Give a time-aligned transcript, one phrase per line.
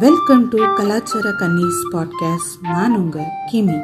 [0.00, 3.76] Welcome to கலாச்சார கன்னிஸ் podcast நான் உங்க கிமி.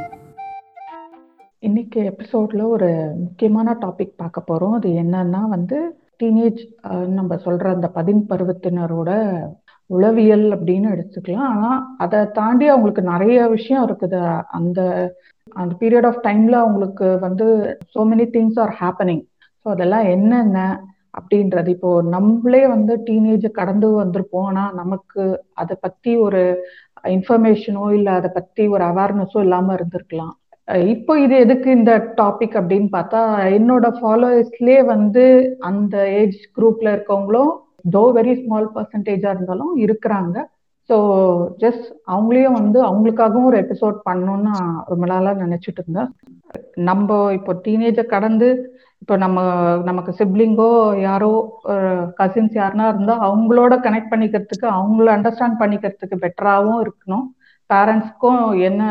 [1.59, 4.71] இன்னைக்கு எபிசோட்ல ஒரு முக்கியமான டாபிக் பார்க்க போறோம்.
[4.71, 6.61] அது என்னன்னா வந்து டீனேஜ்
[7.07, 9.11] நம்ம சொல்ற அந்த பதின் பருவத்தினரோட
[9.87, 11.51] உளவியல் அப்படின்னு எடுத்துக்கலாம்.
[11.55, 14.43] ஆனா அதை தாண்டி அவங்களுக்கு நிறைய விஷயம் இருக்குது.
[14.51, 14.81] அந்த
[15.53, 19.25] அந்த பீரியட் ஆஃப் டைம்ல அவங்களுக்கு வந்து so many things are happening
[19.65, 21.69] so அதெல்லாம் என்னென்ன அப்படின்றது.
[21.77, 24.49] இப்போ நம்மளே வந்து டீனேஜ் கடந்து வந்திருப்போம்.
[24.51, 25.23] ஆனா நமக்கு
[25.63, 26.43] அதை பத்தி ஒரு
[27.17, 30.35] இன்ஃபர்மேஷனோ இல்லை அதை பத்தி ஒரு அவேர்னஸோ இல்லாம இருந்திருக்கலாம்.
[30.95, 33.21] இப்போ இது எதுக்கு இந்த டாபிக் அப்படின்னு பார்த்தா
[33.59, 35.25] என்னோட ஃபாலோவர்ஸ்லேயே வந்து
[35.71, 37.53] அந்த ஏஜ் குரூப்ல இருக்கவங்களும்
[37.95, 40.37] தோ வெரி ஸ்மால் பர்சன்டேஜா இருந்தாலும் இருக்கிறாங்க.
[40.91, 40.97] ஸோ
[41.63, 44.53] ஜஸ்ட் அவங்களையும் வந்து அவங்களுக்காகவும் ஒரு எபிசோட் பண்ணணும்னு
[44.93, 46.11] ரொம்ப நாளாக நினைச்சிட்டு இருந்தேன்.
[46.89, 48.49] நம்ம இப்போ டீனேஜை கடந்து
[49.03, 49.39] இப்போ நம்ம
[49.83, 50.71] நமக்கு சிப்ளிங்கோ
[51.01, 51.31] யாரோ
[52.21, 57.27] கசின்ஸ் யாருனா இருந்தால் அவங்களோட கனெக்ட் பண்ணிக்கிறதுக்கு அவங்கள அண்டர்ஸ்டாண்ட் பண்ணிக்கிறதுக்கு பெட்டராகவும் இருக்கணும்.
[57.71, 58.83] பேரண்ட்ஸ்க்கும் என்ன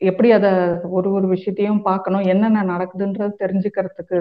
[0.00, 0.50] எப்படி அதை
[0.90, 4.18] ஒரு ஒரு விஷயத்தையும் பார்க்கணும் என்னென்ன நடக்குதுன்றது தெரிஞ்சுக்கிறதுக்கு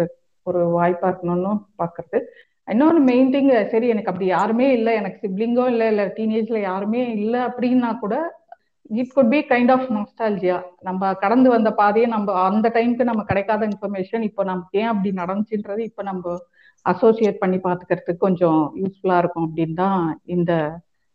[0.48, 2.20] ஒரு வாய்ப்பாக இருக்கணும்னு பாக்குறது
[2.68, 7.40] இன்னொன்று மெயின் திங் சரி எனக்கு அப்படி யாருமே இல்லை எனக்கு சிப்ளிங்கோ இல்லை இல்லை டீனேஜ்ல யாருமே இல்லை
[7.42, 8.16] அப்படின்னா கூட
[8.90, 13.64] it could be kind of nostalgia நம்ம கடந்து வந்த பாதையை நம்ம அந்த டைம்க்கு நம்ம கிடைக்காத
[13.72, 16.36] இன்ஃபர்மேஷன் இப்போ நமக்கு ஏன் அப்படி நடந்துச்சுன்றது இப்போ நம்ம
[16.86, 20.02] அசோசியேட் பண்ணி பார்த்துக்கிறதுக்கு கொஞ்சம் யூஸ்ஃபுல்லாக இருக்கும் அப்படின்னு தான்
[20.36, 20.52] இந்த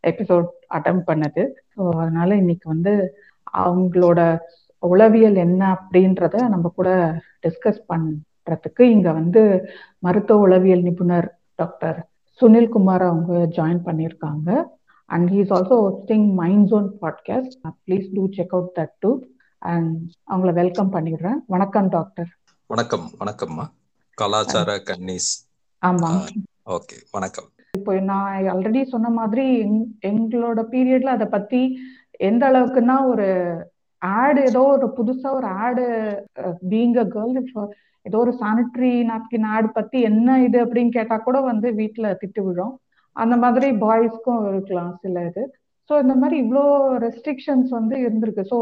[0.05, 1.43] எபிசோட் அட்டம் பண்ணது.
[1.75, 2.93] ஸோ அதனால இன்னைக்கு வந்து
[3.63, 4.21] அவங்களோட
[4.83, 6.91] உளவியல் என்ன அப்படின்றத நம்ம கூட
[7.45, 9.43] டிஸ்கஸ் பண்றதுக்கு இங்க வந்து
[10.03, 11.29] மருத்துவ உளவியல் நிபுணர்
[11.59, 11.99] டாக்டர்
[12.41, 14.49] சுனில் குமார் அவங்க ஜாயின் பண்ணியிருக்காங்க.
[15.13, 17.55] And he's also hosting Mind Zone podcast
[17.87, 19.11] please do check out that too
[19.63, 19.97] and
[20.31, 21.39] அவங்கள வெல்கம் பண்ணிடுறேன்.
[21.47, 22.31] வணக்கம் டாக்டர்
[22.67, 23.65] வணக்கம் வணக்கம்மா.
[24.19, 25.31] கலாச்சார கன்னிஸ்.
[25.83, 26.11] ஆமா.
[26.67, 27.49] ஓகே வணக்கம்.
[27.77, 29.45] இப்போ நான் ஆல்ரெடி சொன்ன மாதிரி
[30.07, 31.61] எங்களோட பீரியட்ல அதை பத்தி
[32.11, 33.29] எந்த அளவுக்குன்னா ஒரு
[34.03, 35.85] ஆடு ஏதோ ஒரு புதுசா ஒரு ஆடு
[36.71, 37.69] பீங் அ கேர்ள்
[38.07, 42.75] ஏதோ ஒரு சானிட்டரி நாப்கின் ஆட் பத்தி என்ன இது அப்படின்னு கேட்டா கூட வந்து வீட்டுல திட்டு விழும்.
[43.17, 45.43] அந்த மாதிரி பாய்ஸ்க்கும் இருக்கலாம் சில இது.
[45.91, 46.65] ஸோ இந்த மாதிரி இவ்வளோ
[47.07, 48.45] ரெஸ்ட்ரிக்ஷன்ஸ் வந்து இருந்திருக்கு.
[48.53, 48.59] ஸோ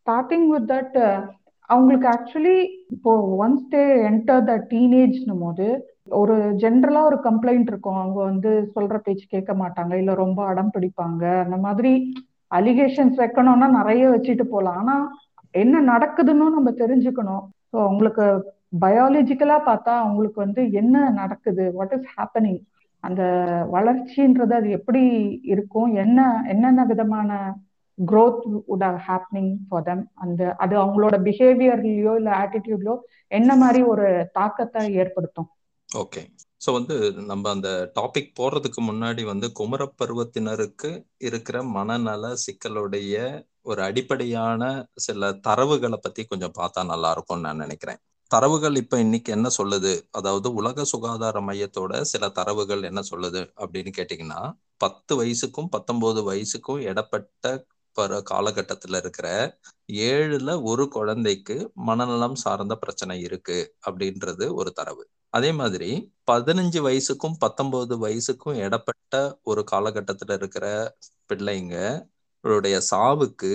[0.00, 0.98] ஸ்டார்டிங் வித் தட்
[1.70, 2.56] அவங்களுக்கு ஆக்சுவலி
[2.94, 3.10] இப்போ
[3.44, 5.66] ஒன்ஸ் தே என்டர் த டீனேஜ்னும் போது
[6.20, 8.00] ஒரு ஜென்ரலா ஒரு கம்ப்ளைண்ட் இருக்கும்.
[8.02, 11.24] அவங்க வந்து சொல்ற பேச்சு கேட்க மாட்டாங்க இல்ல ரொம்ப அடம் பிடிப்பாங்க.
[11.44, 11.92] அந்த மாதிரி
[12.50, 14.96] அலிகேஷன்ஸ் வைக்கணும்னா நிறைய வச்சுட்டு போகலாம் ஆனா
[15.54, 17.44] என்ன நடக்குதுன்னு நம்ம தெரிஞ்சுக்கணும்.
[17.72, 18.26] ஸோ அவங்களுக்கு
[18.84, 21.64] பயாலஜிக்கலா பார்த்தா அவங்களுக்கு வந்து என்ன நடக்குது?
[21.78, 22.60] வாட் இஸ் ஹேப்பனிங்
[23.02, 23.22] அந்த
[23.70, 25.02] வளர்ச்சின்றது அது எப்படி
[25.44, 25.90] இருக்கும்?
[25.94, 26.18] என்ன
[26.48, 27.30] என்னென்ன விதமான
[27.98, 32.96] growth would are happening for them அந்த அது அவங்களோட பிஹேவியர்லயோ இல்லை ஆட்டிடியூட்லயோ
[33.30, 35.50] என்ன மாதிரி ஒரு தாக்கத்தை ஏற்படுத்தும்?
[35.88, 36.22] ஓகே
[36.64, 36.96] ஸோ வந்து
[37.26, 40.90] நம்ம அந்த டாபிக் போடுறதுக்கு முன்னாடி வந்து குமர பருவத்தினருக்கு
[41.20, 43.16] இருக்கிற மனநல சிக்கலுடைய
[43.62, 44.62] ஒரு அடிப்படையான
[44.96, 48.00] சில தரவுகளை பத்தி கொஞ்சம் பார்த்தா நல்லா இருக்கும்னு நான் நினைக்கிறேன்.
[48.32, 49.92] தரவுகள் இப்ப இன்னைக்கு என்ன சொல்லுது?
[50.10, 54.40] அதாவது உலக சுகாதார மையத்தோட சில தரவுகள் என்ன சொல்லுது அப்படின்னு கேட்டீங்கன்னா
[54.76, 57.52] பத்து வயசுக்கும் பத்தொன்பது வயசுக்கும் இடப்பட்ட
[58.30, 59.28] காலகட்டத்துல இருக்கிற
[60.08, 61.56] ஏழுல ஒரு குழந்தைக்கு
[61.88, 65.04] மனநலம் சார்ந்த பிரச்சனை இருக்கு அப்படின்றது ஒரு தரவு.
[65.32, 65.90] அதே மாதிரி
[66.30, 70.66] பதினஞ்சு வயசுக்கும் பத்தொன்பது வயசுக்கும் இடப்பட்ட ஒரு காலகட்டத்துல இருக்கிற
[71.30, 73.52] பிள்ளைங்களுடைய சாவுக்கு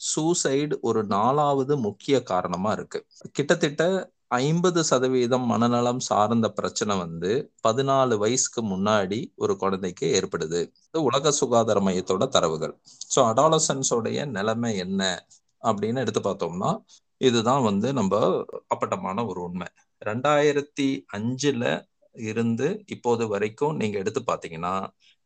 [0.00, 2.98] சூசைடு ஒரு நாலாவது முக்கிய காரணமா இருக்கு.
[3.32, 3.84] கிட்டத்தட்ட
[4.34, 7.30] ஐம்பது சதவீதம் மனநலம் சார்ந்த பிரச்சனை வந்து
[7.66, 10.60] பதினாலு வயசுக்கு முன்னாடி ஒரு குழந்தைக்கு ஏற்படுது.
[10.88, 12.74] இது உலக சுகாதார மையத்தோட தரவுகள்.
[13.14, 15.02] ஸோ அடாலசன்ஸோடைய நிலைமை என்ன
[15.62, 16.70] அப்படின்னு எடுத்து பார்த்தோம்னா
[17.20, 18.14] இதுதான் வந்து நம்ம
[18.74, 19.68] அப்பட்டமான ஒரு உண்மை.
[20.02, 21.64] ரெண்டாயிரத்தி அஞ்சுல
[22.14, 24.74] இருந்து இப்போது வரைக்கும் நீங்க எடுத்து பார்த்தீங்கன்னா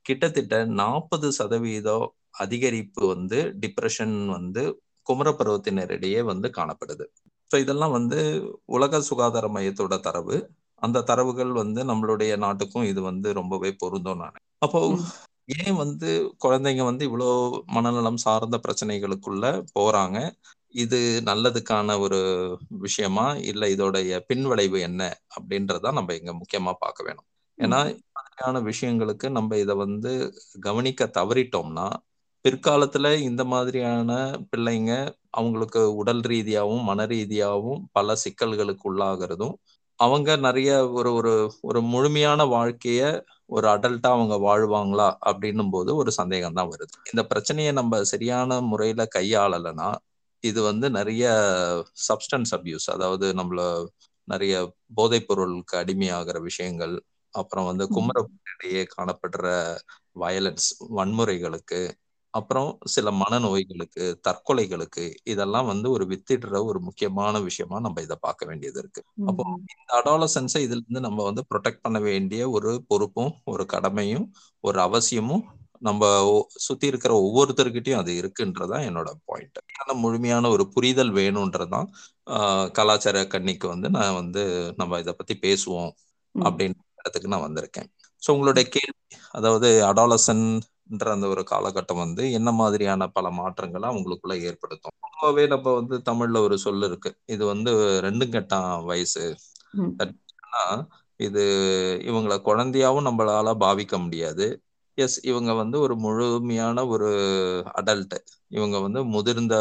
[0.07, 2.07] கிட்டத்தட்ட நாற்பது சதவீதம்
[2.45, 4.63] அதிகரிப்பு வந்து டிப்ரெஷன் வந்து
[5.07, 7.05] குமரப்பருவத்தினரிடையே வந்து காணப்படுது.
[7.51, 8.19] ஸோ இதெல்லாம் வந்து
[8.69, 10.37] உலக சுகாதார மையத்தோட தரவு.
[10.83, 14.37] அந்த தரவுகள் வந்து நம்மளுடைய நாட்டுக்கும் இது வந்து ரொம்பவே பொருந்தும் நான்.
[14.59, 14.81] அப்போ
[15.59, 17.29] ஏன் வந்து குழந்தைங்க வந்து இவ்வளோ
[17.69, 19.45] மனநலம் சார்ந்த பிரச்சனைகளுக்குள்ள
[19.79, 20.19] போறாங்க?
[20.75, 22.19] இது நல்லதுக்கான ஒரு
[22.79, 23.27] விஷயமா?
[23.45, 25.03] இல்ல இதோடைய பின்விளைவு என்ன?
[25.37, 27.27] அப்படின்றத நம்ம இங்க முக்கியமா பார்க்க வேணும்.
[27.59, 27.79] ஏன்னா
[28.17, 30.13] மாதிரியான விஷயங்களுக்கு நம்ம இதை வந்து
[30.61, 31.87] கவனிக்க தவறிட்டோம்னா
[32.45, 34.11] பிற்காலத்துல இந்த மாதிரியான
[34.51, 34.93] பிள்ளைங்க
[35.33, 39.57] அவங்களுக்கு உடல் ரீதியாகவும் மன ரீதியாகவும் பல சிக்கல்களுக்கு உள்ளாகிறதும்
[40.01, 41.33] அவங்க நிறைய ஒரு ஒரு
[41.63, 43.03] ஒரு முழுமையான வாழ்க்கைய
[43.51, 46.95] ஒரு அடல்ட்டா அவங்க வாழ்வாங்களா அப்படின்னும் போது ஒரு சந்தேகம் தான் வருது.
[47.11, 49.89] இந்த பிரச்சனையை நம்ம சரியான முறையில கையாளலைன்னா
[50.45, 51.25] இது வந்து நிறைய
[52.07, 53.61] சப்ஸ்டன்ஸ் அபியூஸ் அதாவது நம்மள
[54.29, 54.55] நிறைய
[54.97, 56.95] போதைப் பொருளுக்கு அடிமையாகிற விஷயங்கள்
[57.35, 59.47] அப்புறம் வந்து குமரப்பட்டிடையே காணப்படுற
[60.17, 61.81] வயலன்ஸ் வன்முறைகளுக்கு
[62.35, 68.79] அப்புறம் சில மனநோய்களுக்கு தற்கொலைகளுக்கு இதெல்லாம் வந்து ஒரு வித்திடுற ஒரு முக்கியமான விஷயமா நம்ம இதை பார்க்க வேண்டியது
[68.79, 69.03] இருக்கு.
[69.27, 69.45] அப்போ
[69.75, 74.27] இந்த அடாலசன்ஸை இதுல இருந்து நம்ம வந்து ப்ரொடெக்ட் பண்ண வேண்டிய ஒரு பொறுப்பும் ஒரு கடமையும்
[74.61, 75.45] ஒரு அவசியமும்
[75.81, 76.05] நம்ம
[76.57, 81.89] சுத்தி இருக்கிற ஒவ்வொருத்தருக்கிட்டையும் அது இருக்குன்றதான் என்னோட பாயிண்ட் ஏன்னா முழுமையான ஒரு புரிதல் வேணும்ன்றதான்
[82.73, 84.43] கலாச்சார கண்ணிக்கு வந்து நான் வந்து
[84.77, 85.93] நம்ம இதை பத்தி பேசுவோம்
[86.35, 87.89] அப்படின்ற இடத்துக்கு நான் வந்திருக்கேன்.
[88.23, 88.99] ஸோ உங்களுடைய கேள்வி
[89.31, 90.78] அதாவது அடாலசன்ன்ற
[91.15, 94.95] அந்த ஒரு காலகட்டம் வந்து என்ன மாதிரியான பல மாற்றங்களை அவங்களுக்குள்ள ஏற்படுத்தும்.
[95.05, 97.11] பொதுவாகவே நம்ம வந்து தமிழ்ல ஒரு சொல் இருக்கு.
[97.27, 97.73] இது வந்து
[98.07, 99.25] ரெண்டும் கெட்டான் வயசு.
[101.21, 101.45] இது
[102.09, 104.47] இவங்களை குழந்தையாவும் நம்மளால பாவிக்க முடியாது.
[104.99, 107.09] எஸ் இவங்க வந்து ஒரு முழுமையான ஒரு
[107.81, 108.17] அடல்ட்
[108.57, 109.55] இவங்க வந்து முதிர்ந்த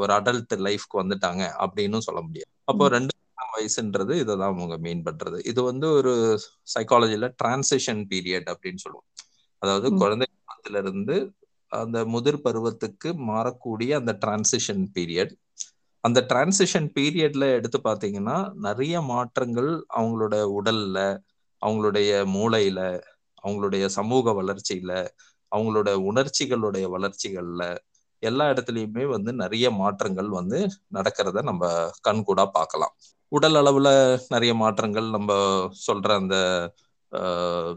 [0.00, 2.50] ஒரு அடல்ட் லைஃப்க்கு வந்துட்டாங்க அப்படின்னு சொல்ல முடியாது.
[2.70, 3.12] அப்போ ரெண்டு
[3.56, 5.38] வயசுன்றது இதை தான் அவங்க மீன் பண்றது.
[5.50, 6.12] இது வந்து ஒரு
[6.74, 9.08] சைக்காலஜில டிரான்சிஷன் பீரியட் அப்படின்னு சொல்லுவோம்.
[9.64, 11.16] அதாவது குழந்தை பருவத்துல இருந்து
[11.72, 15.32] அந்த முதிர் பருவத்துக்கு மாறக்கூடிய அந்த டிரான்சிஷன் பீரியட்
[16.04, 20.98] அந்த டிரான்சிஷன் பீரியட்ல எடுத்து பாத்தீங்கன்னா நிறைய மாற்றங்கள் அவங்களோட உடல்ல
[21.62, 22.80] அவங்களுடைய மூளையில
[23.44, 24.92] அவங்களுடைய சமூக வளர்ச்சியில
[25.52, 27.62] அவங்களோட உணர்ச்சிகளுடைய வளர்ச்சிகள்ல
[28.22, 30.58] எல்லா இடத்துலயுமே வந்து நிறைய மாற்றங்கள் வந்து
[30.94, 31.64] நடக்கிறத நம்ம
[32.08, 32.94] கண்கூடா பார்க்கலாம்.
[33.32, 33.88] உடல் அளவுல
[34.28, 35.30] நிறைய மாற்றங்கள் நம்ம
[35.86, 36.36] சொல்ற அந்த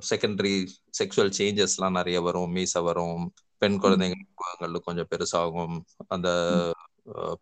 [0.10, 0.54] செகண்டரி
[1.00, 2.52] செக்ஷுவல் சேஞ்சஸ்லாம் நிறைய வரும்.
[2.52, 3.24] மீச வரும்.
[3.62, 4.18] பெண் குழந்தைங்க
[4.86, 5.76] கொஞ்சம் பெருசாகும்.
[6.08, 6.30] அந்த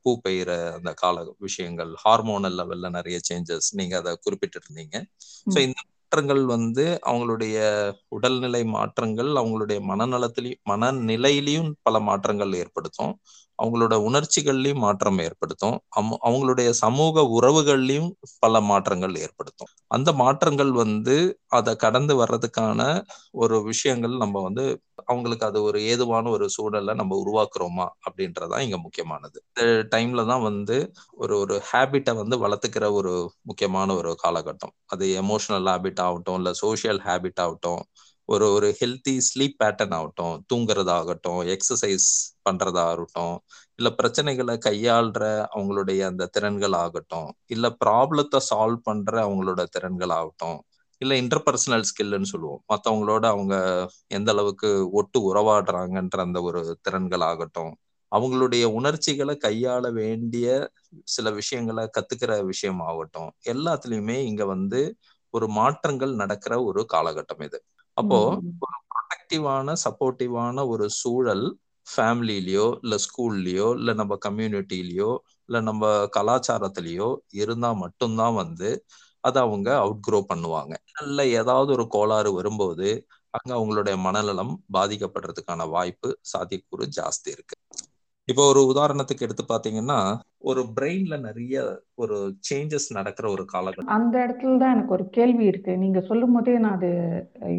[0.02, 4.96] பூ பெய்கிற அந்த கால விஷயங்கள் ஹார்மோனல் லெவல்ல நிறைய சேஞ்சஸ் நீங்க அதை குறிப்பிட்டு இருந்தீங்க
[5.54, 7.56] ஸோ இந்த மாற்றங்கள் வந்து அவங்களுடைய
[8.08, 13.14] உடல்நிலை மாற்றங்கள் அவங்களுடைய மனநலத்திலையும் மனநிலையிலையும் பல மாற்றங்கள் ஏற்படுத்தும்.
[13.60, 15.78] அவங்களோட உணர்ச்சிகள்லயும் மாற்றம் ஏற்படுத்தும்.
[16.26, 18.10] அவங்களுடைய சமூக உறவுகள்லயும்
[18.40, 19.72] பல மாற்றங்கள் ஏற்படுத்தும்.
[19.92, 21.16] அந்த மாற்றங்கள் வந்து
[21.52, 22.82] அதை கடந்து வர்றதுக்கான
[23.38, 24.66] ஒரு விஷயங்கள் நம்ம வந்து
[25.06, 29.38] அவங்களுக்கு அது ஒரு ஏதுவான ஒரு சூழலை நம்ம உருவாக்குறோமா அப்படின்றதான் இங்க முக்கியமானது.
[29.52, 29.64] இந்த
[29.94, 30.78] டைம்ல தான் வந்து
[31.18, 33.14] ஒரு ஒரு ஹேபிட்டை வந்து வளர்த்துக்கிற ஒரு
[33.44, 34.74] முக்கியமான ஒரு காலகட்டம்.
[34.88, 37.82] அது எமோஷனல் ஹேபிட் ஆகட்டும் இல்ல சோசியல் ஹேபிட் ஆகட்டும்
[38.30, 42.08] ஒரு ஒரு ஹெல்த்தி ஸ்லீப் பேட்டர்ன் ஆகட்டும் தூங்குறதாகட்டும் எக்ஸசைஸ்
[42.50, 43.36] பண்றதாகட்டும்
[43.76, 45.24] இல்ல பிரச்சனைகளை கையாள்ற
[45.56, 50.58] அவங்களுடைய அந்த திறன்கள் ஆகட்டும் இல்ல ப்ராப்ளத்தை சால்வ் பண்ற அவங்களோட திறன்கள் ஆகட்டும்
[51.02, 52.62] இல்ல இன்டர்பர்சனல் ஸ்கில்னு சொல்லுவோம்.
[52.74, 53.56] மற்றவங்களோட அவங்க
[54.08, 57.74] எந்த அளவுக்கு ஒட்டு உறவாடுறாங்கன்ற அந்த ஒரு திறன்கள் ஆகட்டும்.
[58.12, 60.48] அவங்களுடைய உணர்ச்சிகளை கையாள வேண்டிய
[61.06, 64.82] சில விஷயங்களை கத்துக்கிற விஷயம் ஆகட்டும் எல்லாத்துலயுமே இங்க வந்து
[65.34, 67.60] ஒரு மாற்றங்கள் நடக்கிற ஒரு காலகட்டம் இது.
[67.98, 68.20] அப்போ
[68.54, 71.46] ஒரு ப்ரொடக்டிவான சப்போர்ட்டிவான ஒரு சூழல்
[71.88, 75.12] ஃபேமிலிலயோ இல்ல ஸ்கூல்லயோ இல்ல நம்ம கம்யூனிட்டிலயோ
[75.50, 75.84] இல்ல நம்ம
[76.16, 77.10] கலாச்சாரத்திலயோ
[77.42, 78.70] இருந்தா மட்டும்தான் வந்து
[79.24, 80.74] அதை அவங்க அவுட் க்ரோ பண்ணுவாங்க.
[81.04, 82.88] இல்ல ஏதாவது ஒரு கோளாறு வரும்போது
[83.34, 87.56] அங்க அவங்களுடைய மனநலம் பாதிக்கப்படுறதுக்கான வாய்ப்பு சாத்தியக்கூறு ஜாஸ்தி இருக்கு.
[88.28, 89.98] இப்போ ஒரு உதாரணத்துக்கு எடுத்து பாத்தீங்கன்னா
[90.50, 91.56] ஒரு பிரெயின்ல நிறைய
[92.04, 92.16] ஒரு
[92.48, 93.94] சேஞ்சஸ் நடக்கிற ஒரு காலகட்டம்.
[93.98, 95.74] அந்த இடத்துல தான் எனக்கு ஒரு கேள்வி இருக்கு.
[95.84, 96.92] நீங்க சொல்லும் போதே நான் அது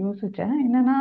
[0.05, 0.55] யோசிச்சேன்.
[0.67, 0.97] என்னன்னா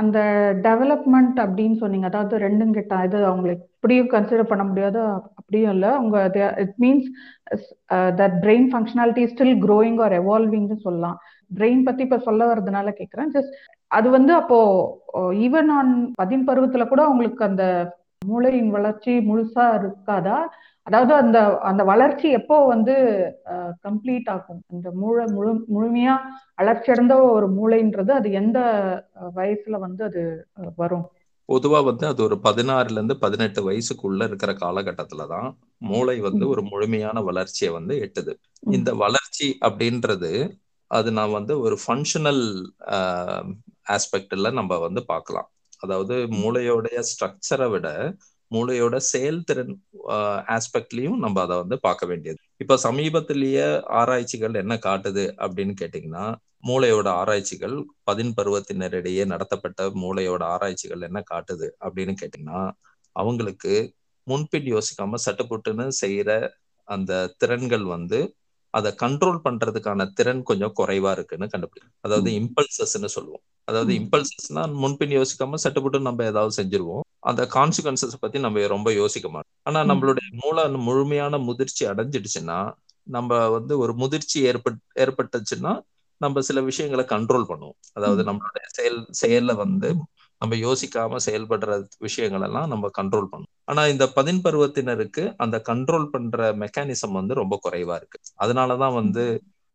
[0.00, 0.18] அந்த
[0.66, 2.08] டெவலப்மெண்ட் அப்படின்னு சொன்னீங்க.
[2.10, 5.00] அதாவது ரெண்டும் கிட்ட இது அவங்களை இப்படியும் கன்சிடர் பண்ண முடியாது
[5.40, 5.90] அப்படியும் இல்லை.
[5.98, 6.18] அவங்க
[6.64, 7.08] it means
[8.20, 11.18] that brain functionality still growing or எவால்விங்னு சொல்லலாம்.
[11.50, 13.54] பிரெயின் பத்தி இப்ப சொல்ல வர்றதுனால கேட்குறேன் ஜஸ்ட்
[13.90, 14.58] அது வந்து அப்போ
[15.18, 17.64] uh, ஈவன் ஆன் பதின் பருவத்துல கூட அவங்களுக்கு அந்த
[18.22, 20.38] மூளையின் வளர்ச்சி முழுசா இருக்காதா?
[20.82, 22.94] அதாவது அந்த அந்த வளர்ச்சி எப்போ வந்து
[23.84, 24.64] கம்ப்ளீட் ஆகும்?
[24.72, 26.14] அந்த மூளை முழு முழுமையா
[26.56, 28.58] வளர்ச்சியடைந்த ஒரு மூளைன்றது அது எந்த
[29.36, 30.22] வயசுல வந்து அது
[30.76, 31.06] வரும்?
[31.48, 37.70] பொதுவா வந்து அது ஒரு பதினாறுல இருந்து பதினெட்டு வயசுக்குள்ள இருக்கிற காலகட்டத்துலதான் மூளை வந்து ஒரு முழுமையான வளர்ச்சியை
[37.72, 38.32] வந்து எட்டுது.
[38.60, 40.32] இந்த வளர்ச்சி அப்படின்றது
[40.90, 42.42] அது நான் வந்து ஒரு ஃபங்க்ஷனல்
[43.88, 45.48] ஆஸ்பெக்ட்ல நம்ம வந்து பார்க்கலாம்.
[45.78, 47.88] அதாவது மூளையோடைய ஸ்ட்ரக்சரை விட
[48.50, 49.72] மூளையோட செயல்திறன்
[50.56, 52.38] ஆஸ்பெக்ட்லயும் நம்ம அதை வந்து பார்க்க வேண்டியது.
[52.56, 56.24] இப்ப சமீபத்திலேயே ஆராய்ச்சிகள் என்ன காட்டுது அப்படின்னு கேட்டீங்கன்னா
[56.68, 62.62] மூளையோட ஆராய்ச்சிகள் பதின் பருவத்தினரிடையே நடத்தப்பட்ட மூளையோட ஆராய்ச்சிகள் என்ன காட்டுது அப்படின்னு கேட்டீங்கன்னா
[63.16, 63.74] அவங்களுக்கு
[64.26, 66.30] முன்பின் யோசிக்காம சட்டுப்புட்டுன்னு செய்யற
[66.88, 68.18] அந்த திறன்கள் வந்து
[68.70, 73.42] அதை கண்ட்ரோல் பண்றதுக்கான திறன் கொஞ்சம் குறைவா இருக்குன்னு கண்டுபிடிக்கும் அதாவது இம்பல்சஸ்ன்னு சொல்லுவோம்.
[73.64, 77.00] அதாவது இம்பல்சஸ்னா முன்பின் யோசிக்காம சட்டுப்பட்டு நம்ம ஏதாவது செஞ்சிருவோம்.
[77.20, 79.54] அந்த கான்சிக்வன்சஸ் பத்தி நம்ம ரொம்ப யோசிக்க மாட்டோம்.
[79.62, 82.58] ஆனா நம்மளுடைய மூளை முழுமையான முதிர்ச்சி அடைஞ்சிடுச்சுன்னா
[83.02, 85.72] நம்ம வந்து ஒரு முதிர்ச்சி ஏற்பட் ஏற்பட்டுச்சுன்னா
[86.16, 87.78] நம்ம சில விஷயங்களை கண்ட்ரோல் பண்ணுவோம்.
[87.92, 89.88] அதாவது நம்மளுடைய செயல் செயல்ல வந்து
[90.40, 96.52] நம்ம யோசிக்காம செயல்படுற விஷயங்கள் எல்லாம் நம்ம கண்ட்ரோல் பண்ணுவோம் ஆனா இந்த பதின் பருவத்தினருக்கு அந்த கண்ட்ரோல் பண்ற
[96.54, 98.18] மெக்கானிசம் வந்து ரொம்ப குறைவா இருக்கு.
[98.36, 99.24] அதனாலதான் வந்து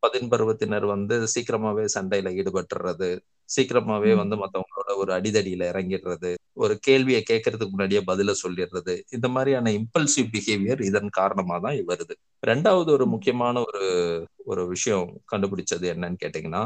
[0.03, 3.09] பதின் பருவத்தினர் வந்து சீக்கிரமாவே சண்டையில ஈடுபட்டுறது
[3.49, 4.11] சீக்கிரமாவே.
[4.15, 10.81] வந்து மத்தவங்களோட ஒரு அடிதடியில இறங்கிடுறது ஒரு கேள்வியை கேட்கறதுக்கு முன்னாடியே பதில சொல்லிடுறது இந்த மாதிரியான இம்பல்சிவ் பிஹேவியர்
[10.81, 12.13] இதன் காரணமா தான் வருது.
[12.47, 13.83] ரெண்டாவது ஒரு முக்கியமான ஒரு
[14.45, 16.63] ஒரு விஷயம் கண்டுபிடிச்சது என்னன்னு கேட்டீங்கன்னா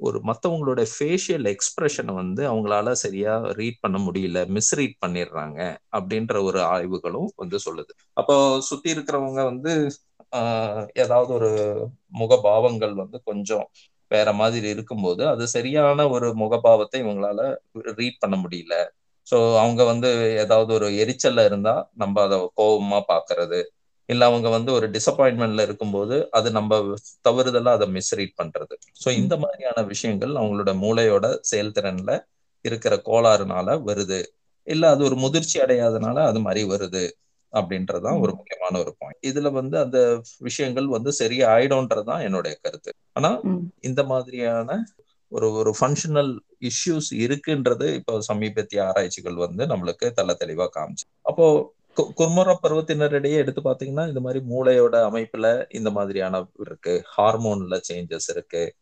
[0.00, 5.58] ஒரு மத்தவங்களோட ஃபேஷியல் எக்ஸ்பிரஷனை வந்து அவங்களால சரியா ரீட் பண்ண முடியல மிஸ்ரீட் பண்ணிடுறாங்க
[5.92, 7.92] அப்படின்ற ஒரு ஆய்வுகளும் வந்து சொல்லுது.
[8.16, 9.72] அப்போ சுத்தி இருக்கிறவங்க வந்து
[10.32, 11.50] ஆஹ் ஏதாவது ஒரு
[12.20, 13.66] முகபாவங்கள் வந்து கொஞ்சம்
[14.10, 17.40] வேற மாதிரி இருக்கும்போது அது சரியான ஒரு முகபாவத்தை இவங்களால
[17.98, 18.74] ரீட் பண்ண முடியல.
[19.26, 23.60] ஸோ அவங்க வந்து ஏதாவது ஒரு எரிச்சல்ல இருந்தா நம்ம அதை கோபமா பாக்குறது
[24.08, 26.94] இல்ல அவங்க வந்து ஒரு டிசப்பாயின்மெண்ட்ல இருக்கும்போது அது நம்ம
[27.28, 28.74] தவறுதலா அதை மிஸ்ரீட் பண்றது.
[29.04, 32.26] ஸோ இந்த மாதிரியான விஷயங்கள் அவங்களோட மூளையோட செயல்திறன்ல
[32.62, 34.22] இருக்கிற கோளாறுனால வருது.
[34.62, 37.10] இல்ல அது ஒரு முதிர்ச்சி அடையாதனால அது மாதிரி வருது
[37.52, 42.94] அப்படின்றதுதான் ஒரு முக்கியமான ஒரு பாயிண்ட் இதுல வந்து அந்த விஷயங்கள் வந்து சரியா ஆயிடும்ன்றதுதான் என்னுடைய கருத்து.
[43.12, 43.40] ஆனா.
[43.80, 44.84] இந்த மாதிரியான
[45.28, 51.04] ஒரு ஒரு ஃபங்க்ஷனல் இஷ்யூஸ் இருக்குன்றது இப்போ சமீபத்திய ஆராய்ச்சிகள் வந்து நம்மளுக்கு தெள்ள தெளிவா காமிச்சு.
[51.22, 52.12] அப்போ கு-
[52.62, 57.04] பருவத்தினரிடையே எடுத்து பாத்தீங்கன்னா இந்த மாதிரி மூளையோட அமைப்புல இந்த மாதிரியான இருக்கு.
[57.16, 58.74] ஹார்மோன்ல சேஞ்சஸ் இருக்கு.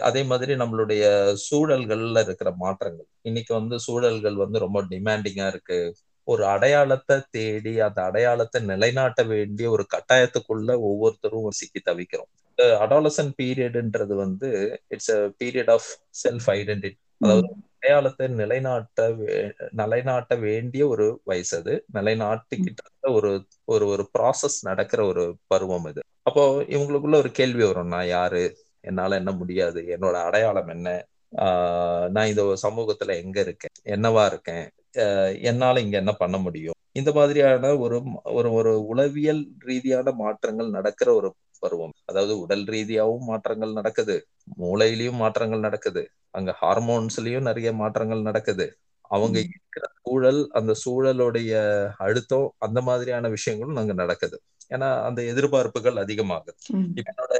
[0.00, 3.06] அதே மாதிரி நம்மளுடைய சூழல்கள்ல இருக்கிற மாற்றங்கள்.
[3.20, 5.94] இன்னைக்கு வந்து சூழல்கள் வந்து ரொம்ப டிமாண்டிங்கா இருக்கு.
[6.24, 12.30] ஒரு அடையாளத்தை தேடி அந்த அடையாளத்தை நிலைநாட்ட வேண்டிய ஒரு கட்டாயத்துக்குள்ள ஒவ்வொருத்தரும் சிக்கி தவிக்கிறோம்.
[12.58, 15.88] அடாலசன் பீரியடுன்றது வந்து it's a period of
[16.22, 17.48] self identity அதாவது
[17.80, 21.84] அடையாளத்தை நிலைநாட்ட வே- நிலைநாட்ட வேண்டிய ஒரு வயசு அது.
[21.94, 27.86] நிலைநாட்டிக்கிட்ட ஒரு ஒரு ஒரு ப்ராசஸ் நடக்கிற ஒரு பருவம் இது அப்போ இவங்களுக்குள்ள ஒரு கேள்வி வரும்.
[27.86, 28.56] நான் யாரு?
[28.80, 29.80] என்னால என்ன முடியாது?
[29.80, 31.06] என்னோட அடையாளம் என்ன?
[31.36, 33.94] ஆஹ் நான் இந்த சமூகத்துல எங்க இருக்கேன்?
[33.96, 34.70] என்னவா இருக்கேன்?
[34.96, 36.74] ஆஹ் என்னால இங்க என்ன பண்ண முடியும்?
[36.92, 41.94] இந்த மாதிரியான ஒரு ஒரு ஒரு உளவியல் ரீதியான மாற்றங்கள் நடக்கிற ஒரு பருவம்.
[42.04, 44.16] அதாவது உடல் ரீதியாவும் மாற்றங்கள் நடக்குது.
[44.60, 46.02] மூளையிலயும் மாற்றங்கள் நடக்குது.
[46.30, 48.66] அங்க ஹார்மோன்ஸ்லயும் நிறைய மாற்றங்கள் நடக்குது.
[49.10, 49.38] அவங்க.
[49.46, 51.52] இருக்கிற சூழல் அந்த சூழலுடைய
[51.98, 54.36] அழுத்தம் அந்த மாதிரியான விஷயங்களும் அங்க நடக்குது.
[54.70, 56.52] ஏன்னா அந்த எதிர்பார்ப்புகள் அதிகமாகுது.
[56.90, 57.34] இப்ப என்னோட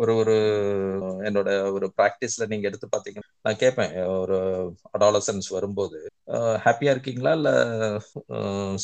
[0.00, 0.34] ஒரு ஒரு
[1.24, 4.36] என்னோட ஒரு பிராக்டிஸ்ல நீங்க எடுத்து பாத்தீங்கன்னா நான் கேட்பேன் ஒரு
[4.92, 5.98] அடாலசன்ஸ் வரும்போது
[6.64, 7.32] ஹாப்பியா இருக்கீங்களா?
[7.32, 7.50] இல்ல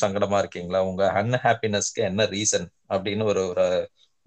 [0.01, 0.79] சங்கடமா இருக்கீங்களா?
[0.89, 3.65] உங்க அன்ஹாப்பினஸ்க்கு என்ன ரீசன் அப்படின்னு ஒரு ஒரு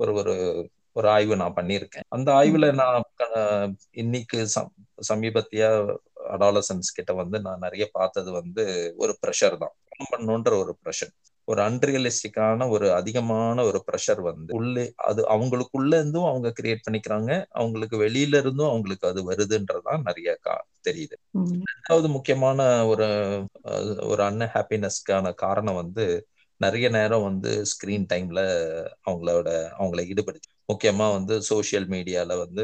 [0.01, 2.03] ஒரு ஒரு ஒரு ஆய்வு நான் பண்ணியிருக்கேன்.
[2.09, 5.95] அந்த ஆய்வுல நான் இன்னைக்கு சம்- சமீபத்திய
[6.31, 9.75] அடாலசன்ஸ் கிட்ட வந்து நான் நிறைய பார்த்தது வந்து ஒரு ப்ரெஷர் தான்.
[10.11, 11.11] பண்ணணுன்ற ஒரு ப்ரெஷர்
[11.45, 17.45] ஒரு அன்ரியலிஸ்டிக்கான ஒரு அதிகமான ஒரு ப்ரெஷர் வந்து உள்ளே அது அவங்களுக்குள்ள இருந்தும் அவங்க கிரியேட் பண்ணிக்கிறாங்க.
[17.51, 21.13] அவங்களுக்கு வெளியில இருந்தும் அவங்களுக்கு அது வருதுன்றதுதான் நிறைய கா- தெரியுது.
[21.39, 23.05] ரெண்டாவது முக்கியமான ஒரு
[24.03, 26.27] ஒரு அன்ஹாப்பினஸ்க்கான காரணம் வந்து
[26.61, 28.41] நிறைய நேரம் வந்து ஸ்கிரீன் டைம்ல
[29.05, 29.49] அவங்களோட
[29.79, 32.63] அவங்கள ஈடுபடுத்தி முக்கியமா வந்து சோஷியல் மீடியால வந்து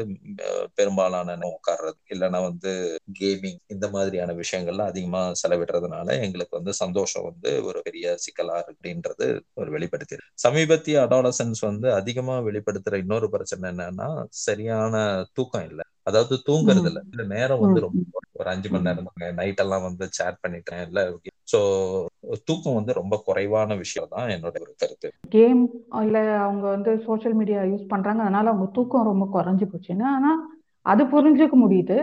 [0.75, 2.71] பெரும்பாலான உட்கார்றது இல்லைன்னா வந்து
[3.19, 9.27] கேமிங் இந்த மாதிரியான விஷயங்கள்ல அதிகமா செலவிடுறதுனால எங்களுக்கு வந்து சந்தோஷம் வந்து ஒரு பெரிய சிக்கலா இருக்குன்றது அப்படின்றது
[9.55, 14.09] ஒரு வெளிப்படுத்தி சமீபத்திய அடாலசன்ஸ் வந்து அதிகமா வெளிப்படுத்துற இன்னொரு பிரச்சனை என்னன்னா
[14.45, 14.93] சரியான
[15.33, 15.85] தூக்கம் இல்லை.
[16.07, 20.43] அதாவது தூங்குறது இல்ல இந்த நேரம் வந்து ரொம்ப ஒரு அஞ்சு மணி நேரம் நைட் எல்லாம் வந்து சேட்
[20.43, 20.83] பண்ணிட்டேன்.
[20.87, 20.99] இல்ல
[21.51, 21.59] சோ
[22.43, 25.09] தூக்கம் வந்து ரொம்ப குறைவான விஷயம் தான் என்னோட ஒரு கருத்து.
[25.29, 25.61] கேம்
[26.01, 28.21] இல்ல அவங்க வந்து சோஷியல் மீடியா யூஸ் பண்றாங்க.
[28.21, 30.31] அதனால அவங்க தூக்கம் ரொம்ப குறைஞ்சு போச்சுன்னு ஆனா
[30.85, 31.97] அது புரிஞ்சுக்க முடியுது.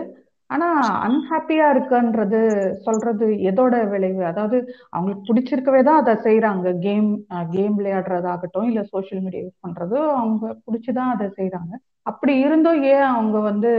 [0.49, 0.67] ஆனா
[1.05, 2.39] அன்ஹாப்பியா இருக்குன்றது
[2.83, 4.21] சொல்றது எதோட விளைவு?
[4.25, 4.57] அதாவது
[4.93, 7.09] அவங்களுக்கு பிடிச்சிருக்கவே தான் அதை செய்யறாங்க கேம்
[7.53, 10.33] கேம் விளையாடுறதாகட்டும் இல்ல சோஷியல் மீடியா யூஸ் பண்றது அவங்க
[10.65, 11.73] பிடிச்சுதான் அதை செய்யறாங்க
[12.05, 13.71] அப்படி இருந்தும் ஏன் அவங்க வந்து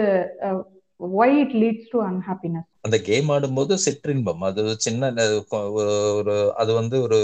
[1.17, 4.43] why it leads to unhappiness அந்த கேம் ஆடும்போது சிற்றின்பம்.
[4.49, 5.07] அது சின்ன
[5.77, 7.19] ஒரு ஒரு அது வந்து ஒரு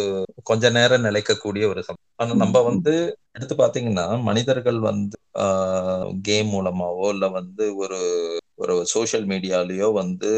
[0.44, 2.94] கொஞ்ச நேரம் நிலைக்கக்கூடிய ஒரு சம் ஆனா நம்ம வந்து
[3.37, 5.18] எடுத்து பாத்தீங்கன்னா மனிதர்கள் வந்து
[6.25, 8.00] கேம் மூலமாவோ இல்ல வந்து ஒரு
[8.62, 10.31] ஒரு சோஷியல் மீடியாலயோ வந்து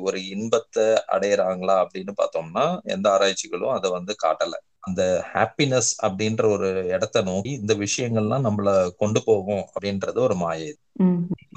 [0.00, 4.56] ஒரு இன்பத்தை அடையறாங்களா அப்படின்னு பார்த்தோம்னா எந்த ஆராய்ச்சிகளும் அதை வந்து காட்டல.
[4.80, 10.70] அந்த ஹாப்பினஸ் அப்படின்ற ஒரு இடத்த நோக்கி இந்த விஷயங்கள்லாம் நம்மள கொண்டு போகும் அப்படின்றது ஒரு மாயை.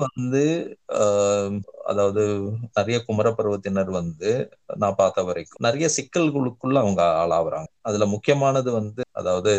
[0.04, 0.42] வந்து
[1.84, 2.22] அதாவது
[2.78, 4.30] நிறைய குமர பருவத்தினர் வந்து
[4.78, 9.54] நான் பார்த்த வரைக்கும் நிறைய சிக்கல்களுக்குள்ள அவங்க ஆளாகிறாங்க அதுல முக்கியமானது வந்து அதாவது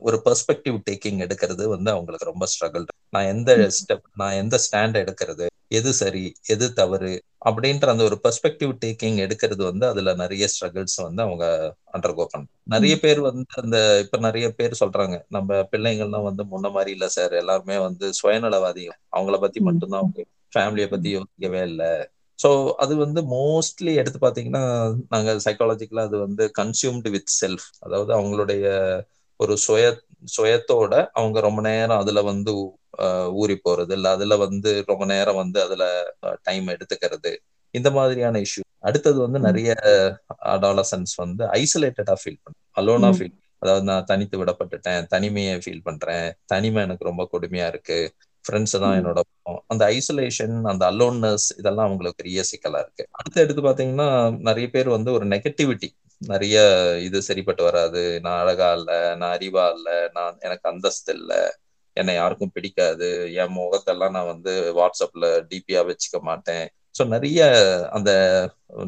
[0.00, 5.46] ஒரு பெர்ஸ்பெக்டிவ் டேக்கிங் எடுக்கிறது வந்து அவங்களுக்கு ரொம்ப ஸ்ட்ரகிள் நான் எந்த ஸ்டெப் நான் எந்த ஸ்டாண்ட் எடுக்கிறது
[5.70, 7.12] எது சரி எது தவறு
[7.46, 11.44] அப்படின்ற அந்த ஒரு பெர்ஸ்பெக்டிவ் டேக்கிங் எடுக்கிறது வந்து அதுல நிறைய ஸ்ட்ரகிள்ஸ் வந்து அவங்க
[11.94, 16.92] அண்டர்கோ பண்றாங்க நிறைய பேர் வந்து அந்த இப்ப நிறைய பேர் சொல்றாங்க நம்ம பிள்ளைங்கள்லாம் வந்து முன்ன மாதிரி
[16.92, 18.98] இல்ல சார் எல்லாருமே வந்து சுயநலவாதிகள்.
[19.12, 20.22] அவங்கள பத்தி மட்டும்தான் அவங்க
[20.52, 21.90] ஃபேமிலியை பத்தி யோசிக்கவே இல்லை.
[22.38, 24.64] ஸோ அது வந்து மோஸ்ட்லி எடுத்து பார்த்தீங்கன்னா
[25.08, 28.66] நாங்கள் சைக்காலஜிக்கலாக அது வந்து கன்சியூம்டு வித் செல்ஃப் அதாவது அவங்களுடைய
[29.40, 29.84] ஒரு சுய
[30.24, 32.52] சுயத்தோட அவங்க ரொம்ப நேரம் அதுல வந்து
[33.40, 35.84] ஊறி போறது இல்ல அதுல வந்து ரொம்ப நேரம் வந்து அதுல
[36.42, 37.32] டைம் எடுத்துக்கிறது.
[37.74, 39.70] இந்த மாதிரியான இஷ்யூ அடுத்தது வந்து நிறைய
[40.54, 46.80] அடாலசன்ஸ் வந்து ஐசோலேட்டடா ஃபீல் பண்ண அலோனா ஃபீல் அதாவது நான் தனித்து விடப்பட்டுட்டேன் தனிமையை ஃபீல் பண்றேன் தனிமை
[46.82, 47.98] எனக்கு ரொம்ப கொடுமையா இருக்கு
[48.44, 49.20] ஃப்ரெண்ட்ஸ் தான் என்னோட
[49.66, 53.04] அந்த ஐசோலேஷன் அந்த அலோன்னஸ் இதெல்லாம் அவங்களுக்கு பெரிய சிக்கலா இருக்கு.
[53.12, 54.08] அடுத்து எடுத்து பாத்தீங்கன்னா
[54.40, 55.88] நிறைய பேர் வந்து ஒரு நெகட்டிவிட்டி
[56.20, 56.56] நிறைய
[57.04, 58.02] இது சரிப்பட்டு வராது.
[58.20, 61.32] நான் அழகா இல்ல நான் அறிவா இல்ல நான் எனக்கு அந்தஸ்து இல்ல
[61.96, 63.08] என்னை யாருக்கும் பிடிக்காது.
[63.34, 66.66] என் முகத்தெல்லாம் நான் வந்து வாட்ஸ்அப்ல டிபியா வச்சுக்க மாட்டேன்.
[66.94, 67.40] ஸோ நிறைய
[67.90, 68.10] அந்த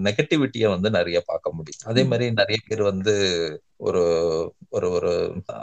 [0.07, 1.85] நெகட்டிவிட்டியை வந்து நிறைய பார்க்க முடியும்.
[1.85, 3.15] அதே மாதிரி நிறைய பேர் வந்து
[3.81, 4.03] ஒரு
[4.71, 5.11] ஒரு ஒரு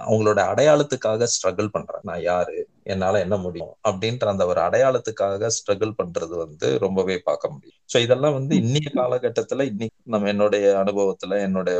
[0.04, 2.04] அவங்களோட அடையாளத்துக்காக ஸ்ட்ரகிள் பண்றாங்க.
[2.04, 2.56] நான் யாரு?
[2.86, 3.74] என்னால என்ன முடியும்?
[3.90, 7.78] அப்படின்ற அந்த ஒரு அடையாளத்துக்காக ஸ்ட்ரகிள் பண்றது வந்து ரொம்பவே பார்க்க முடியும்.
[7.94, 11.78] ஸோ இதெல்லாம் வந்து இன்னைய காலகட்டத்துல இன்னைக்கு நம்ம என்னுடைய அனுபவத்துல என்னுடைய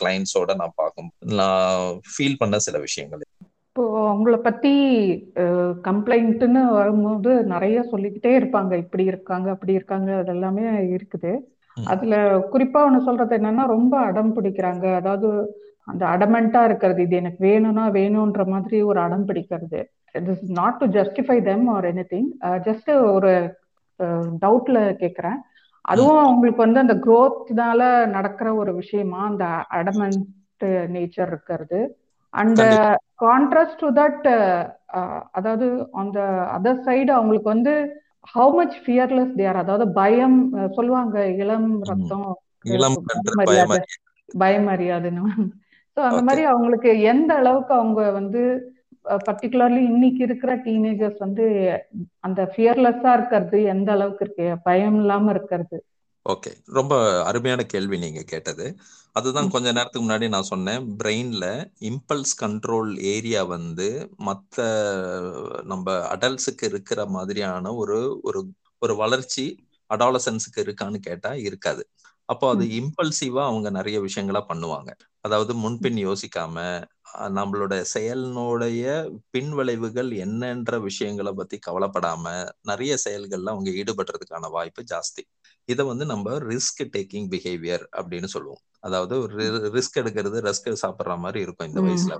[0.00, 1.10] கிளைண்ட்ஸோட நான் பார்க்கும்
[1.40, 3.22] நான் ஃபீல் பண்ண சில விஷயங்கள்.
[3.68, 4.74] இப்போ அவங்கள பத்தி
[5.88, 8.72] கம்ப்ளைண்ட்னு வரும்போது நிறைய சொல்லிக்கிட்டே இருப்பாங்க.
[8.84, 11.32] இப்படி இருக்காங்க அப்படி இருக்காங்க அதெல்லாமே இருக்குது.
[11.76, 12.14] அதுல
[12.52, 14.86] குறிப்பா ஒண்ணு சொல்றது என்னன்னா ரொம்ப அடம் பிடிக்கிறாங்க.
[15.00, 15.28] அதாவது
[15.90, 19.80] அந்த அடமெண்டா இருக்கிறது இது எனக்கு வேணும்னா வேணும்ன்ற மாதிரி ஒரு அடம் பிடிக்கிறது.
[20.18, 22.28] It is not to justify them or anything
[22.68, 23.32] just ஒரு
[24.44, 25.38] டவுட்ல கேட்குறேன்
[25.84, 29.44] அதுவும் அவங்களுக்கு வந்து அந்த க்ரோத்னால நடக்கிற ஒரு விஷயமா அந்த
[29.78, 30.26] அடமெண்ட்
[30.94, 31.80] நேச்சர் இருக்கிறது.
[32.34, 32.60] அண்ட்
[33.22, 34.26] கான்ட்ராஸ்ட் டு தட்
[35.32, 35.66] அதாவது
[36.00, 36.18] அந்த
[36.56, 37.72] அதர் சைடு அவங்களுக்கு வந்து
[38.34, 40.38] ஹவு மச் ஃபியர்லெஸ் தேர் அதாவது பயம்
[40.74, 42.26] சொல்லுவாங்க இளம் ரத்தம்
[43.40, 43.80] மரியாதை.
[44.38, 44.68] பயம்.
[44.70, 45.24] அறியாதுன்னு
[45.96, 48.42] ஸோ அந்த மாதிரி அவங்களுக்கு எந்த அளவுக்கு அவங்க வந்து
[49.04, 51.44] பர்டிகுலர்லி இன்னைக்கு இருக்கிற டீனேஜர்ஸ் வந்து
[52.20, 54.58] அந்த ஃபியர்லெஸ்ஸா இருக்கிறது எந்த அளவுக்கு இருக்கு?
[54.62, 55.78] பயம் இல்லாம இருக்கிறது.
[56.26, 58.66] ஓகே ரொம்ப அருமையான கேள்வி நீங்க கேட்டது.
[59.16, 60.96] அதுதான் கொஞ்ச நேரத்துக்கு முன்னாடி நான் சொன்னேன்.
[60.98, 61.46] பிரெயின்ல
[61.82, 63.88] இம்பல்ஸ் கண்ட்ரோல் ஏரியா வந்து
[64.18, 64.58] மற்ற
[65.64, 68.40] நம்ம அடல்ட்ஸுக்கு இருக்கிற மாதிரியான ஒரு ஒரு
[68.78, 69.44] ஒரு வளர்ச்சி
[69.90, 71.82] அடாலசன்ஸுக்கு இருக்கான்னு கேட்டா இருக்காது.
[72.30, 74.90] அப்போ அது இம்பல்சிவா அவங்க நிறைய விஷயங்களா பண்ணுவாங்க.
[75.24, 76.56] அதாவது முன்பின் யோசிக்காம
[77.34, 78.84] நம்மளோட செயலினுடைய
[79.30, 82.24] பின் விளைவுகள் என்னன்ற விஷயங்களை பத்தி கவலைப்படாம
[82.62, 85.24] நிறைய செயல்கள்ல அவங்க ஈடுபடுறதுக்கான வாய்ப்பு ஜாஸ்தி.
[85.70, 88.60] இதை வந்து நம்ம ரிஸ்க் டேக்கிங் பிஹேவியர் அப்படின்னு சொல்லுவோம்.
[88.80, 89.14] அதாவது
[89.76, 92.14] ரிஸ்க் எடுக்கிறது ரிஸ்க் சாப்பிடுற மாதிரி இருக்கும் இந்த வயசுல.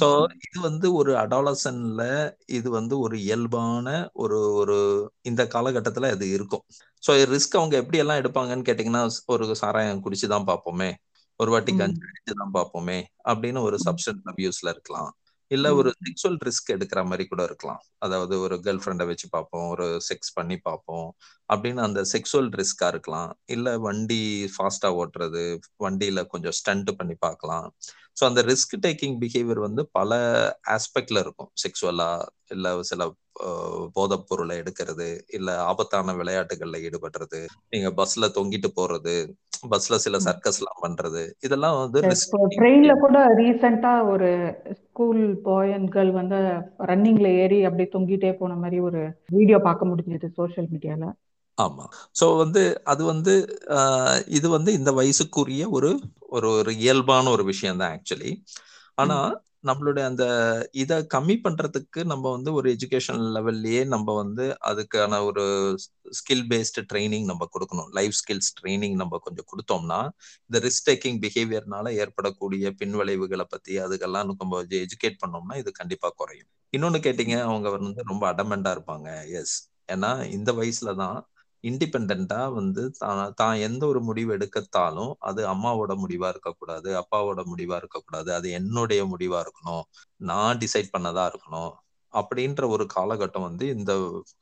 [0.00, 0.08] சோ
[0.46, 2.02] இது வந்து ஒரு அடாலசன்ல
[2.46, 4.78] இது வந்து ஒரு இயல்பான ஒரு ஒரு
[5.22, 6.64] இந்த காலகட்டத்துல அது இருக்கும்.
[7.06, 10.90] சோ ரிஸ்க் அவங்க எப்படி எல்லாம் எடுப்பாங்கன்னு கேட்டீங்கன்னா ஒரு சாராயம் குடிச்சுதான் பார்ப்போமே.
[11.36, 15.16] ஒரு வாட்டி கஞ்சி அடிச்சுதான் பார்ப்போமே அப்படின்னு ஒரு சப்ஸ்டன்ஸ் அபியூஸ்ல இருக்கலாம்.
[15.52, 17.80] இல்ல ஒரு செக்ஷுவல் ரிஸ்க் எடுக்கிற மாதிரி கூட இருக்கலாம்.
[17.98, 21.08] அதாவது ஒரு கேர்ள் ஃப்ரெண்டை வச்சு பார்ப்போம் ஒரு செக்ஸ் பண்ணி பார்ப்போம்.
[21.52, 23.30] அப்படின்னு அந்த செக்ஷுவல் ரிஸ்கா இருக்கலாம்.
[23.46, 24.20] இல்ல வண்டி
[24.54, 25.44] ஃபாஸ்டா ஓட்டுறது
[25.84, 27.66] வண்டியில கொஞ்சம் ஸ்டண்ட் பண்ணி பார்க்கலாம்.
[28.16, 30.10] ஸோ அந்த ரிஸ்க் டேக்கிங் பிஹேவியர் வந்து பல
[30.74, 31.50] ஆஸ்பெக்ட்ல இருக்கும்.
[31.62, 32.10] செக்ஷுவலா
[32.50, 33.02] இல்ல சில
[33.94, 39.14] போதைப் பொருளை எடுக்கிறது இல்ல ஆபத்தான விளையாட்டுகள்ல ஈடுபடுறது நீங்க பஸ்ல தொங்கிட்டு போறது
[39.70, 42.00] பஸ்ல சில சர்க்கஸ் எல்லாம் பண்றது இதெல்லாம் வந்து
[42.54, 44.30] ட்ரெயின்ல கூட ரீசெண்டா ஒரு
[44.82, 46.38] ஸ்கூல் பாய் அண்ட் கேர்ள் வந்து
[46.86, 51.06] ரன்னிங்ல ஏறி அப்படி தொங்கிட்டே போன மாதிரி ஒரு வீடியோ பார்க்க முடிஞ்சது சோசியல் மீடியால
[51.62, 51.84] ஆமா.
[52.20, 53.34] சோ வந்து அது வந்து
[54.38, 55.90] இது வந்து இந்த வயசுக்குரிய ஒரு
[56.36, 58.32] ஒரு ஒரு இயல்பான ஒரு விஷயம் தான் ஆக்சுவலி
[58.98, 59.16] ஆனா
[59.68, 60.24] நம்மளுடைய அந்த
[60.82, 65.44] இதை கம்மி பண்றதுக்கு நம்ம வந்து ஒரு எஜுகேஷன் லெவல்லயே நம்ம வந்து அதுக்கான ஒரு
[66.18, 67.90] ஸ்கில் பேஸ்டு ட்ரைனிங் நம்ம கொடுக்கணும்.
[67.98, 70.00] லைஃப் ஸ்கில்ஸ் ட்ரைனிங் நம்ம கொஞ்சம் கொடுத்தோம்னா
[70.50, 76.50] இந்த ரிஸ்க் டேக்கிங் பிஹேவியர்னால ஏற்படக்கூடிய பின்விளைவுகளை பத்தி அதுக்கெல்லாம் நம்ம எஜுகேட் பண்ணோம்னா இது கண்டிப்பா குறையும்.
[76.72, 79.08] இன்னொன்னு கேட்டீங்க அவங்க வந்து ரொம்ப அடமெண்டா இருப்பாங்க.
[79.40, 79.56] எஸ்
[79.88, 81.18] ஏன்னா இந்த வயசுல தான்
[81.64, 88.30] இண்டிபெண்டா வந்து தான் தான் எந்த ஒரு முடிவு எடுக்கத்தாலும் அது அம்மாவோட முடிவா இருக்கக்கூடாது அப்பாவோட முடிவா இருக்கக்கூடாது
[88.34, 89.84] அது என்னுடைய முடிவா இருக்கணும்
[90.20, 91.72] நான் டிசைட் பண்ணதா இருக்கணும்
[92.14, 93.92] அப்படின்ற ஒரு காலகட்டம் வந்து இந்த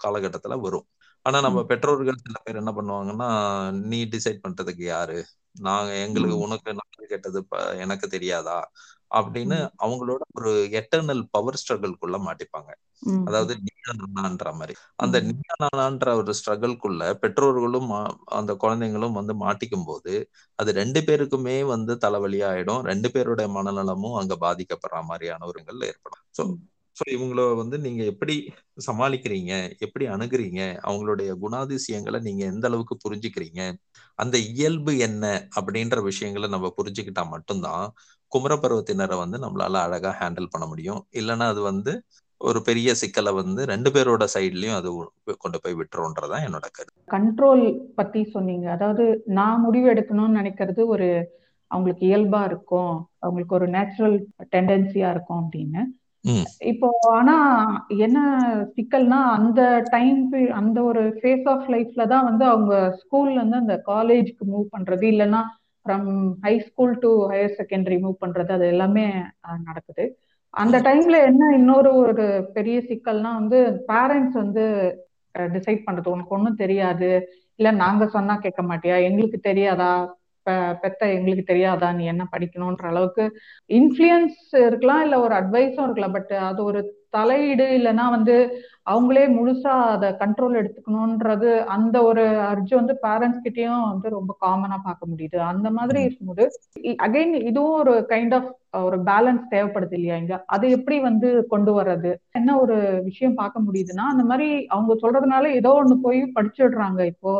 [0.04, 0.87] காலகட்டத்துல வரும்.
[1.26, 3.28] ஆனா நம்ம பெற்றோர்கள் சில பேர் என்ன பண்ணுவாங்கன்னா
[3.90, 5.18] நீ டிசைட் பண்றதுக்கு யாரு?
[5.56, 7.40] நாங்க எங்களுக்கு உனக்கு நல்லது கெட்டது
[7.85, 8.59] எனக்கு தெரியாதா?
[9.11, 12.70] அப்படின்னு அவங்களோட ஒரு எட்டர்னல் பவர் ஸ்ட்ரகிள்குள்ள மாட்டிப்பாங்க.
[13.24, 14.74] அதாவது நீயானான்ற மாதிரி.
[14.96, 17.90] அந்த நீயானான்ற ஒரு ஸ்ட்ரகிள்குள்ள பெற்றோர்களும்
[18.38, 20.14] அந்த குழந்தைங்களும் வந்து மாட்டிக்கும் போது
[20.58, 26.22] அது ரெண்டு பேருக்குமே வந்து தலைவலி ஆயிடும் ரெண்டு பேருடைய மனநலமும் அங்க பாதிக்கப்படுற மாதிரியான ஒருங்கள் ஏற்படும்.
[26.38, 26.44] ஸோ
[26.96, 28.34] ஸோ இவங்கள வந்து நீங்க எப்படி
[28.86, 29.52] சமாளிக்கிறீங்க?
[29.78, 30.60] எப்படி அணுகுறீங்க?
[30.82, 33.60] அவங்களுடைய குணாதிசயங்களை நீங்க எந்த அளவுக்கு புரிஞ்சுக்கிறீங்க?
[34.18, 35.24] அந்த இயல்பு என்ன?
[35.58, 37.86] அப்படின்ற விஷயங்களை நம்ம புரிஞ்சுக்கிட்டா மட்டும்தான்
[38.32, 41.00] குமரப்பருவத்தினரை வந்து நம்மளால அழகா ஹேண்டில் பண்ண முடியும்.
[41.12, 41.92] இல்லைன்னா அது வந்து
[42.40, 44.90] ஒரு பெரிய சிக்கலை வந்து ரெண்டு பேரோட சைட்லயும் அது
[45.38, 47.00] கொண்டு போய் விட்டுருன்றதான் என்னோட கருத்து.
[47.16, 48.66] கண்ட்ரோல் பத்தி சொன்னீங்க.
[48.70, 49.05] அதாவது
[49.38, 51.09] நான் முடிவு எடுக்கணும்னு நினைக்கிறது ஒரு
[51.70, 52.94] அவங்களுக்கு இயல்பா இருக்கும்.
[53.18, 54.16] அவங்களுக்கு ஒரு நேச்சுரல்
[54.55, 55.83] டெண்டன்சியா இருக்கும் அப்படின்னு.
[56.70, 57.35] இப்போ ஆனா
[57.88, 58.18] என்ன
[58.76, 60.18] சிக்கல்னா அந்த டைம்
[60.61, 65.07] அந்த ஒரு ஃபேஸ் ஆஃப் லைஃப்ல தான் வந்து அவங்க ஸ்கூல்ல இருந்து அந்த காலேஜ்க்கு மூவ் பண்றது.
[65.12, 65.42] இல்லைன்னா
[65.87, 66.09] from
[66.40, 68.50] high school to higher secondary move பண்றது.
[68.53, 69.07] அது எல்லாமே
[69.68, 70.07] நடக்குது.
[70.54, 73.58] அந்த டைம்ல என்ன இன்னொரு ஒரு பெரிய சிக்கல்னா வந்து
[73.88, 74.64] பேரண்ட்ஸ் வந்து
[75.34, 76.08] டிசைட் பண்றது.
[76.08, 77.10] உனக்கு ஒன்றும் தெரியாது.
[77.58, 78.96] இல்ல நாங்க சொன்னா கேட்க மாட்டியா?
[79.02, 79.92] எங்களுக்கு தெரியாதா?
[80.82, 81.92] பெத்த எங்களுக்கு தெரியாதா?
[81.92, 83.24] நீ என்ன படிக்கணும்ன்ற அளவுக்கு
[83.70, 86.12] இன்ஃப்ளூயன்ஸ் இருக்கலாம் இல்ல ஒரு அட்வைஸும் இருக்கலாம்.
[86.12, 86.80] பட் அது ஒரு
[87.12, 88.35] தலையீடு இல்லைன்னா வந்து
[88.87, 95.11] அவங்களே முழுசா அதை கண்ட்ரோல் எடுத்துக்கணும்ன்றது அந்த ஒரு அர்ஜு வந்து பேரண்ட்ஸ் கிட்டயும் வந்து ரொம்ப காமனா பார்க்க
[95.11, 95.38] முடியுது.
[95.51, 96.44] அந்த மாதிரி இருக்கும்போது
[97.05, 98.51] அகைன் இதுவும் ஒரு கைண்ட் ஆஃப்
[98.83, 100.35] ஒரு பேலன்ஸ் தேவைப்படுது இல்லையா இங்க?
[100.46, 102.11] அதை எப்படி வந்து கொண்டு வர்றது?
[102.33, 102.77] என்ன ஒரு
[103.09, 107.35] விஷயம் பார்க்க முடியுதுன்னா அந்த மாதிரி அவங்க சொல்றதுனால ஏதோ ஒண்ணு போய் படிச்சிடுறாங்க இப்போ.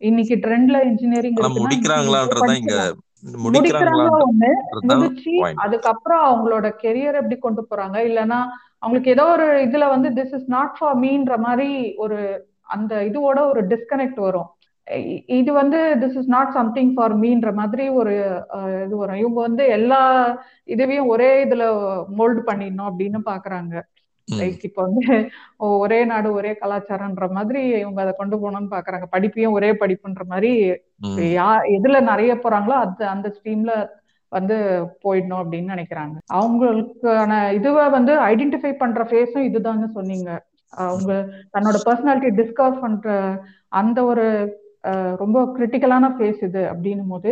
[0.00, 2.76] இன்னைக்கு ட்ரெண்ட்ல இன்ஜினியரிங் ஆனா இருக்குன்னா இன்னைக்கு போய் முடிக்கிறாங்களான்றதுதான் இங்க.
[2.76, 4.50] படிச்சிடலாம் முடிக்கிறாங்க ஒண்ணு
[4.94, 5.32] முடிச்சு
[5.64, 7.96] அதுக்கப்புறம் அவங்களோட கெரியர் எப்படி கொண்டு போறாங்க?
[8.08, 8.40] இல்லைன்னா
[8.84, 11.70] அவங்களுக்கு ஏதோ ஒரு இதுல வந்து திஸ் இஸ் நாட் ஃபார் மீன்ற மாதிரி
[12.04, 12.18] ஒரு
[12.74, 14.48] அந்த இதுவோட ஒரு டிஸ்கனெக்ட் வரும்.
[15.38, 18.14] இது வந்து this is not something for மீன்ற மாதிரி ஒரு
[18.86, 19.20] இது வரும்.
[19.22, 20.00] இவங்க வந்து எல்லா
[20.74, 21.64] இதுவையும் ஒரே இதுல
[22.18, 23.74] மோல்டு பண்ணிடணும் அப்படின்னு பாக்குறாங்க.
[24.28, 25.04] லைக் இப்போ வந்து
[25.84, 29.06] ஒரே நாடு ஒரே கலாச்சாரம்ன்ற மாதிரி இவங்க அதை கொண்டு போகணும்னு பாக்குறாங்க.
[29.14, 30.52] படிப்பையும் ஒரே படிப்புன்ற மாதிரி
[31.38, 33.74] யா எதுல நிறைய போறாங்களோ அது அந்த ஸ்ட்ரீம்ல
[34.36, 34.56] வந்து
[35.04, 36.16] போயிடணும் அப்படின்னு நினைக்கிறாங்க.
[36.40, 40.30] அவங்களுக்கான இதுவை வந்து ஐடென்டிஃபை பண்ற ஃபேஸும் இதுதான்னு சொன்னீங்க.
[40.72, 41.12] அவங்க
[41.54, 43.08] தன்னோட பர்சனாலிட்டி டிஸ்கவர் பண்ற
[43.80, 44.26] அந்த ஒரு
[45.22, 47.30] ரொம்ப கிரிட்டிக்கலான ஃபேஸ் இது அப்படின்னும் போது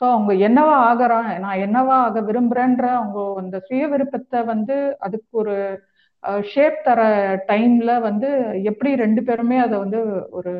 [0.00, 5.56] ஸோ அவங்க என்னவா ஆகுறான் நான் என்னவா ஆக விரும்புறேன்ற அவங்க அந்த சுய விருப்பத்தை வந்து அதுக்கு ஒரு
[6.52, 7.00] ஷேப் தர
[7.50, 8.28] டைம்ல வந்து
[8.70, 10.00] எப்படி ரெண்டு பேருமே அதை வந்து
[10.38, 10.52] ஒரு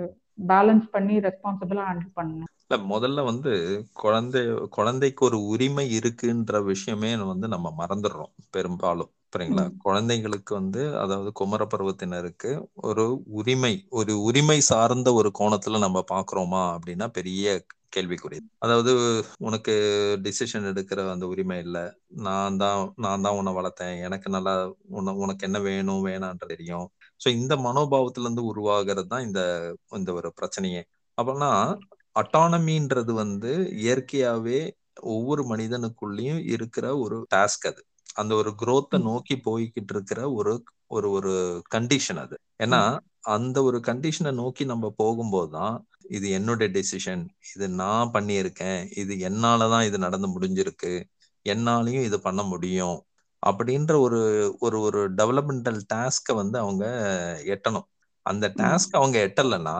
[0.52, 2.52] பேலன்ஸ் பண்ணி ரெஸ்பான்சிபிளா ஹேண்டில் பண்ணணும்.
[2.70, 3.52] இல்ல முதல்ல வந்து
[3.92, 9.10] குழந்தை குழந்தைக்கு ஒரு உரிமை இருக்குன்ற விஷயமே வந்து நம்ம மறந்துடுறோம் பெரும்பாலும்.
[9.32, 9.64] சரிங்களா.
[9.84, 12.50] குழந்தைங்களுக்கு வந்து அதாவது குமர பருவத்தினருக்கு
[12.82, 13.04] ஒரு
[13.38, 17.44] உரிமை ஒரு உரிமை சார்ந்த ஒரு கோணத்துல நம்ம பாக்குறோமா அப்படின்னா பெரிய
[17.92, 18.38] கேள்விக்குறி.
[18.58, 18.92] அதாவது
[19.38, 19.74] உனக்கு
[20.22, 21.78] டிசிஷன் எடுக்கிற அந்த உரிமை இல்ல.
[22.26, 23.96] நான் தான் நான் தான் உன்னை வளர்த்தேன்.
[24.06, 24.54] எனக்கு நல்லா
[24.98, 26.86] உன உனக்கு என்ன வேணும் வேணான்றது தெரியும்.
[27.20, 29.42] சோ இந்த மனோபாவத்துல இருந்து உருவாகிறது தான் இந்த
[29.92, 30.82] இந்த ஒரு பிரச்சனையே.
[31.18, 31.52] அப்படின்னா
[32.16, 34.60] அட்டானமின்றது வந்து இயற்கையாவே
[35.10, 37.82] ஒவ்வொரு மனிதனுக்குள்ளேயும் இருக்கிற ஒரு டாஸ்க் அது
[38.14, 38.50] அந்த ஒரு
[38.96, 39.04] ம்.
[39.04, 40.52] நோக்கி போய்கிட்டு இருக்கிற ஒரு
[40.90, 41.32] ஒரு ஒரு
[41.74, 42.80] கண்டிஷன் அது ஏன்னா
[43.28, 45.74] அந்த ஒரு கண்டிஷனை நோக்கி நம்ம போகும்போதுதான்
[46.08, 50.92] இது என்னோட டெசிஷன் இது நான் பண்ணியிருக்கேன் இது என்னாலதான் இது நடந்து முடிஞ்சிருக்கு
[51.46, 52.98] என்னாலையும் இது பண்ண முடியும்
[53.42, 54.20] அப்படின்ற ஒரு
[54.60, 56.84] ஒரு ஒரு டெவலப்மெண்டல் டாஸ்கை வந்து அவங்க
[57.54, 57.86] எட்டணும்
[58.26, 58.46] அந்த.
[58.60, 59.76] டாஸ்க் அவங்க எட்டலைன்னா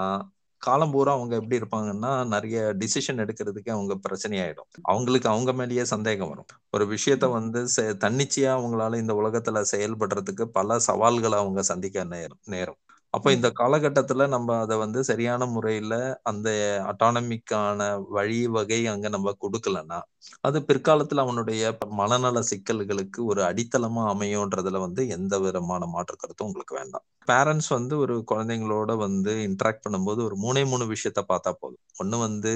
[0.60, 4.68] காலம் பூரா அவங்க எப்படி இருப்பாங்கன்னா நிறைய டிசிஷன் எடுக்கிறதுக்கு அவங்க பிரச்சனையாயிடும்.
[4.82, 6.46] அவங்களுக்கு அவங்க மேலேயே சந்தேகம் வரும்.
[6.70, 12.76] ஒரு விஷயத்த வந்து செ- தன்னிச்சையா அவங்களால இந்த உலகத்துல செயல்படுறதுக்கு பல சவால்களை அவங்க சந்திக்க நேரும் நேரும்.
[13.14, 13.28] அப்போ.
[13.36, 15.94] இந்த காலகட்டத்துல நம்ம அதை வந்து சரியான முறையில
[16.30, 16.48] அந்த
[16.90, 17.80] அட்டானமிக்கான
[18.16, 19.98] வழி வகை அங்க நம்ம கொடுக்கலன்னா
[20.44, 21.62] அது பிற்காலத்துல அவனுடைய
[22.00, 27.04] மனநல சிக்கல்களுக்கு ஒரு அடித்தளமா அமையும்ன்றதுல வந்து எந்த விதமான மாற்று கருத்தும் உங்களுக்கு வேண்டாம்.
[27.28, 31.82] பேரண்ட்ஸ் வந்து ஒரு குழந்தைங்களோட வந்து இன்டராக்ட் பண்ணும்போது ஒரு மூணே மூணு விஷயத்த பார்த்தா போதும்.
[32.00, 32.52] ஒண்ணு வந்து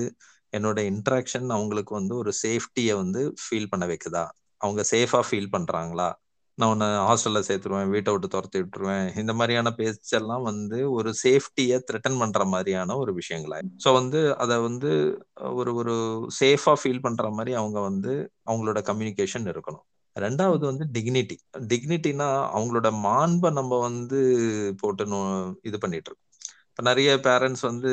[0.53, 4.25] என்னோட இன்டராக்ஷன் அவங்களுக்கு வந்து ஒரு சேஃப்டியை வந்து ஃபீல் பண்ண வைக்குதா?
[4.61, 6.09] அவங்க சேஃபா ஃபீல் பண்றாங்களா?
[6.57, 9.19] நான் உன்னை ஹாஸ்டல்ல சேர்த்துருவேன் வீட்டை விட்டு துரத்தி விட்டுருவேன்.
[9.19, 13.63] இந்த மாதிரியான பேச்செல்லாம் வந்து ஒரு சேஃப்டியை த்ரெட்டன் பண்ற மாதிரியான ஒரு விஷயங்களா?
[13.85, 15.93] ஸோ வந்து அதை வந்து ஒரு ஒரு
[16.41, 19.83] சேஃபா ஃபீல் பண்ற மாதிரி அவங்க வந்து அவங்களோட கம்யூனிகேஷன் இருக்கணும்.
[20.21, 26.34] ரெண்டாவது வந்து டிக்னிட்டி டிக்னிட்டினா அவங்களோட மாண்பை நம்ம வந்து போட்டு நோ- இது பண்ணிட்டு இருக்கோம்.
[26.79, 27.91] இப்போ நிறைய பேரண்ட்ஸ் வந்து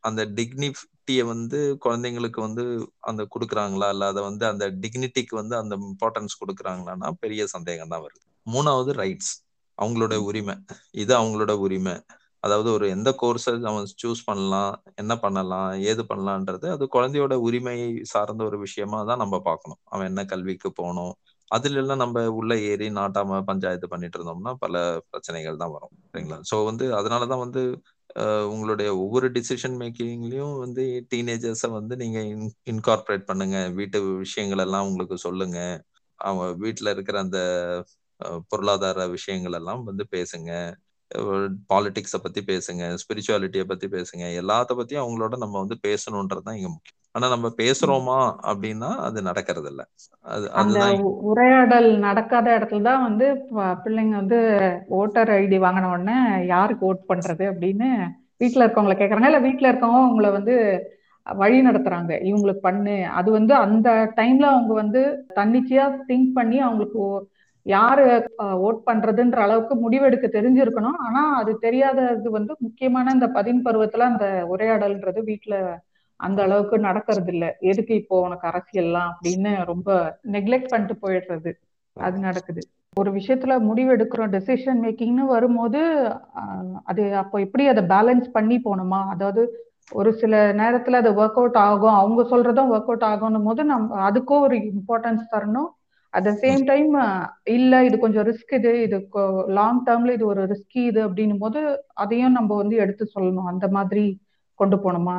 [0.00, 2.64] அந்த டிக்னிட்டியை வந்து குழந்தைங்களுக்கு வந்து
[3.00, 3.88] அந்த கொடுக்குறாங்களா?
[3.90, 8.22] இல்ல அதை வந்து அந்த டிக்னிட்டிக்கு வந்து அந்த இம்பார்ட்டன்ஸ் கொடுக்குறாங்களான்னா பெரிய சந்தேகம் தான் வருது.
[8.46, 9.32] மூணாவது ரைட்ஸ்
[9.78, 10.54] அவங்களோட உரிமை.
[10.94, 11.94] இது அவங்களோட உரிமை.
[12.42, 18.44] அதாவது ஒரு எந்த கோர்ஸை அவன் சூஸ் பண்ணலாம் என்ன பண்ணலாம் ஏது பண்ணலான்றது அது குழந்தையோட உரிமையை சார்ந்த
[18.44, 19.80] ஒரு விஷயமா தான் நம்ம பார்க்கணும்.
[19.84, 21.14] அவன் என்ன கல்விக்கு போகணும்?
[21.50, 24.76] அதுல எல்லாம் நம்ம உள்ள ஏறி நாட்டாம பஞ்சாயத்து பண்ணிட்டு இருந்தோம்னா பல
[25.10, 25.94] பிரச்சனைகள் தான் வரும்.
[26.12, 26.38] சரிங்களா?
[26.50, 27.62] சோ வந்து அதனாலதான் வந்து
[28.48, 32.18] உங்களுடைய ஒவ்வொரு டிசிஷன் மேக்கிங்லயும் வந்து டீனேஜர்ஸை வந்து நீங்க
[32.70, 33.68] இன்கார்பரேட் பண்ணுங்க.
[33.68, 35.84] வீட்டு விஷயங்கள் எல்லாம் உங்களுக்கு சொல்லுங்க.
[36.14, 37.38] அவங்க வீட்டில் இருக்கிற அந்த
[38.48, 40.74] பொருளாதார விஷயங்கள் எல்லாம் வந்து பேசுங்க.
[41.74, 42.98] பாலிட்டிக்ஸை பத்தி பேசுங்க.
[43.02, 44.24] ஸ்பிரிச்சுவாலிட்டியை பத்தி பேசுங்க.
[44.42, 46.95] எல்லாத்த பத்தியும் அவங்களோட நம்ம வந்து பேசணுன்றதுதான் இங்க முக்கியம்.
[47.16, 49.82] ஆனா நம்ம பேசுறோமா அப்படின்னா அது நடக்கிறது இல்ல
[50.26, 50.78] அது அந்த
[51.26, 53.26] உரையாடல் நடக்காத இடத்துல தான் வந்து
[53.82, 54.38] பிள்ளைங்க வந்து
[54.98, 57.88] ஓட்டர் ஐடி வாங்கின உடனே யாருக்கு ஓட் பண்றது அப்படின்னு
[58.40, 59.30] வீட்ல இருக்கவங்கள கேக்குறாங்க.
[59.30, 60.54] இல்ல வீட்ல இருக்கவங்க உங்களை வந்து
[61.26, 62.12] வழி நடத்துறாங்க.
[62.28, 62.96] இவங்களுக்கு பண்ணு.
[63.18, 65.00] அது வந்து அந்த டைம்ல அவங்க வந்து
[65.38, 67.04] தன்னிச்சையா திங்க் பண்ணி அவங்களுக்கு
[67.66, 68.04] யாரு
[68.66, 70.98] ஓட் பண்றதுன்ற அளவுக்கு முடிவெடுக்க தெரிஞ்சிருக்கணும்.
[71.06, 75.54] ஆனா அது தெரியாதது வந்து முக்கியமான இந்த பதின் பருவத்துல அந்த உரையாடல்ன்றது வீட்டுல
[76.20, 79.88] அந்த அளவுக்கு நடக்கிறது இல்ல எதுக்கு இப்போ உனக்கு அரசியல்லாம் அப்படின்னு ரொம்ப
[80.34, 81.50] நெக்லெக்ட் பண்ணிட்டு போயிடுறது.
[81.96, 82.62] அது நடக்குது.
[82.96, 85.80] ஒரு விஷயத்துல முடிவு எடுக்கிறோம் டெசிஷன் மேக்கிங்னு வரும்போது
[86.90, 89.00] அது அப்போ எப்படி அதை பேலன்ஸ் பண்ணி போகணுமா?
[89.14, 89.42] அதாவது
[89.92, 91.96] ஒரு சில நேரத்துல அது ஒர்க் அவுட் ஆகும்.
[92.00, 95.68] அவங்க சொல்றதும் ஒர்க் அவுட் ஆகும்னும் போது நம்ம அதுக்கும் ஒரு இம்பார்ட்டன்ஸ் தரணும்.
[96.12, 96.92] அட் த சேம் டைம்
[97.56, 98.98] இல்ல இது கொஞ்சம் ரிஸ்க் இது இது
[99.58, 101.60] லாங் டேர்ம்ல இது ஒரு ரிஸ்கி இது அப்படின்னும் போது
[102.04, 103.50] அதையும் நம்ம வந்து எடுத்து சொல்லணும்.
[103.52, 104.04] அந்த மாதிரி
[104.60, 105.16] கொண்டு போனோமா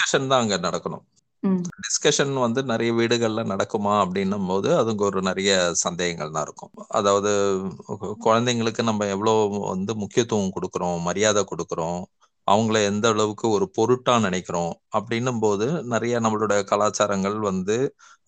[0.00, 1.04] டிஸ்கஷன் தான் அங்க நடக்கணும்.
[1.84, 5.50] டிஸ்கஷன் வந்து நிறைய வீடுகள்ல நடக்குமா அப்படின்னும் போது அதுக்கு ஒரு நிறைய
[5.82, 6.72] சந்தேகங்கள் தான் இருக்கும்.
[6.98, 7.30] அதாவது
[8.26, 12.00] குழந்தைங்களுக்கு நம்ம எவ்வளவு வந்து முக்கியத்துவம் கொடுக்குறோம் மரியாதை கொடுக்குறோம்
[12.48, 17.76] அவங்கள எந்த அளவுக்கு ஒரு பொருட்டா நினைக்கிறோம் அப்படின்னும் போது நிறைய நம்மளோட கலாச்சாரங்கள் வந்து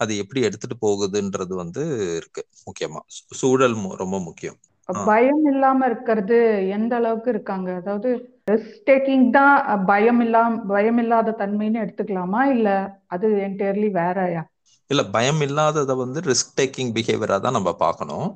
[0.00, 1.84] அது எப்படி எடுத்துட்டு போகுதுன்றது வந்து
[2.20, 3.00] இருக்கு முக்கியமா.
[3.40, 4.58] சூழல் ரொம்ப முக்கியம்.
[5.06, 6.38] பயம் இல்லாம இருக்கிறது
[6.76, 7.68] எந்த அளவுக்கு இருக்காங்க?
[7.80, 8.10] அதாவது
[8.46, 12.40] ரிஸ்க் டேக்கிங் தான் பயம் இல்லாம பயம் இல்லாத தன்மைன்னு எடுத்துக்கலாமா?
[12.54, 12.68] இல்ல
[13.08, 14.42] அது என்டையர்லி வேறயா?
[14.90, 18.26] இல்ல பயம் இல்லாததை வந்து ரிஸ்க் டேக்கிங் பிஹேவியரா தான் நம்ம பார்க்கணும்.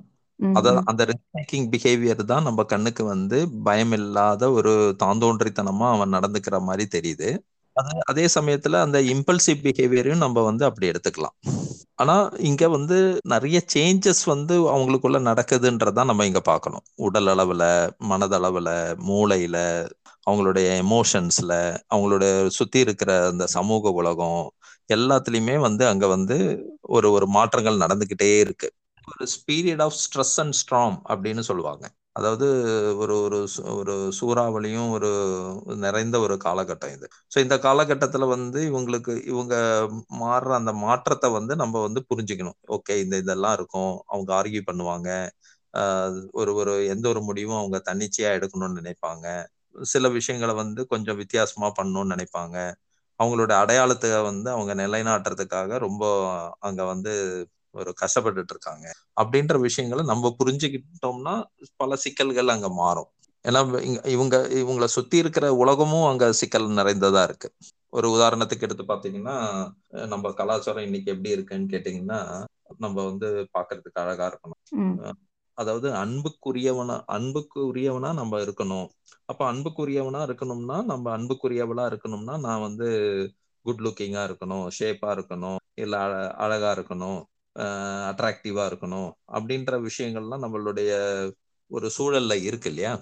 [0.40, 6.59] அத அந்த ரிஸ்க் டேக்கிங் பிஹேவியர் தான் நம்ம கண்ணுக்கு வந்து பயம் இல்லாத ஒரு தாந்தோன்றித்தனமா அவன் நடந்துக்கிற
[6.61, 7.31] மாதிரி தெரியுது.
[8.05, 11.35] அதே சமயத்துல அந்த இம்பல்சிவ் பிஹேவியரையும் நம்ம வந்து அப்படி எடுத்துக்கலாம்.
[11.95, 16.85] ஆனா இங்க வந்து நிறைய சேஞ்சஸ் வந்து அவங்களுக்குள்ள நடக்குதுன்றதான் நம்ம இங்க பார்க்கணும்.
[16.97, 18.71] உடல் அளவுல மனதளவுல
[19.09, 19.57] மூளையில
[20.31, 21.53] அவங்களுடைய எமோஷன்ஸ்ல
[21.95, 24.53] அவங்களோட சுத்தி இருக்கிற அந்த சமூக உலகம்
[24.95, 26.39] எல்லாத்துலயுமே வந்து அங்க வந்து
[26.81, 28.73] ஒரு ஒரு மாற்றங்கள் நடந்துகிட்டே இருக்கு.
[29.09, 31.85] ஒரு period of stress and strong அப்படின்னு சொல்லுவாங்க.
[32.17, 32.47] அதாவது
[32.99, 33.39] ஒரு ஒரு
[33.73, 35.11] ஒரு சூறாவளியும் ஒரு
[35.77, 37.07] நிறைந்த ஒரு காலகட்டம் இது.
[37.33, 39.55] ஸோ இந்த காலகட்டத்தில் வந்து இவங்களுக்கு இவங்க
[40.23, 42.59] மாறுற அந்த மாற்றத்தை வந்து நம்ம வந்து புரிஞ்சுக்கணும்.
[42.69, 43.95] ஓகே இந்த இதெல்லாம் இருக்கும்.
[44.07, 45.11] அவங்க ஆர்கியூ பண்ணுவாங்க.
[46.33, 49.27] ஒரு ஒரு எந்த ஒரு முடிவும் அவங்க தன்னிச்சையா எடுக்கணும்னு நினைப்பாங்க.
[49.87, 52.57] சில விஷயங்களை வந்து கொஞ்சம் வித்தியாசமா பண்ணணும்னு நினைப்பாங்க.
[53.21, 56.05] அவங்களோட அடையாளத்தை வந்து அவங்க நிலைநாட்டுறதுக்காக ரொம்ப
[56.61, 57.13] அங்க வந்து
[57.77, 58.87] ஒரு கஷ்டப்பட்டுட்டு இருக்காங்க
[59.21, 61.35] அப்படின்ற விஷயங்களை நம்ம புரிஞ்சுக்கிட்டோம்னா
[61.77, 63.11] பல சிக்கல்கள் அங்க மாறும்.
[63.45, 63.61] ஏன்னா
[64.15, 67.49] இவங்க இவங்களை சுத்தி இருக்கிற உலகமும் அங்க சிக்கல் நிறைந்ததா இருக்கு.
[67.93, 69.37] ஒரு உதாரணத்துக்கு எடுத்து பாத்தீங்கன்னா
[70.07, 72.21] நம்ம கலாச்சாரம் இன்னைக்கு எப்படி இருக்குன்னு கேட்டீங்கன்னா
[72.79, 74.61] நம்ம வந்து பாக்குறதுக்கு அழகா இருக்கணும்.
[75.59, 78.89] அதாவது அன்புக்குரியவனா அன்புக்குரியவனா நம்ம இருக்கணும்.
[79.27, 82.89] அப்ப அன்புக்குரியவனா இருக்கணும்னா நம்ம அன்புக்குரியவளா இருக்கணும்னா நான் வந்து
[83.65, 85.95] குட் லுக்கிங்கா இருக்கணும் ஷேப்பா இருக்கணும் இல்ல
[86.45, 87.21] அழகா இருக்கணும்.
[88.11, 90.90] அட்ராக்டிவா இருக்கணும் அப்படின்ற விஷயங்கள்லாம் நம்மளுடைய
[91.71, 92.92] ஒரு சூழல்ல இருக்கு இல்லையா?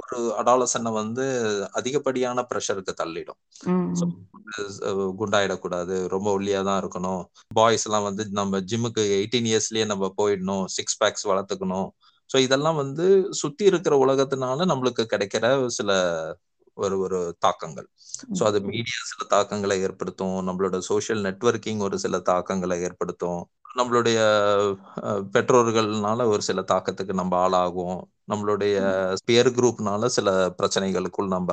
[0.00, 1.24] ஒரு அடாலசனை வந்து
[1.72, 3.38] அதிகப்படியான ப்ரெஷருக்கு தள்ளிடும்.
[5.20, 5.96] குண்டாயிடக்கூடாது.
[6.14, 7.22] ரொம்ப ஒல்லியா தான் இருக்கணும்.
[7.54, 10.64] பாய்ஸ் எல்லாம் வந்து நம்ம ஜிம்முக்கு எயிட்டீன் இயர்ஸ்லயே நம்ம போயிடணும்.
[10.76, 11.88] சிக்ஸ் பேக்ஸ் வளர்த்துக்கணும்.
[12.30, 13.04] ஸோ இதெல்லாம் வந்து
[13.40, 15.90] சுத்தி இருக்கிற உலகத்தினால நம்மளுக்கு கிடைக்கிற சில
[16.76, 17.88] ஒரு ஒரு தாக்கங்கள்.
[18.38, 23.42] ஸோ அது மீடியா சில தாக்கங்களை ஏற்படுத்தும் நம்மளோட சோசியல் நெட்ஒர்க்கிங் ஒரு சில தாக்கங்களை ஏற்படுத்தும்
[23.76, 24.18] நம்மளுடைய
[25.34, 27.98] பெற்றோர்கள்னால ஒரு சில தாக்கத்துக்கு நம்ம ஆளாகும்
[28.32, 28.76] நம்மளுடைய
[29.24, 31.50] பியர் குரூப்னால சில பிரச்சனைகளுக்குள் நம்ம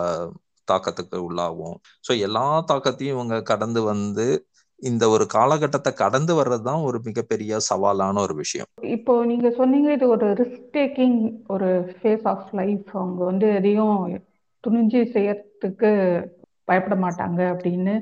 [0.67, 1.75] தாக்கத்துக்கு உள்ளாகும்.
[2.07, 4.27] ஸோ எல்லா தாக்கத்தையும் இவங்க கடந்து வந்து
[4.81, 8.69] இந்த ஒரு காலகட்டத்தை கடந்து வர்றதுதான் ஒரு மிகப்பெரிய சவாலான ஒரு விஷயம்.
[8.95, 13.97] இப்போ நீங்க சொன்னீங்க இது ஒரு ரிஸ்க் டேக்கிங் ஒரு ஃபேஸ் ஆஃப் லைஃப் அவங்க வந்து எதையும்
[14.63, 15.89] துணிஞ்சு செய்யறதுக்கு
[16.67, 17.93] பயப்பட மாட்டாங்க அப்படின்னு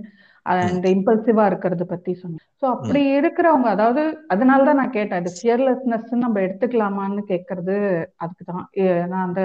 [0.71, 6.39] இந்த இம்பல்சிவா இருக்கிறத பத்தி சொன்னேன் ஸோ அப்படி இருக்கிறவங்க அதாவது அதனாலதான் நான் கேட்டேன் இது ஃபியர்லெஸ்னஸ் நம்ம
[6.45, 7.75] எடுத்துக்கலாமான்னு கேட்கறது
[8.23, 8.65] அதுக்கு தான்.
[9.11, 9.41] நான் அந்த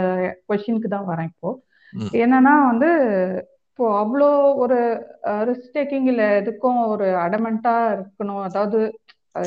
[0.49, 1.51] கொஸ்டினுக்கு தான் வரேன் இப்போ.
[2.23, 2.89] என்னன்னா வந்து
[3.69, 4.29] இப்போ அவ்வளோ
[4.65, 4.79] ஒரு
[5.49, 8.43] ரிஸ்க் டேக்கிங் இல்லை எதுக்கும் ஒரு அடமெண்டா இருக்கணும்.
[8.49, 8.79] அதாவது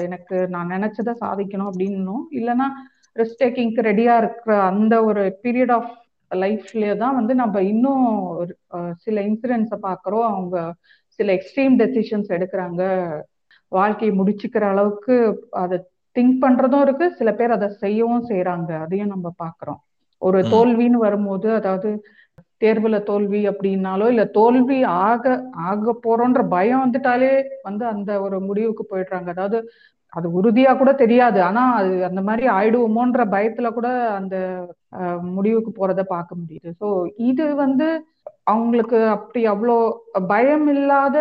[0.08, 2.24] எனக்கு நான் நினைச்சதை சாதிக்கணும் அப்படின்னும்.
[2.40, 2.68] இல்லைன்னா
[3.16, 5.92] ரிஸ்க் டேக்கிங்க்கு ரெடியா இருக்கிற அந்த ஒரு பீரியட் ஆஃப்
[6.32, 8.06] லைஃப்லயே தான் வந்து நம்ம இன்னும்
[9.06, 10.58] சில இன்சிடென்ட்ஸை பார்க்குறோம் அவங்க
[11.20, 12.82] சில எக்ஸ்ட்ரீம் டெசிஷன்ஸ் எடுக்கிறாங்க.
[13.72, 15.16] வாழ்க்கையை முடிச்சுக்கிற அளவுக்கு
[15.64, 15.78] அதை
[16.16, 17.06] திங்க் பண்றதும் இருக்கு.
[17.20, 19.82] சில பேர் அதை செய்யவும் செய்யறாங்க அதையும் நம்ம பாக்குறோம்.
[20.22, 21.90] ஒரு தோல்வின்னு வரும்போது அதாவது
[22.62, 25.26] தேர்வுல தோல்வி அப்படின்னாலோ இல்ல தோல்வி ஆக
[25.70, 27.32] ஆக போறோன்ற பயம் வந்துட்டாலே
[27.68, 29.30] வந்து அந்த ஒரு முடிவுக்கு போயிடுறாங்க.
[29.36, 29.60] அதாவது
[30.14, 31.40] அது உறுதியா கூட தெரியாது.
[31.42, 33.88] ஆனா அது அந்த மாதிரி ஆயிடுவோமோன்ற பயத்துல கூட
[34.20, 34.36] அந்த
[35.36, 36.70] முடிவுக்கு போறத பார்க்க முடியுது.
[36.82, 37.88] ஸோ இது வந்து
[38.46, 39.78] அவங்களுக்கு அப்படி அவ்வளோ
[40.28, 41.18] பயம் இல்லாத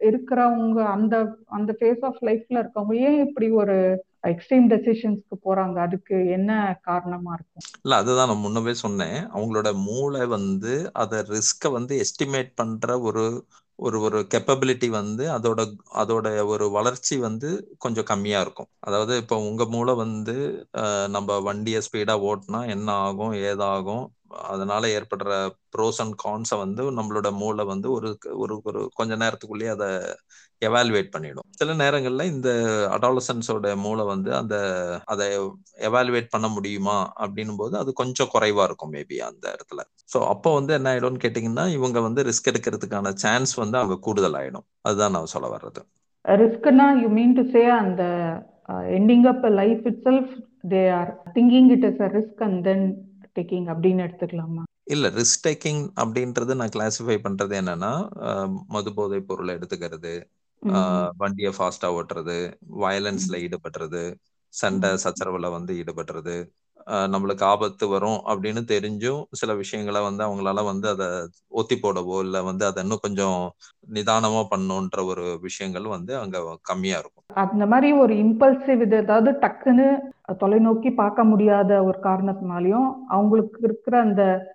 [0.00, 1.14] இருக்கிறவங்க அந்த
[1.48, 3.76] அந்த ஃபேஸ் ஆஃப் லைஃப்ல இருக்கவங்க ஏன் இப்படி ஒரு
[4.24, 5.76] எக்ஸ்ட்ரீம் டெசிஷன்ஸ்க்கு போறாங்க?
[5.86, 6.50] அதுக்கு என்ன
[6.82, 7.64] காரணமா இருக்கும்?
[7.84, 9.18] இல்ல அதுதான் நான் முன்னவே சொன்னேன்.
[9.34, 13.24] அவங்களோட மூளை வந்து அத ரிஸ்க வந்து எஸ்டிமேட் பண்ற ஒரு
[13.78, 15.60] ஒரு ஒரு கெப்பபிலிட்டி வந்து அதோட
[15.94, 18.70] அதோட ஒரு வளர்ச்சி வந்து கொஞ்சம் கம்மியா இருக்கும்.
[18.80, 20.34] அதாவது இப்போ உங்க மூளை வந்து
[21.10, 24.04] நம்ம வண்டியை ஸ்பீடா ஓட்டினா என்ன ஆகும் ஏதாகும்?
[24.48, 25.30] அதனால ஏற்படுற
[25.74, 29.88] ப்ரோஸ் அண்ட் கான்ஸை வந்து நம்மளோட மூளை வந்து ஒரு ஒரு ஒரு கொஞ்ச நேரத்துக்குள்ளேயே அதை
[30.62, 31.46] எவாலுவேட் பண்ணிடும்.
[31.52, 32.50] சில நேரங்கள்ல இந்த
[32.90, 34.56] அடாலசன்ஸோட மூளை வந்து அந்த
[35.06, 35.26] அதை
[35.88, 39.82] எவாலுவேட் பண்ண முடியுமா அப்படின்னும் போது அது கொஞ்சம் குறைவா இருக்கும் மேபி அந்த இடத்துல.
[40.12, 44.66] ஸோ அப்போ வந்து என்ன ஆயிடும்னு கேட்டீங்கன்னா இவங்க வந்து ரிஸ்க் எடுக்கிறதுக்கான சான்ஸ் வந்து அவங்க கூடுதல் ஆயிடும்
[44.82, 45.82] அதுதான் நான் சொல்ல வர்றது.
[46.24, 48.02] ரிஸ்க்னா யூ மீன் டு சே அந்த
[48.98, 50.30] ending up life itself
[50.66, 52.86] they are thinking it is a risk and then
[53.36, 54.62] taking அப்படின்னு எடுத்துக்கலாமா?
[54.84, 57.92] இல்ல ரிஸ்க் டேக்கிங் அப்படின்றது நான் கிளாசிஃபை பண்றது என்னன்னா
[58.66, 60.14] மது போதை பொருளை எடுத்துக்கிறது
[61.16, 62.36] வண்டியை ஃபாஸ்டா ஓட்டுறது
[62.80, 64.02] வயலன்ஸ்ல ஈடுபடுறது
[64.54, 66.36] சண்டை சச்சரவுல வந்து ஈடுபடுறது
[66.86, 71.06] நம்மளுக்கு ஆபத்து வரும் அப்படின்னு தெரிஞ்சும் சில விஷயங்களை வந்து அவங்களால வந்து அதை
[71.48, 73.38] ஒத்தி போடவோ இல்ல வந்து அதை இன்னும் கொஞ்சம்
[73.94, 77.24] நிதானமா பண்ணுன்ற ஒரு விஷயங்கள் வந்து அங்க கம்மியா இருக்கும்.
[77.34, 79.88] அந்த மாதிரி ஒரு இம்பல்சிவ் இது ஏதாவது டக்குன்னு
[80.42, 84.52] தொலைநோக்கி பார்க்க முடியாத ஒரு காரணத்தினாலையும் அவங்களுக்கு இருக்கிற அந்த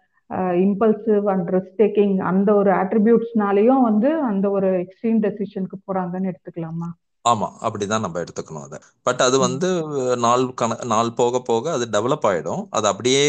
[0.55, 6.89] இம்பல்சிவ் அண்ட் ரிஸ்க் டேக்கிங் அந்த ஒரு ஆட்ரிபியூட்ஸ்னாலையும் வந்து அந்த ஒரு எக்ஸ்ட்ரீம் டெசிஷனுக்கு போறாங்கன்னு எடுத்துக்கலாமா?
[7.29, 8.77] ஆமா அப்படிதான் நம்ம எடுத்துக்கணும் அதை.
[9.07, 9.67] பட் அது வந்து
[10.19, 12.61] நாள் கண நாள் போக போக அது டெவலப் ஆயிடும்.
[12.71, 13.21] அது அப்படியே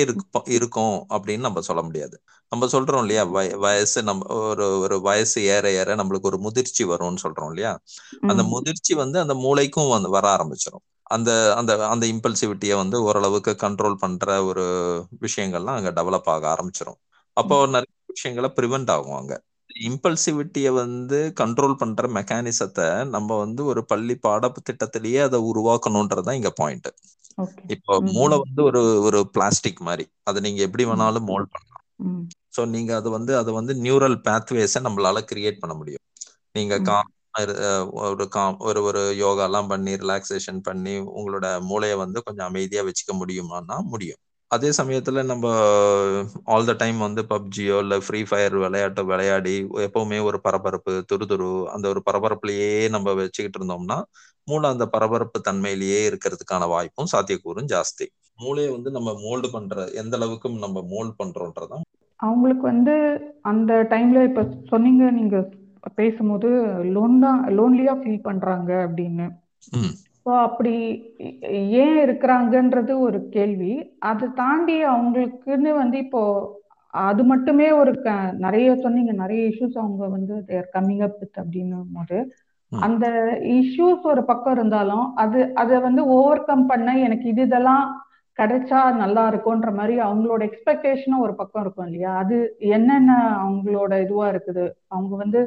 [0.56, 2.16] இருக்கும் அப்படின்னு நம்ம சொல்ல முடியாது.
[2.52, 3.24] நம்ம சொல்றோம் இல்லையா
[3.64, 7.72] வயசு நம்ம ஒரு ஒரு வயசு ஏற ஏற நம்மளுக்கு ஒரு முதிர்ச்சி வரும்னு சொல்றோம் இல்லையா?
[8.28, 14.00] அந்த முதிர்ச்சி வந்து அந்த மூளைக்கும் வந்து வர ஆரம்பிச்சிடும் அந்த அந்த அந்த இம்பல்சிவிட்டியை வந்து ஓரளவுக்கு கண்ட்ரோல்
[14.02, 14.64] பண்ற ஒரு
[15.20, 16.98] விஷயங்கள்லாம் அங்க டெவலப் ஆக ஆரம்பிச்சிடும்
[17.36, 19.34] அப்போ நிறைய விஷயங்களை ப்ரிவென்ட் ஆகும் அங்க.
[19.88, 26.88] இம்பல்சிவிட்டியை வந்து கண்ட்ரோல் பண்ற மெக்கானிசத்தை நம்ம வந்து ஒரு பள்ளி பாடத்திட்டத்திலேயே அதை உருவாக்கணும்ன்றதுதான் இங்க பாயிண்ட்
[27.66, 30.04] இப்போ மூளை வந்து ஒரு ஒரு பிளாஸ்டிக் மாதிரி.
[30.22, 31.84] அதை நீங்க எப்படி வேணாலும் மோல்ட் பண்ணலாம்.
[32.56, 36.04] சோ நீங்க அது வந்து அதை வந்து நியூரல் பேத்வேஸை நம்மளால கிரியேட் பண்ண முடியும்.
[36.52, 37.10] நீங்க காம்
[38.10, 43.14] ஒரு காம் ஒரு ஒரு யோகா எல்லாம் பண்ணி ரிலாக்ஸேஷன் பண்ணி உங்களோட மூளையை வந்து கொஞ்சம் அமைதியா வச்சுக்க
[43.20, 44.20] முடியுமான்னா முடியும்.
[44.50, 45.46] அதே சமயத்துல நம்ம
[46.52, 51.48] ஆல் த டைம் வந்து பப்ஜியோ இல்ல ஃப்ரீ ஃபயர் விளையாட்டு விளையாடி எப்பவுமே ஒரு பரபரப்பு துரு துரு
[51.74, 53.98] அந்த ஒரு பரபரப்புலயே நம்ம வச்சுக்கிட்டு இருந்தோம்னா
[54.48, 58.06] மூளை அந்த பரபரப்பு தன்மையிலேயே இருக்கிறதுக்கான வாய்ப்பும் சாத்தியக்கூறும் ஜாஸ்தி.
[58.38, 61.84] மூளையை வந்து நம்ம மோல்டு பண்ற எந்த அளவுக்கு நம்ம மோல்டு பண்றோன்றதான்
[62.20, 62.94] அவங்களுக்கு வந்து
[63.50, 65.36] அந்த டைம்ல இப்ப சொன்னீங்க நீங்க
[65.96, 66.48] பேசும்போது
[66.94, 69.26] லோன்லா லோன்லியா ஃபீல் பண்றாங்க அப்படின்னு.
[70.26, 70.72] ஸோ அப்படி
[71.82, 73.72] ஏன் இருக்கிறாங்கன்றது ஒரு கேள்வி.
[74.10, 76.22] அதை தாண்டி அவங்களுக்குன்னு வந்து இப்போ
[76.94, 78.10] அது மட்டுமே ஒரு க
[78.44, 82.18] நிறைய சொன்னீங்க நிறைய இஷ்யூஸ் அவங்க வந்து தேர் கம்மிங் அப் வித் அப்படின்னும் போது.
[82.72, 83.06] அந்த
[83.58, 87.84] இஷ்யூஸ் ஒரு பக்கம் இருந்தாலும் அது அதை வந்து ஓவர் கம் பண்ண எனக்கு இது இதெல்லாம்
[88.40, 92.12] கிடைச்சா நல்லா இருக்கும்ன்ற மாதிரி அவங்களோட எக்ஸ்பெக்டேஷனும் ஒரு பக்கம் இருக்கும் இல்லையா?
[92.16, 92.36] அது
[92.68, 94.64] என்னென்ன அவங்களோட இதுவா இருக்குது?
[94.88, 95.40] அவங்க வந்து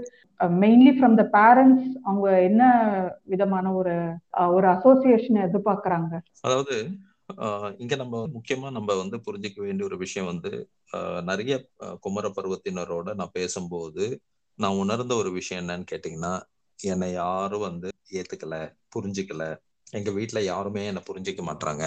[0.60, 2.64] மெயின்லி ஃப்ரம் த பேரண்ட்ஸ் அவங்க என்ன
[3.24, 3.96] விதமான ஒரு
[4.54, 6.14] ஒரு அசோசியேஷன் எதிர்பார்க்கறாங்க?
[6.42, 6.76] அதாவது
[7.80, 10.52] இங்க நம்ம முக்கியமா நம்ம வந்து புரிஞ்சுக்க வேண்டிய ஒரு விஷயம் வந்து
[11.22, 11.54] நிறைய
[12.00, 14.06] குமர பருவத்தினரோட நான் பேசும்போது
[14.60, 16.34] நான் உணர்ந்த ஒரு விஷயம் என்னன்னு கேட்டீங்கன்னா
[16.80, 18.56] என்னை யாரும் வந்து ஏத்துக்கல
[18.96, 19.44] புரிஞ்சுக்கல
[19.94, 21.84] எங்க வீட்டுல யாருமே என்ன புரிஞ்சுக்க மாட்டாங்க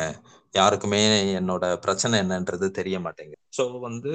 [0.55, 1.01] யாருக்குமே
[1.35, 3.41] என்னோட பிரச்சனை என்னன்றது தெரிய மாட்டேங்குது.
[3.59, 4.13] ஸோ வந்து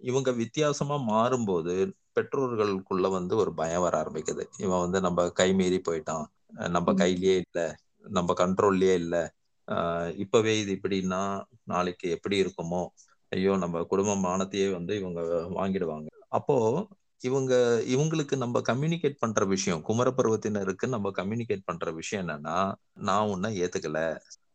[0.00, 1.74] இவங்க வித்தியாசமா மாறும்போது
[2.14, 4.44] பெற்றோர்களுக்குள்ள வந்து ஒரு பயம் வர ஆரம்பிக்குது.
[4.58, 6.26] இவன் வந்து நம்ம கை மீறி போயிட்டான்.
[6.68, 7.66] நம்ம கையிலேயே இல்லை.
[8.08, 9.22] நம்ம கண்ட்ரோல்லயே இல்லை.
[9.68, 11.22] ஆஹ் இப்பவே இது இப்படின்னா
[11.64, 12.82] நாளைக்கு எப்படி இருக்குமோ?
[13.32, 15.20] ஐயோ நம்ம குடும்ப மானத்தையே வந்து இவங்க
[15.54, 16.08] வாங்கிடுவாங்க.
[16.28, 16.56] அப்போ
[17.24, 17.52] இவங்க
[17.86, 22.56] இவங்களுக்கு நம்ம கம்யூனிகேட் பண்ற விஷயம் குமர பருவத்தினருக்கு நம்ம கம்யூனிகேட் பண்ற விஷயம் என்னன்னா
[23.00, 24.00] நான் உன்னை ஏத்துக்கல.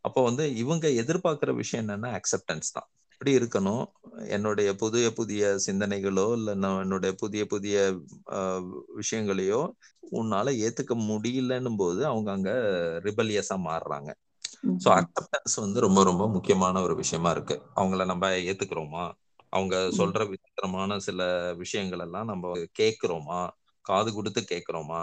[0.01, 2.88] அப்போ வந்து இவங்க எதிர்பார்க்கிற விஷயம் என்னன்னா அக்செப்டன்ஸ் தான்.
[3.12, 3.84] எப்படி இருக்கணும்.
[4.27, 6.51] என்னுடைய புதிய புதிய சிந்தனைகளோ இல்ல
[6.82, 7.75] என்னுடைய புதிய புதிய
[8.95, 9.62] விஷயங்களையோ
[10.13, 12.51] உன்னால ஏத்துக்க முடியலன்னும் போது அவங்க அங்க
[13.03, 14.10] ரிபலியஸா மாறுறாங்க.
[14.84, 17.55] ஸோ அக்செப்டன்ஸ் வந்து ரொம்ப ரொம்ப முக்கியமான ஒரு விஷயமா இருக்கு.
[17.75, 19.05] அவங்கள நம்ம ஏத்துக்கிறோமா?
[19.49, 21.21] அவங்க சொல்ற விசித்திரமான சில
[21.53, 23.39] விஷயங்கள் எல்லாம் நம்ம கேட்கிறோமா?
[23.81, 25.01] காது கொடுத்து கேட்கிறோமா?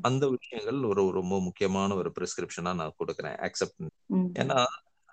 [0.00, 3.36] அந்த விஷயங்கள் ஒரு ரொம்ப முக்கியமான ஒரு பிரிஸ்கிரிப்ஷனா நான் கொடுக்குறேன்.
[3.40, 3.94] அக்செப்டன்ஸ்
[4.34, 4.58] ஏன்னா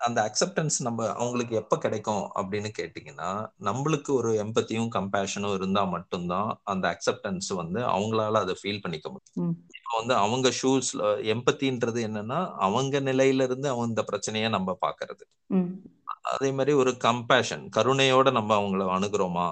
[0.00, 3.28] அந்த அக்செப்டன்ஸ் நம்ம அவங்களுக்கு எப்ப கிடைக்கும் அப்படின்னு கேட்டீங்கன்னா
[3.60, 9.52] நம்மளுக்கு ஒரு எம்பத்தியும் கம்பேஷனும் இருந்தா மட்டும்தான் அந்த அக்செப்டன்ஸ் வந்து அவங்களால அதை ஃபீல் பண்ணிக்க முடியும்.
[9.74, 15.24] இப்போ வந்து அவங்க ஷூஸ்ல எம்பத்தின்றது என்னன்னா அவங்க நிலையில இருந்து அவங்க இந்த பிரச்சனைய நம்ம பாக்குறது
[16.24, 19.46] அதே மாதிரி ஒரு கம்பேஷன் கருணையோட நம்ம அவங்கள அணுகிறோமா?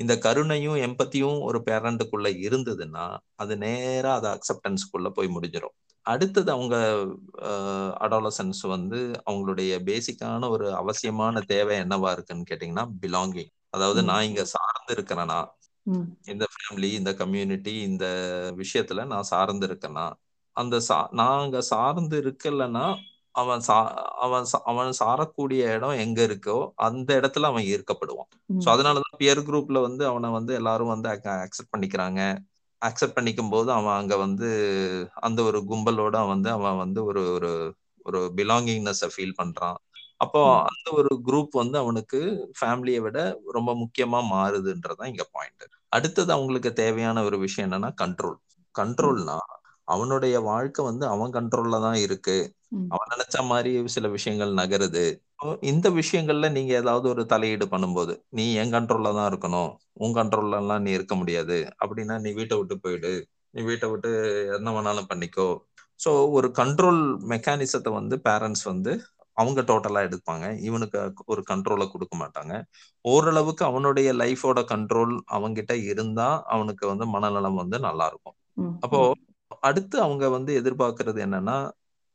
[0.00, 3.04] இந்த கருணையும் எம்பத்தியும் ஒரு பேரண்ட்டுக்குள்ள இருந்ததுன்னா
[3.36, 5.74] அது நேரா அது அக்செப்டன்ஸ்க்குள்ள போய் முடிஞ்சிடும்
[6.06, 6.76] அடுத்தது அவங்க
[8.04, 14.92] அடாலசன்ஸ் வந்து அவங்களுடைய பேசிக்கான ஒரு அவசியமான தேவை என்னவா இருக்குன்னு கேட்டீங்கன்னா பிலாங்கிங் அதாவது நான் இங்க சார்ந்து
[14.96, 15.38] இருக்கிறேனா
[15.86, 16.04] ம்.
[16.26, 18.04] இந்த ஃபேமிலி இந்த கம்யூனிட்டி இந்த
[18.58, 20.06] விஷயத்துல நான் சார்ந்து இருக்கேன்னா
[20.56, 22.84] அந்த சா நான் அங்க சார்ந்து இருக்கலன்னா
[23.34, 23.76] அவன் சா
[24.24, 26.56] அவன் அவன் சாரக்கூடிய இடம் எங்க இருக்கோ
[26.86, 28.30] அந்த இடத்துல அவன் ஈர்க்கப்படுவான்.
[28.60, 31.08] ஸோ அதனாலதான் பியர் குரூப்ல வந்து அவனை வந்து எல்லாரும் வந்து
[31.38, 32.20] அக்செப்ட் பண்ணிக்கிறாங்க.
[32.82, 34.48] அக்செப்ட் பண்ணிக்கும் போது அவன் அங்க வந்து
[35.22, 37.50] அந்த ஒரு கும்பலோட வந்து அவன் வந்து ஒரு ஒரு
[38.06, 39.78] ஒரு பிலாங்கிங்னஸ் ஃபீல் பண்றான்.
[40.20, 42.18] அப்போ அந்த ஒரு குரூப் வந்து அவனுக்கு
[42.58, 43.18] ஃபேமிலியை விட
[43.56, 48.38] ரொம்ப முக்கியமா மாறுதுன்றதான் இங்க பாயிண்ட் அடுத்தது அவங்களுக்கு தேவையான ஒரு விஷயம் என்னன்னா கண்ட்ரோல்
[48.74, 49.36] கண்ட்ரோல்னா
[49.88, 52.36] அவனுடைய வாழ்க்கை வந்து அவன் கண்ட்ரோல்ல தான் இருக்கு.
[52.94, 55.04] அவன் நினைச்ச மாதிரி சில விஷயங்கள் நகருது.
[55.62, 59.70] இந்த விஷயங்கள்ல நீங்க ஏதாவது ஒரு தலையீடு பண்ணும்போது நீ என் கண்ட்ரோல்ல தான் இருக்கணும்.
[59.94, 61.58] உன் கண்ட்ரோல்ல எல்லாம் நீ இருக்க முடியாது.
[61.82, 63.12] அப்படின்னா நீ வீட்டை விட்டு போயிடு.
[63.54, 64.10] நீ வீட்டை விட்டு
[64.58, 65.48] என்ன வேணாலும் பண்ணிக்கோ.
[66.00, 68.92] ஸோ ஒரு கண்ட்ரோல் மெக்கானிசத்தை வந்து பேரண்ட்ஸ் வந்து
[69.36, 70.46] அவங்க டோட்டலா எடுப்பாங்க.
[70.60, 72.52] இவனுக்கு ஒரு கண்ட்ரோலை கொடுக்க மாட்டாங்க.
[73.04, 78.36] ஓரளவுக்கு அவனுடைய லைஃபோட கண்ட்ரோல் அவங்கிட்ட இருந்தா அவனுக்கு வந்து மனநலம் வந்து நல்லா இருக்கும்.
[78.80, 79.00] அப்போ
[79.64, 81.56] அடுத்து அவங்க வந்து எதிர்பார்க்கறது என்னன்னா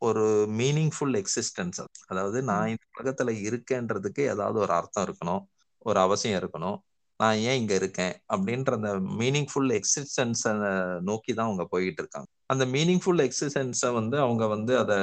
[0.01, 0.25] ஒரு
[0.59, 5.41] மீனிங்ஃபுல் எக்ஸிஸ்டன்ஸ் அதாவது நான் இந்த உலகத்துல இருக்கேன்றதுக்கு ஏதாவது ஒரு அர்த்தம் இருக்கணும்
[5.85, 6.77] ஒரு அவசியம் இருக்கணும்.
[7.19, 8.13] நான் ஏன் இங்க இருக்கேன்?
[8.33, 10.51] அப்படின்ற அந்த மீனிங்ஃபுல் எக்ஸிஸ்டன்ஸை
[11.01, 12.29] நோக்கி தான் அவங்க போயிட்டு இருக்காங்க.
[12.45, 14.97] அந்த மீனிங்ஃபுல் எக்ஸிஸ்டன்ஸை வந்து அவங்க வந்து அதை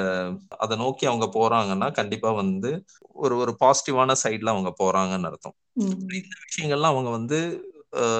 [0.57, 2.71] அதை நோக்கி அவங்க போறாங்கன்னா கண்டிப்பா வந்து
[3.15, 5.57] ஒரு ஒரு பாசிட்டிவான சைட்ல அவங்க போறாங்கன்னு அர்த்தம்.
[6.19, 7.39] இந்த விஷயங்கள்லாம் அவங்க வந்து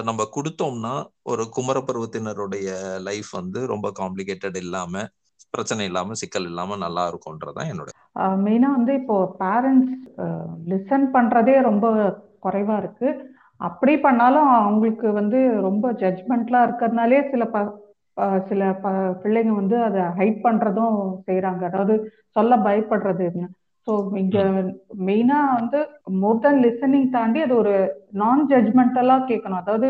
[0.03, 0.93] நம்ம கொடுத்தோம்னா
[1.23, 2.67] ஒரு குமர பருவத்தினருடைய
[3.03, 5.03] லைஃப் வந்து ரொம்ப காம்ப்ளிகேட்டட் இல்லாம
[5.53, 7.89] பிரச்சனை இல்லாம சிக்கல் இல்லாம நல்லா இருக்கும்ன்றதான் என்னோட
[8.43, 9.95] மெயினா வந்து இப்போ பேரண்ட்ஸ்
[10.69, 11.85] லிசன் பண்றதே ரொம்ப
[12.43, 13.09] குறைவா இருக்கு.
[13.61, 15.37] அப்படி பண்ணாலும் அவங்களுக்கு வந்து
[15.67, 17.59] ரொம்ப ஜட்ஜ்மெண்ட்லாம் இருக்கிறதுனாலே சில ப
[18.47, 18.87] சில ப
[19.23, 20.95] பிள்ளைங்க வந்து அதை ஹைட் பண்றதும்
[21.27, 21.95] செய்யறாங்க அதாவது
[22.35, 23.47] சொல்ல பயப்படுறதுன்னு
[23.87, 24.71] ஸோ இங்கே ம்,
[25.07, 25.79] மெயினாக வந்து
[26.21, 27.75] மோர் தென் லிசனிங் தாண்டி அது ஒரு
[28.21, 29.89] நான் ஜட்ஜ்மெண்டலாக கேட்கணும் அதாவது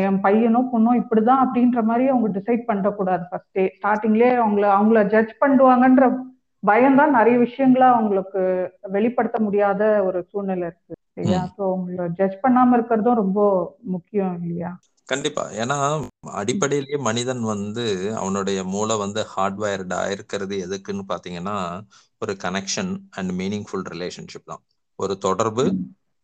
[0.00, 6.06] என் பையனோ பொண்ணோ இப்படிதான் அப்படின்ற மாதிரி அவங்க டிசைட் பண்ணக்கூடாது ஃபர்ஸ்டே ஸ்டார்டிங்லேயே அவங்கள அவங்கள ஜட்ஜ் பண்ணுவாங்கன்ற
[6.62, 8.40] பயம்தான் நிறைய விஷயங்கள அவங்களுக்கு
[8.90, 11.40] வெளிப்படுத்த முடியாத ஒரு சூழ்நிலை இருக்கு இல்லையா.
[11.54, 13.40] ஸோ அவங்கள ஜட்ஜ் பண்ணாம இருக்கிறதும் ரொம்ப
[13.94, 14.70] முக்கியம் இல்லையா?
[15.08, 15.44] கண்டிப்பா.
[15.60, 15.76] ஏன்னா
[16.40, 17.84] அடிப்படையிலேயே மனிதன் வந்து
[18.20, 21.56] அவனுடைய மூளை வந்து ஹார்ட்வேர்டா இருக்கிறது எதுக்குன்னு பாத்தீங்கன்னா
[22.22, 24.62] ஒரு கனெக்ஷன் அண்ட் மீனிங்ஃபுல் ரிலேஷன்ஷிப் தான்.
[24.98, 25.64] ஒரு தொடர்பு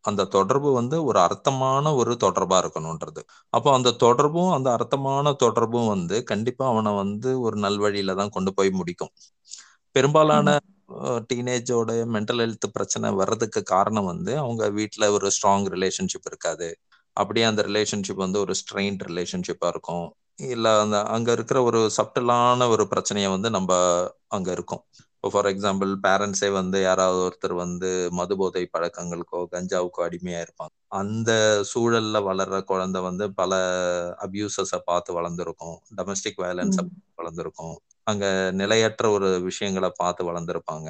[0.05, 3.22] அந்த தொடர்பு வந்து ஒரு அர்த்தமான ஒரு தொடர்பா இருக்கணும்ன்றது
[3.53, 8.70] அப்போ அந்த தொடர்பும் அந்த அர்த்தமான தொடர்பும் வந்து கண்டிப்பா அவனை வந்து ஒரு நல்வழியில தான் கொண்டு போய்
[8.80, 9.12] முடிக்கும்.
[9.97, 10.49] பெரும்பாலான
[11.30, 16.68] டீனேஜோட மென்டல் ஹெல்த் பிரச்சனை வர்றதுக்கு காரணம் வந்து அவங்க வீட்ல ஒரு ஸ்ட்ராங் ரிலேஷன்ஷிப் இருக்காது.
[17.16, 20.07] அப்படியே அந்த ரிலேஷன்ஷிப் வந்து ஒரு ஸ்ட்ரெயின்ட் ரிலேஷன்ஷிப்பா இருக்கும்.
[20.49, 23.70] இல்ல அந்த அங்க இருக்கிற ஒரு சப்டலான ஒரு பிரச்சனையை வந்து நம்ம
[24.28, 24.82] அங்க இருக்கும்.
[25.33, 30.72] ஃபார் எக்ஸாம்பிள் பேரண்ட்ஸே வந்து யாராவது ஒருத்தர் வந்து மதுபோதை பழக்கங்களுக்கோ கஞ்சாவுக்கோ அடிமையா இருப்பாங்க.
[30.93, 31.31] அந்த
[31.72, 33.53] சூழல்ல வளர்ற குழந்தை வந்து பல
[34.27, 35.77] அபியூசஸை பார்த்து வளர்ந்துருக்கும்.
[35.99, 36.85] டொமஸ்டிக் வயலன்ஸை
[37.18, 37.74] வளர்ந்துருக்கும்.
[38.07, 40.89] அங்க நிலையற்ற ஒரு விஷயங்களை பார்த்து வளர்ந்துருப்பாங்க.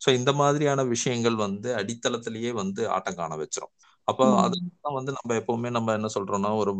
[0.00, 3.72] ஸோ இந்த மாதிரியான விஷயங்கள் வந்து அடித்தளத்திலேயே வந்து ஆட்டம் காண வச்சிரும்.
[4.08, 6.72] அப்போ அதுதான் வந்து நம்ம எப்பவுமே நம்ம என்ன சொல்றோம்னா ஒரு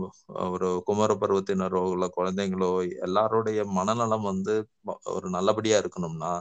[0.49, 2.71] ஒரு குமர பருவத்தினரோ இல்ல குழந்தைங்களோ
[3.07, 4.55] எல்லாருடைய மனநலம் வந்து
[5.17, 6.33] ஒரு நல்லபடியா இருக்கணும்னா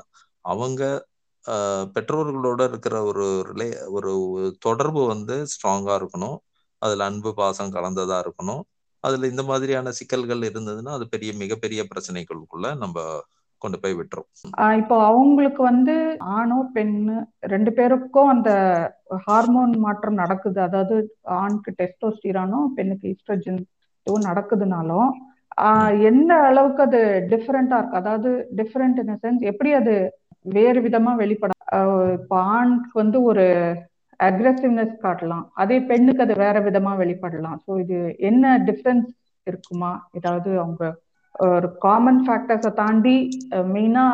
[0.54, 0.84] அவங்க
[1.95, 3.68] பெற்றோர்களோட இருக்கிற ஒரு ரிலே
[3.98, 4.12] ஒரு
[4.66, 6.38] தொடர்பு வந்து ஸ்ட்ராங்கா இருக்கணும்.
[6.82, 8.64] அதுல அன்பு பாசம் கலந்ததா இருக்கணும்.
[9.04, 12.98] அதுல இந்த மாதிரியான சிக்கல்கள் இருந்ததுன்னா அது பெரிய மிகப்பெரிய பிரச்சனைகளுக்குள்ள நம்ம
[13.62, 14.28] கொண்டு போய் விட்டுரும்.
[14.82, 15.95] இப்போ அவங்களுக்கு வந்து
[16.38, 17.16] ஆணோ பெண்ணு
[17.54, 18.50] ரெண்டு பேருக்கும் அந்த
[19.26, 20.60] ஹார்மோன் மாற்றம் நடக்குது.
[20.68, 20.95] அதாவது
[21.39, 23.60] ஆணுக்கு டெஸ்டோஸ்டிரானும் பெண்ணுக்கு ஈஸ்ட்ரோஜன்
[24.08, 25.10] இதுவும் நடக்குதுனாலும்
[26.10, 27.00] எந்த அளவுக்கு அது
[27.32, 28.00] டிஃப்ரெண்டா இருக்கு?
[28.02, 28.30] அதாவது
[28.60, 29.95] டிஃப்ரெண்ட் இன் சென்ஸ் எப்படி அது
[30.45, 31.51] வேறு விதமா வெளிப்பட
[32.55, 33.45] ஆணுக்கு வந்து ஒரு
[34.19, 35.45] அக்ரெசிவ்னஸ் காட்டலாம்.
[35.61, 37.57] அதே பெண்ணுக்கு அது வேற விதமா வெளிப்படலாம்.
[37.65, 37.97] ஸோ இது
[38.29, 39.09] என்ன டிஃப்ரென்ஸ்
[39.47, 39.91] இருக்குமா?
[40.19, 40.83] ஏதாவது அவங்க
[41.35, 43.17] ஒரு காமன் ஃபேக்டர்ஸை தாண்டி
[43.73, 44.05] மெயினா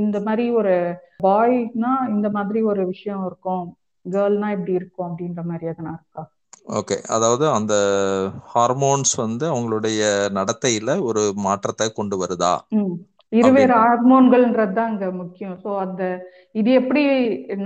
[0.00, 0.74] இந்த மாதிரி ஒரு
[1.26, 3.66] பாய்னா இந்த மாதிரி ஒரு விஷயம் இருக்கும்.
[4.06, 6.22] கேர்ள்னா இப்படி இருக்கும் அப்படின்ற மாதிரி எதனா இருக்கா?
[6.78, 7.74] ஓகே அதாவது அந்த
[8.52, 10.00] ஹார்மோன்ஸ் வந்து அவங்களுடைய
[10.38, 12.54] நடத்தையில ஒரு மாற்றத்தை கொண்டு வருதா?
[13.32, 15.54] இருவேறு ஹார்மோன்கள்ன்றது தான் இங்க முக்கியம்.
[15.64, 16.02] ஸோ அந்த
[16.60, 17.02] இது எப்படி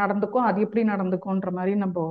[0.03, 2.05] நடந்துக்கும் அது எப்படி நடந்துக்கும்ன்ற மாதிரி நம்ம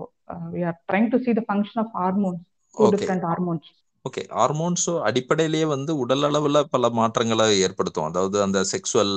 [0.53, 2.43] we are trying to see the function of hormones
[2.77, 3.69] different hormones
[4.05, 8.09] okay hormones அடிப்படையிலேயே வந்து உடல் அளவுல பல மாற்றங்களை ஏற்படுத்தும்.
[8.09, 9.15] அதாவது அந்த செக்ஸுவல்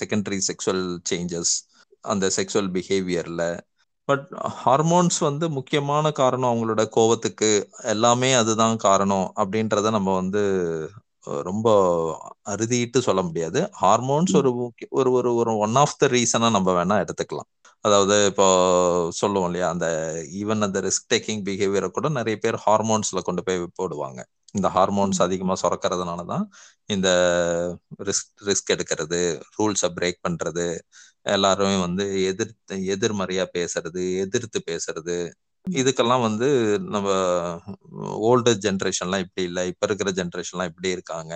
[0.00, 1.54] செகண்டரி செக்ஸுவல் சேஞ்சஸ்
[2.04, 3.42] அந்த செக்ஸுவல் பிஹேவியர்ல
[4.08, 4.26] பட்
[4.60, 7.50] ஹார்மோன்ஸ் வந்து முக்கியமான காரணம் அவங்களோட கோவத்துக்கு.
[7.94, 10.42] எல்லாமே அதுதான் காரணம் அப்படின்றத நம்ம வந்து
[11.42, 11.68] ரொம்ப
[12.50, 13.60] அறுதிட்டு சொல்ல முடியாது.
[13.82, 14.50] ஹார்மோன்ஸ் ஒரு
[14.90, 17.48] ஒரு ஒரு ஒரு ஒன் ஆஃப் த ரீசனா நம்ம வேணா எடுத்துக்கலாம்.
[17.84, 18.46] அதாவது இப்போ
[19.12, 19.86] சொல்லுவோம் இல்லையா அந்த
[20.40, 24.20] ஈவன் அந்த ரிஸ்க் டேக்கிங் பிஹேவியரை கூட நிறைய பேர் ஹார்மோன்ஸ்ல கொண்டு போய் போடுவாங்க.
[24.54, 26.44] இந்த ஹார்மோன்ஸ் அதிகமா சுரக்கிறதுனால தான்
[26.88, 27.08] இந்த
[28.08, 29.20] ரிஸ்க் ரிஸ்க் எடுக்கிறது
[29.56, 30.66] ரூல்ஸை பிரேக் பண்றது
[31.26, 35.16] எல்லாருமே வந்து எதிர்த்து எதிர்மறையா பேசுறது எதிர்த்து பேசுறது
[35.80, 36.48] இதுக்கெல்லாம் வந்து
[36.94, 37.08] நம்ம
[38.28, 39.62] ஓல்டு ஜென்ரேஷன்லாம் இப்படி இல்லை.
[39.72, 41.34] இப்ப இருக்கிற ஜென்ரேஷன்லாம் இப்படி இருக்காங்க.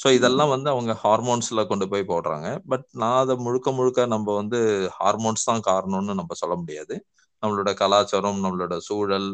[0.00, 2.48] ஸோ இதெல்லாம் வந்து அவங்க ஹார்மோன்ஸ்ல கொண்டு போய் போடுறாங்க.
[2.68, 4.58] பட் நான் அதை முழுக்க முழுக்க நம்ம வந்து
[4.98, 6.96] ஹார்மோன்ஸ் தான் காரணம்னு நம்ம சொல்ல முடியாது.
[7.42, 9.28] நம்மளோட கலாச்சாரம் நம்மளோட சூழல்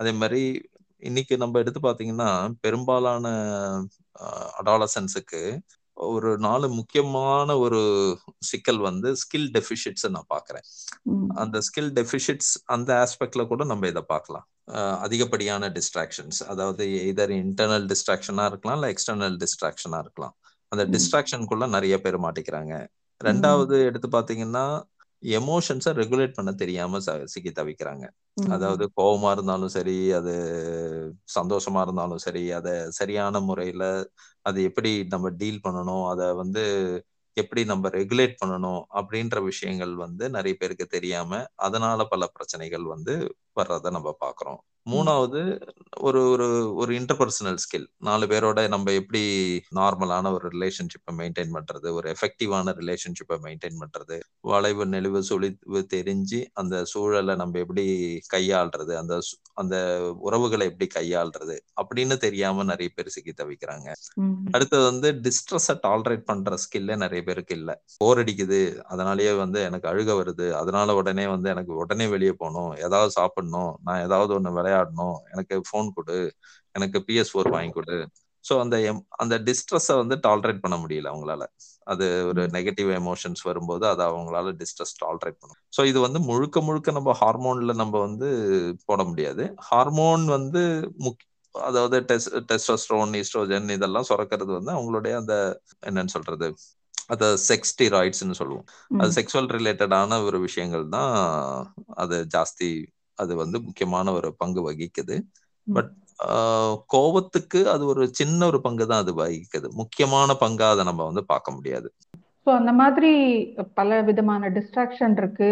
[0.00, 0.42] அதே மாதிரி
[1.02, 2.30] இன்னைக்கு நம்ம எடுத்து பாத்தீங்கன்னா
[2.60, 3.26] பெரும்பாலான
[4.60, 5.40] அடாலசன்ஸுக்கு
[6.06, 7.80] ஒரு நாலு முக்கியமான ஒரு
[8.50, 10.66] சிக்கல் வந்து ஸ்கில் டெபிஷிட்ஸ் நான் பாக்குறேன்
[11.42, 14.46] அந்த ஸ்கில் டெபிஷிட்ஸ் அந்த ஆஸ்பெக்ட்ல கூட நம்ம இதை பார்க்கலாம்.
[15.06, 20.34] அதிகப்படியான டிஸ்ட்ராக்ஷன்ஸ் அதாவது இதர் இன்டர்னல் டிஸ்ட்ராக்ஷனா இருக்கலாம் இல்ல எக்ஸ்டர்னல் டிஸ்ட்ராக்ஷனா இருக்கலாம்.
[20.72, 22.74] அந்த டிஸ்ட்ராக்ஷனுக்குள்ள நிறைய பேர் மாட்டிக்கிறாங்க.
[23.20, 24.64] ரெண்டாவது எடுத்து பாத்தீங்கன்னா
[25.22, 26.98] எமோஷன்ஸை ரெகுலேட் பண்ண தெரியாம
[27.32, 28.04] சிக்கி தவிக்கிறாங்க.
[28.56, 30.34] அதாவது கோபமா இருந்தாலும் சரி அது
[31.38, 33.84] சந்தோஷமா இருந்தாலும் சரி அதை சரியான முறையில
[34.48, 36.04] அது எப்படி நம்ம டீல் பண்ணணும்?
[36.10, 36.62] அதை வந்து
[37.36, 38.80] எப்படி நம்ம ரெகுலேட் பண்ணணும்?
[38.98, 41.32] அப்படின்ற விஷயங்கள் வந்து நிறைய பேருக்கு தெரியாம
[41.66, 43.14] அதனால பல பிரச்சனைகள் வந்து
[43.56, 45.40] வர்றத நம்ம பாக்குறோம் மூணாவது
[46.00, 49.22] ஒரு ஒரு ஒரு இன்டர்பர்சனல் ஸ்கில் நாலு பேரோட நம்ம எப்படி
[49.76, 56.84] நார்மலான ஒரு ரிலேஷன்ஷிப்பை மெயின்டைன் பண்றது ஒரு எஃபெக்டிவான ரிலேஷன்ஷிப்பை மெயின்டைன் பண்றது வளைவு நெளிவு சுழிவு தெரிஞ்சு அந்த
[56.84, 57.86] சூழலை நம்ம எப்படி
[58.34, 59.14] கையாள்றது அந்த
[59.56, 59.76] அந்த
[60.20, 63.88] உறவுகளை எப்படி கையாள்றது அப்படின்னு தெரியாம நிறைய பேர் சிக்கி தவிக்கிறாங்க.
[64.52, 67.70] அடுத்தது வந்து டிஸ்ட்ரெஸை டாலரேட் பண்ற ஸ்கில்லே நிறைய பேருக்கு இல்ல.
[68.00, 68.60] போர் அடிக்குது
[68.92, 74.04] அதனாலயே வந்து எனக்கு அழுக வருது அதனால உடனே வந்து எனக்கு உடனே வெளியே போகணும் ஏதாவது சாப்பிடணும் நான்
[74.06, 75.16] ஏதாவது ஒண்ணு விளையாடணும்.
[75.32, 76.18] எனக்கு போன் கொடு.
[76.74, 77.98] எனக்கு பிஎஸ் ஃபோர் வாங்கி கொடு.
[78.44, 78.76] ஸோ அந்த
[79.16, 81.44] அந்த டிஸ்ட்ரெஸ்ஸை வந்து டாலரேட் பண்ண முடியல அவங்களால.
[81.84, 86.92] அது ஒரு நெகட்டிவ் எமோஷன்ஸ் வரும்போது அதை அவங்களால டிஸ்ட்ரெஸ் டாலரேட் பண்ணும் ஸோ இது வந்து முழுக்க முழுக்க
[86.92, 88.28] நம்ம ஹார்மோன்ல நம்ம வந்து
[88.86, 89.44] போட முடியாது.
[89.70, 90.62] ஹார்மோன் வந்து
[90.98, 91.24] முக்
[91.54, 95.34] அதாவது டெஸ் டெஸ்டோஸ்ட்ரோன் ஈஸ்ட்ரோஜன் இதெல்லாம் சுரக்கிறது வந்து அவங்களுடைய அந்த
[95.86, 96.48] என்னன்னு சொல்றது?
[97.06, 98.66] அத செக்ஸ் ஸ்டீராய்ட்ஸ்னு சொல்லுவோம்.
[99.00, 101.12] அது செக்ஸுவல் ரிலேட்டடான ஒரு விஷயங்கள் தான்
[101.94, 102.68] அது ஜாஸ்தி
[103.18, 105.16] அது வந்து முக்கியமான ஒரு பங்கு வகிக்குது.
[105.66, 105.92] பட்
[106.94, 109.68] கோவத்துக்கு அது ஒரு சின்ன ஒரு பங்கு தான் அது வகிக்குது.
[109.82, 111.88] முக்கியமான பங்கா அதை நம்ம வந்து பார்க்க முடியாது.
[112.44, 113.12] ஸோ அந்த மாதிரி
[113.78, 115.50] பல விதமான டிஸ்ட்ராக்ஷன் இருக்கு.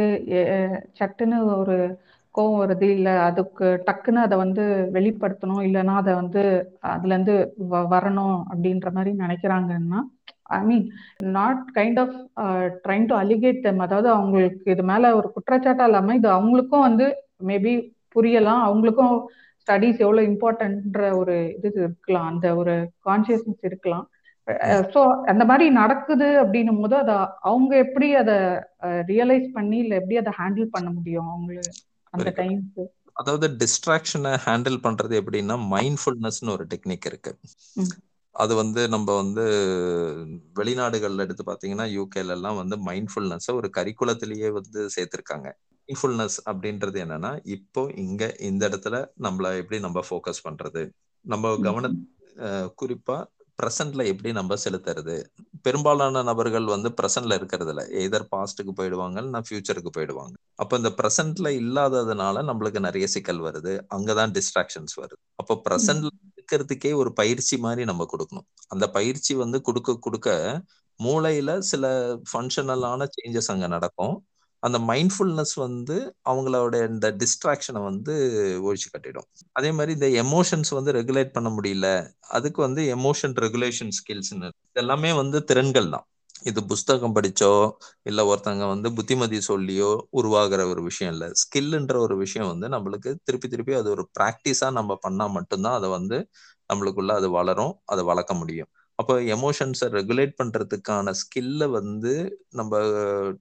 [0.99, 1.77] சட்டுன்னு ஒரு
[2.35, 2.87] கோவம் வருது.
[2.97, 4.65] இல்லை அதுக்கு டக்குன்னு அதை வந்து
[4.97, 5.63] வெளிப்படுத்தணும்.
[5.69, 6.43] இல்லைன்னா அதை வந்து
[6.95, 7.35] அதுலேருந்து
[7.95, 10.01] வரணும் அப்படின்ற மாதிரி நினைக்கிறாங்கன்னா
[10.57, 10.85] I mean
[11.37, 12.17] not kind of
[12.85, 17.07] trying to allocate them அதாவது அவங்களுக்கு இது மேலே ஒரு குற்றச்சாட்டாக இல்லாமல் இது அவங்களுக்கும் வந்து
[17.41, 17.73] மேபி
[18.17, 18.63] புரியலாம்.
[18.69, 19.15] அவங்களுக்கும்
[19.63, 22.29] ஸ்டடீஸ் எவ்வளோ இம்பார்ட்டன்ட்ன்ற ஒரு இது இருக்கலாம்.
[22.33, 22.75] அந்த ஒரு
[23.09, 24.07] கான்சியஸ்னஸ் இருக்கலாம்.
[24.95, 27.15] ஸோ அந்த மாதிரி நடக்குது அப்படின்னும் போது அதை
[27.51, 28.37] அவங்க எப்படி அதை
[29.13, 31.31] ரியலைஸ் பண்ணி இல்லை எப்படி அதை ஹேண்டில் பண்ண முடியும்?
[31.33, 31.73] அவங்களுக்கு
[32.15, 32.85] அந்த டைம்க்கு
[33.21, 37.33] அதாவது டிஸ்ட்ராக்ஷனை ஹேண்டில் பண்றது எப்படின்னா மைண்ட்ஃபுல்னஸ்னு ஒரு டெக்னிக் இருக்கு.
[38.35, 39.45] அது வந்து நம்ம வந்து
[40.59, 45.51] வெளிநாடுகள்ல எடுத்து பாத்தீங்கன்னா யூகேல எல்லாம் வந்து மைண்ட்ஃபுல்னஸ் ஒரு கரிக்குலத்திலேயே வந்து சேர்த்திருக்காங்க.
[45.89, 50.83] மைண்ட்ஃபுல்னஸ் அப்படின்றது என்னன்னா இப்போ இங்க இந்த இடத்துல நம்மள எப்படி நம்ம ஃபோக்கஸ் பண்றது?
[51.25, 51.87] நம்ம கவன
[52.81, 53.17] குறிப்பா
[53.59, 55.15] ப்ரெசன்ட்ல எப்படி நம்ம செலுத்துறது?
[55.63, 60.35] பெரும்பாலான நபர்கள் வந்து ப்ரெசன்ட்ல இருக்கிறது இல்ல எதர் பாஸ்ட்டுக்கு போயிடுவாங்க நான் ஃபியூச்சருக்கு போயிடுவாங்க.
[60.55, 63.73] அப்ப இந்த ப்ரெசன்ட்ல இல்லாததுனால நம்மளுக்கு நிறைய சிக்கல் வருது.
[63.97, 65.21] அங்கதான் டிஸ்ட்ராக்ஷன்ஸ் வருது.
[65.35, 68.47] அப்போ ப்ரெசன்ட்ல இருக்கிறதுக்கே ஒரு பயிற்சி மாதிரி நம்ம கொடுக்கணும்.
[68.69, 70.29] அந்த பயிற்சி வந்து கொடுக்க கொடுக்க
[71.01, 71.87] மூளையில சில
[72.31, 74.15] ஃபங்க்ஷனலான சேஞ்சஸ் அங்க நடக்கும்.
[74.63, 75.97] அந்த மைண்ட்ஃபுல்னஸ் வந்து
[76.31, 78.15] அவங்களோட இந்த டிஸ்ட்ராக்ஷனை வந்து
[78.69, 79.29] ஒழிச்சு கட்டிடும்.
[79.53, 81.89] அதே மாதிரி இந்த எமோஷன்ஸ் வந்து ரெகுலேட் பண்ண முடியல
[82.29, 84.33] அதுக்கு வந்து எமோஷன் ரெகுலேஷன் ஸ்கில்ஸ்
[84.71, 86.07] இதெல்லாமே வந்து திறன்கள் தான்.
[86.43, 87.53] இது புஸ்தகம் படிச்சோ
[88.03, 91.27] இல்ல ஒருத்தங்க வந்து புத்திமதி சொல்லியோ உருவாகிற ஒரு விஷயம் இல்ல.
[91.43, 96.19] ஸ்கில்ன்ற ஒரு விஷயம் வந்து நம்மளுக்கு திருப்பி திருப்பி அது ஒரு ப்ராக்டிஸா நம்ம பண்ணா மட்டும்தான் அதை வந்து
[96.71, 98.71] நம்மளுக்குள்ள அது வளரும் அதை வளர்க்க முடியும்.
[98.99, 102.13] அப்போ எமோஷன்ஸை ரெகுலேட் பண்றதுக்கான ஸ்கில்ல வந்து
[102.51, 102.79] நம்ம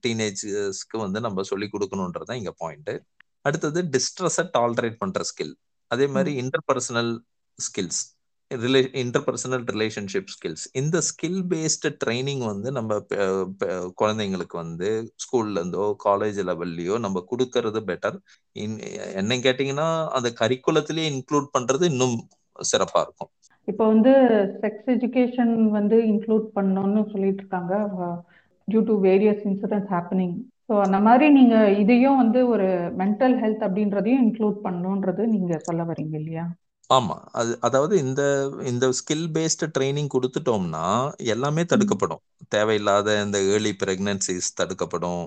[0.06, 2.92] டீனேஜ்ஸ்க்கு வந்து நம்ம சொல்லி கொடுக்கணுன்றதான் இங்க பாயிண்ட்
[3.44, 5.54] அடுத்தது டிஸ்ட்ரெஸை டாலரேட் பண்ற ஸ்கில்
[5.90, 7.12] அதே மாதிரி interpersonal
[7.58, 8.02] skills
[8.50, 12.98] relay interpersonal relationship skills இந்த ஸ்கில் பேஸ்டு ட்ரைனிங் வந்து நம்ம
[14.00, 14.88] குழந்தைங்களுக்கு வந்து
[15.24, 18.18] ஸ்கூல்ல இருந்தோ காலேஜ் லெவல்லையோ நம்ம கொடுக்கறது பெட்டர்
[19.20, 22.16] என்ன கேட்டீங்கன்னா அந்த கரிக்குலத்திலேயே இன்க்ளூட் பண்றது இன்னும்
[22.56, 23.32] சிறப்பா இருக்கும்.
[23.68, 24.12] இப்போ வந்து
[24.62, 27.74] செக்ஸ் எஜுகேஷன் வந்து இன்க்ளூட் பண்ணணும்னு சொல்லிட்டு இருக்காங்க
[28.68, 30.36] due to various incidents happening
[30.68, 36.14] so அந்த மாதிரி நீங்க இதையும் வந்து ஒரு மென்டல் ஹெல்த் அப்படின்றதையும் இன்க்ளூட் பண்ணணுன்றது நீங்க சொல்ல வரீங்க
[36.18, 36.44] இல்லையா?
[36.90, 38.22] ஆமா அது அதாவது இந்த
[38.70, 40.82] இந்த ஸ்கில் பேஸ்டு ட்ரைனிங் கொடுத்துட்டோம்னா
[41.32, 42.20] எல்லாமே தடுக்கப்படும்
[42.54, 45.22] தேவையில்லாத இந்த ஏர்லி பிரெக்னன்சிஸ் தடுக்கப்படும்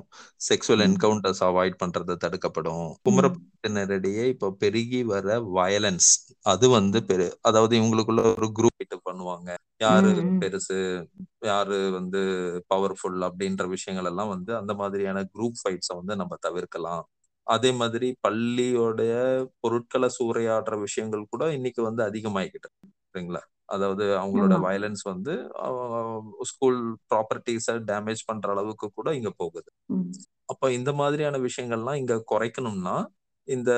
[0.47, 0.85] செக்ஸுவல் ம்.
[0.87, 2.85] என்கவுண்டர்ஸ் அவாய்ட் பண்றது தடுக்கப்படும்.
[3.05, 6.09] குமரப்பட்டினரிடையே இப்போ பெருகி வர வயலன்ஸ்
[6.45, 9.49] அது வந்து பெரு அதாவது இவங்களுக்குள்ள ஒரு குரூப் இது பண்ணுவாங்க
[9.81, 10.11] யாரு.
[10.41, 10.77] பெருசு
[11.45, 12.21] யாரு வந்து
[12.71, 17.03] பவர்ஃபுல் அப்படின்ற விஷயங்கள் எல்லாம் வந்து அந்த மாதிரியான குரூப் ஃபைட்ஸை வந்து நம்ம தவிர்க்கலாம்
[17.49, 19.13] அதே மாதிரி பள்ளியோடைய
[19.63, 22.87] பொருட்களை சூறையாடுற விஷயங்கள் கூட இன்னைக்கு வந்து அதிகமாயிக்கிட்டு இருக்கு.
[23.07, 24.53] சரிங்களா அதாவது அவங்களோட.
[24.65, 25.33] வயலன்ஸ் வந்து
[26.51, 26.79] ஸ்கூல்
[27.11, 29.69] ப்ராப்பர்ட்டிஸை டேமேஜ் பண்ற அளவுக்கு கூட இங்க போகுது.
[30.51, 32.95] அப்ப இந்த மாதிரியான விஷயங்கள்லாம் இங்க குறைக்கணும்னா
[33.47, 33.71] இந்த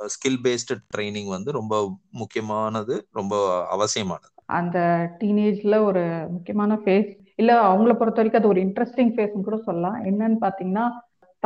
[0.00, 1.74] ஸ்கில் பேஸ்டு ட்ரைனிங் வந்து ரொம்ப
[2.12, 3.34] முக்கியமானது ரொம்ப
[3.70, 4.78] அவசியமானது அந்த
[5.20, 10.38] டீனேஜ்ல ஒரு முக்கியமான ஃபேஸ் இல்ல அவங்கள பொறுத்த வரைக்கும் அது ஒரு இன்ட்ரெஸ்டிங் ஃபேஸ்னு கூட சொல்லலாம் என்னன்னு
[10.40, 10.84] பாத்தீங்கன்னா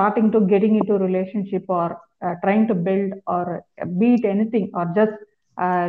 [0.01, 1.93] starting to getting into relationship or
[2.45, 3.51] trying to build or
[3.99, 5.19] beat anything or just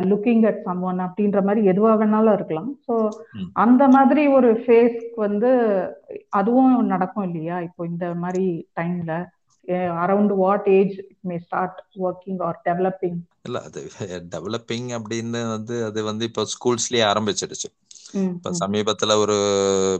[0.02, 2.70] looking at someone அப்படின்ற மாதிரி எதுவாக வேணாலும் இருக்கலாம்.
[2.86, 2.94] ஸோ.
[3.52, 5.50] அந்த மாதிரி ஒரு ஃபேஸ்க்கு வந்து
[6.28, 7.60] அதுவும் நடக்கும் இல்லையா?
[7.60, 8.46] இப்போ இந்த மாதிரி
[8.80, 9.14] டைம்ல
[10.04, 13.80] around what age may start working or developing இல்ல அது
[14.34, 17.68] டெவலப்பிங் அப்படின்னு வந்து அது வந்து இப்போ ஸ்கூல்ஸ்லயே ஆரம்பிச்சிடுச்சு.
[18.34, 19.36] இப்ப சமீபத்துல ஒரு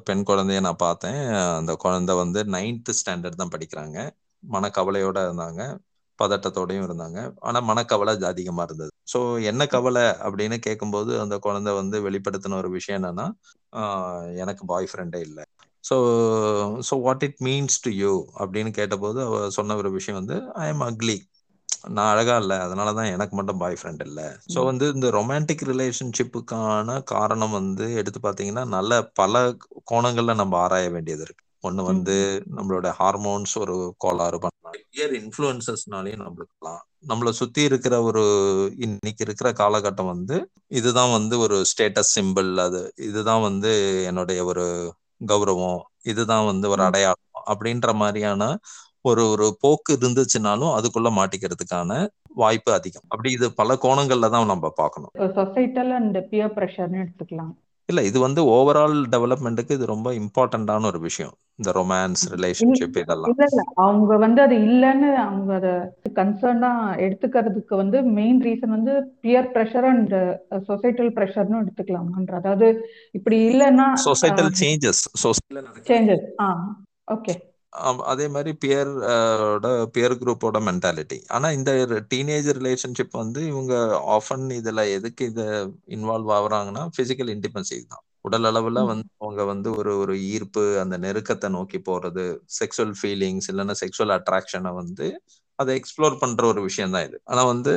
[0.05, 1.21] பெண் குழந்தைய நான் பார்த்தேன்.
[1.59, 3.99] அந்த குழந்தை வந்து நைன்த் ஸ்டாண்டர்ட் தான் படிக்கிறாங்க.
[4.43, 5.63] மனக்கவலையோட இருந்தாங்க.
[6.19, 7.19] பதட்டத்தோடயும் இருந்தாங்க.
[7.41, 8.91] ஆனா மனக்கவலை அதிகமா இருந்தது.
[9.13, 13.27] சோ என்ன கவலை அப்படின்னு கேட்கும்போது அந்த குழந்தை வந்து வெளிப்படுத்தின ஒரு விஷயம் என்னன்னா
[14.37, 15.45] எனக்கு பாய் ஃப்ரெண்டே இல்லை.
[15.85, 15.97] So
[16.89, 20.85] so what it means to you அப்படின்னு கேட்டபோது அவ சொன்ன ஒரு விஷயம் வந்து ஐ எம்
[20.91, 21.17] அக்லி
[21.89, 22.57] நான் அழகா இல்லை.
[22.59, 24.27] அதனாலதான் எனக்கு மட்டும் பாய் ஃப்ரெண்ட் இல்லை.
[24.55, 29.43] ஸோ வந்து இந்த ரொமான்டிக் ரிலேஷன்ஷிப்புக்கான காரணம் வந்து எடுத்து பார்த்தீங்கன்னா நல்ல பல
[29.91, 31.41] கோணங்கள்ல நம்ம ஆராய வேண்டியது இருக்கு.
[31.65, 32.15] ஒண்ணு வந்து
[32.57, 38.23] நம்மளோட ஹார்மோன்ஸ் ஒரு கோளாறு பண்ணலாம் இயர் இன்ஃபுளுசஸ்னாலையும் நம்மளுக்குலாம் நம்மளை சுத்தி இருக்கிற ஒரு
[38.79, 40.37] இன்னைக்கு இருக்கிற காலகட்டம் வந்து
[40.73, 43.73] இதுதான் வந்து ஒரு ஸ்டேட்டஸ் சிம்பிள் அது இதுதான் வந்து
[44.07, 44.65] என்னுடைய ஒரு
[45.25, 45.81] கௌரவம்.
[46.03, 48.43] இதுதான் வந்து ஒரு அடையாளம் அப்படின்ற மாதிரியான
[49.05, 51.93] ஒரு ஒரு போக்கு இருந்துச்சுனாலும் அதுக்குள்ள மாட்டிக்கிறதுக்கான
[52.37, 53.07] வாய்ப்பு அதிகம்.
[53.09, 55.13] அப்படி இது பல கோணங்கள்ல தான் நம்ம பார்க்கணும்.
[55.37, 57.53] சொசைட்டல் அண்ட் பியர் ப்ரெஷர்னு எடுத்துக்கலாம்.
[57.89, 61.33] இல்ல இது வந்து ஓவரால் டெவலப்மெண்ட்டுக்கு இது ரொம்ப இம்பார்ட்டன்டான ஒரு விஷயம்.
[61.59, 63.35] இந்த ரொமான்ஸ் ரிலேஷன்ஷிப் இதெல்லாம்.
[63.83, 65.73] அவங்க வந்து அது இல்லைன்னு அவங்க அதை
[66.17, 70.15] கன்சர்னா எடுத்துக்கிறதுக்கு வந்து மெயின் ரீசன் வந்து பியர் ப்ரெஷர் அண்ட்
[70.69, 72.69] சொசைட்டல் ப்ரெஷர்னு எடுத்துக்கலாமான்ற அதாவது
[73.15, 75.03] இப்படி இல்லைன்னா சொசைட்டல் சேஞ்சஸ்
[75.91, 76.49] சேஞ்சஸ் ஆ.
[77.09, 77.35] ஓகே
[78.13, 78.91] அதே மாதிரி பியர்
[79.95, 81.71] பியர் குரூப்போட மென்டாலிட்டி ஆனா இந்த
[82.11, 83.75] டீனேஜ் ரிலேஷன்ஷிப் வந்து இவங்க
[84.17, 85.43] ஆஃபன் இதுல எதுக்கு இத
[85.97, 88.05] இன்வால்வ் ஆகுறாங்கன்னா பிசிக்கல் இண்டிபென்சி தான்.
[88.23, 92.25] உடல் அளவுல வந்து அவங்க வந்து ஒரு ஒரு ஈர்ப்பு அந்த நெருக்கத்தை நோக்கி போறது
[92.59, 95.07] செக்ஷுவல் ஃபீலிங்ஸ் இல்லைன்னா செக்ஷுவல் அட்ராக்ஷனை வந்து
[95.59, 97.17] அதை எக்ஸ்ப்ளோர் பண்ற ஒரு விஷயம் தான் இது.
[97.25, 97.73] ஆனா வந்து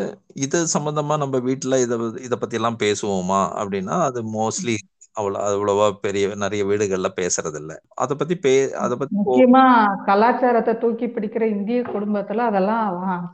[0.46, 1.96] இது சம்பந்தமா நம்ம வீட்டுல இத
[2.28, 4.76] இத பத்தி எல்லாம் பேசுவோமா அப்படின்னா அது மோஸ்ட்லி
[5.18, 8.54] அவ்வளவு அவ்வளவா பெரிய நிறைய வீடுகள்ல பேசுறது இல்ல அத பத்தி பே
[8.84, 9.62] அத பத்தி முக்கியமா
[10.08, 12.86] கலாச்சாரத்தை தூக்கி பிடிக்கிற இந்திய குடும்பத்துல அதெல்லாம்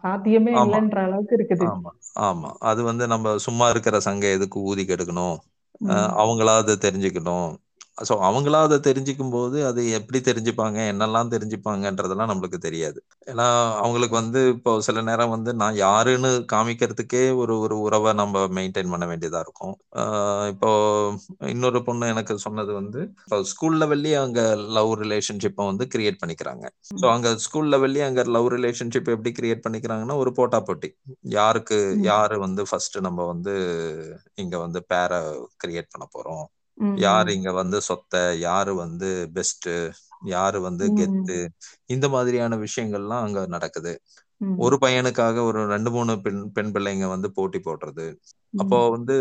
[0.01, 1.67] சாத்தியமே இல்லைன்ற அளவுக்கு இருக்குது.
[1.67, 1.91] ஆமா
[2.25, 2.49] ஆமா.
[2.69, 5.35] அது வந்து நம்ம சும்மா இருக்கிற சங்க எதுக்கு ஊதி கெடுக்கணும்?
[6.21, 7.49] அவங்களாவது தெரிஞ்சுக்கணும்.
[8.07, 12.99] ஸோ அவங்களா அதை தெரிஞ்சுக்கும் போது அது எப்படி தெரிஞ்சுப்பாங்க என்னெல்லாம் தெரிஞ்சுப்பாங்கன்றதெல்லாம் நம்மளுக்கு தெரியாது.
[13.31, 13.47] ஏன்னா
[13.81, 19.07] அவங்களுக்கு வந்து இப்போ சில நேரம் வந்து நான் யாருன்னு காமிக்கிறதுக்கே ஒரு ஒரு உறவை நம்ம மெயின்டைன் பண்ண
[19.11, 19.75] வேண்டியதா இருக்கும்.
[20.53, 20.71] இப்போ
[21.53, 24.41] இன்னொரு பொண்ணு எனக்கு சொன்னது வந்து இப்போ ஸ்கூல் லெவல்லே அங்க
[24.77, 26.65] லவ் ரிலேஷன்ஷிப்பை வந்து கிரியேட் பண்ணிக்கிறாங்க.
[27.01, 30.91] ஸோ அங்க ஸ்கூல் லெவல்லே அங்க லவ் ரிலேஷன்ஷிப் எப்படி கிரியேட் பண்ணிக்கிறாங்கன்னா ஒரு போட்டா போட்டி.
[31.37, 31.77] யாருக்கு
[32.11, 33.53] யாரு வந்து ஃபர்ஸ்ட் நம்ம வந்து
[34.35, 35.19] இங்க வந்து பேரை
[35.63, 36.43] கிரியேட் பண்ண போறோம்?
[37.01, 39.69] யார் இங்க வந்து சொத்த யாரு வந்து பெஸ்ட்
[40.31, 41.37] யாரு வந்து கெத்து?
[41.89, 43.93] இந்த மாதிரியான விஷயங்கள்லாம் அங்க நடக்குது.
[44.59, 48.07] ஒரு பையனுக்காக ஒரு ரெண்டு மூணு பெண் பெண் பிள்ளைங்க வந்து போட்டி போடுறது.
[48.53, 49.15] அப்போ வந்து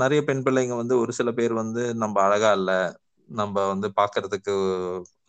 [0.00, 2.72] நிறைய பெண் பிள்ளைங்க வந்து ஒரு சில பேர் வந்து நம்ம அழகா இல்ல
[3.28, 4.52] நம்ம வந்து பாக்குறதுக்கு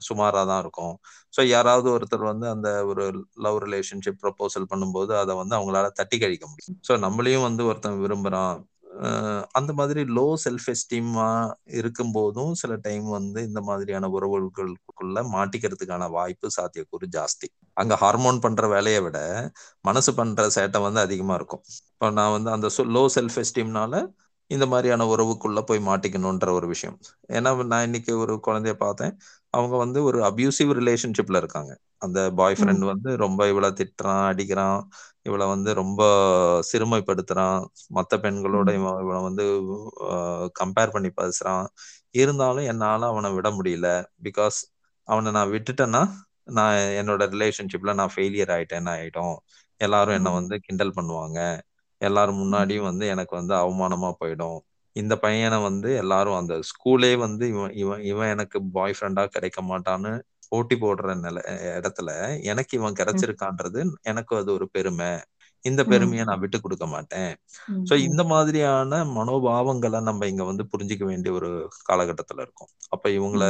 [0.02, 0.94] சுமாரா தான் இருக்கும்.
[1.34, 3.04] ஸோ யாராவது ஒருத்தர் வந்து அந்த ஒரு
[3.46, 6.70] லவ் ரிலேஷன்ஷிப் ப்ரப்போசல் பண்ணும்போது அதை வந்து அவங்களால தட்டி கழிக்க முடியும்.
[6.88, 8.56] ஸோ நம்மளையும் வந்து ஒருத்தன் விரும்புறான்.
[9.52, 11.28] அந்த மாதிரி லோ செல்ஃப் எஸ்டீமா
[11.80, 17.48] இருக்கும் போதும் சில டைம் வந்து இந்த மாதிரியான உறவுகளுக்குள்ள மாட்டிக்கிறதுக்கான வாய்ப்பு சாத்தியக்கூறு ஜாஸ்தி.
[17.78, 19.20] அங்க ஹார்மோன் பண்ற வேலையை விட
[19.82, 21.64] மனசு பண்ற சேட்டை வந்து அதிகமா இருக்கும்.
[21.94, 23.94] இப்போ நான் வந்து அந்த லோ செல்ஃப் எஸ்டீம்னால
[24.52, 26.98] இந்த மாதிரியான உறவுக்குள்ள போய் மாட்டிக்கணும்ன்ற ஒரு விஷயம்.
[27.30, 29.14] ஏன்னா நான் இன்னைக்கு ஒரு குழந்தைய பார்த்தேன்.
[29.54, 31.72] அவங்க வந்து ஒரு அபியூசிவ் ரிலேஷன்ஷிப்ல இருக்காங்க.
[31.98, 34.80] அந்த பாய் ஃப்ரெண்ட் வந்து ரொம்ப இவளை திட்டுறான் அடிக்கிறான்
[35.22, 36.02] இவளை வந்து ரொம்ப
[36.72, 37.60] சிறுமைப்படுத்துறான்.
[37.88, 39.46] மற்ற பெண்களோட இவன் இவனை வந்து
[40.62, 41.66] கம்பேர் பண்ணி பேசுறான்.
[42.12, 43.88] இருந்தாலும் என்னால அவனை விட முடியல.
[44.24, 44.60] பிகாஸ்
[45.08, 46.04] அவனை நான் விட்டுட்டேன்னா
[46.58, 49.36] நான் என்னோட ரிலேஷன்ஷிப்ல நான் ஃபெயிலியர் ஆயிட்டேன்னு ஆயிட்டோம்.
[49.82, 51.40] எல்லாரும் என்ன வந்து கிண்டல் பண்ணுவாங்க.
[52.02, 54.60] எல்லாரும் முன்னாடியும் வந்து எனக்கு வந்து அவமானமா போயிடும்.
[54.96, 60.12] இந்த பையனை வந்து எல்லாரும் அந்த ஸ்கூலே வந்து இவன் இவன் இவன் எனக்கு பாய் ஃப்ரெண்டா கிடைக்க மாட்டான்னு
[60.52, 61.40] போட்டி போடுற நில
[61.80, 62.10] இடத்துல
[62.52, 63.82] எனக்கு இவன் கிடைச்சிருக்கான்றது
[64.12, 65.12] எனக்கு அது ஒரு பெருமை.
[65.66, 67.32] இந்த பெருமையை நான் விட்டு கொடுக்க மாட்டேன்.
[67.90, 71.50] சோ இந்த மாதிரியான மனோபாவங்களை நம்ம இங்க வந்து புரிஞ்சுக்க வேண்டிய ஒரு
[71.90, 72.72] காலகட்டத்துல இருக்கோம்.
[72.90, 73.44] அப்ப இவங்கள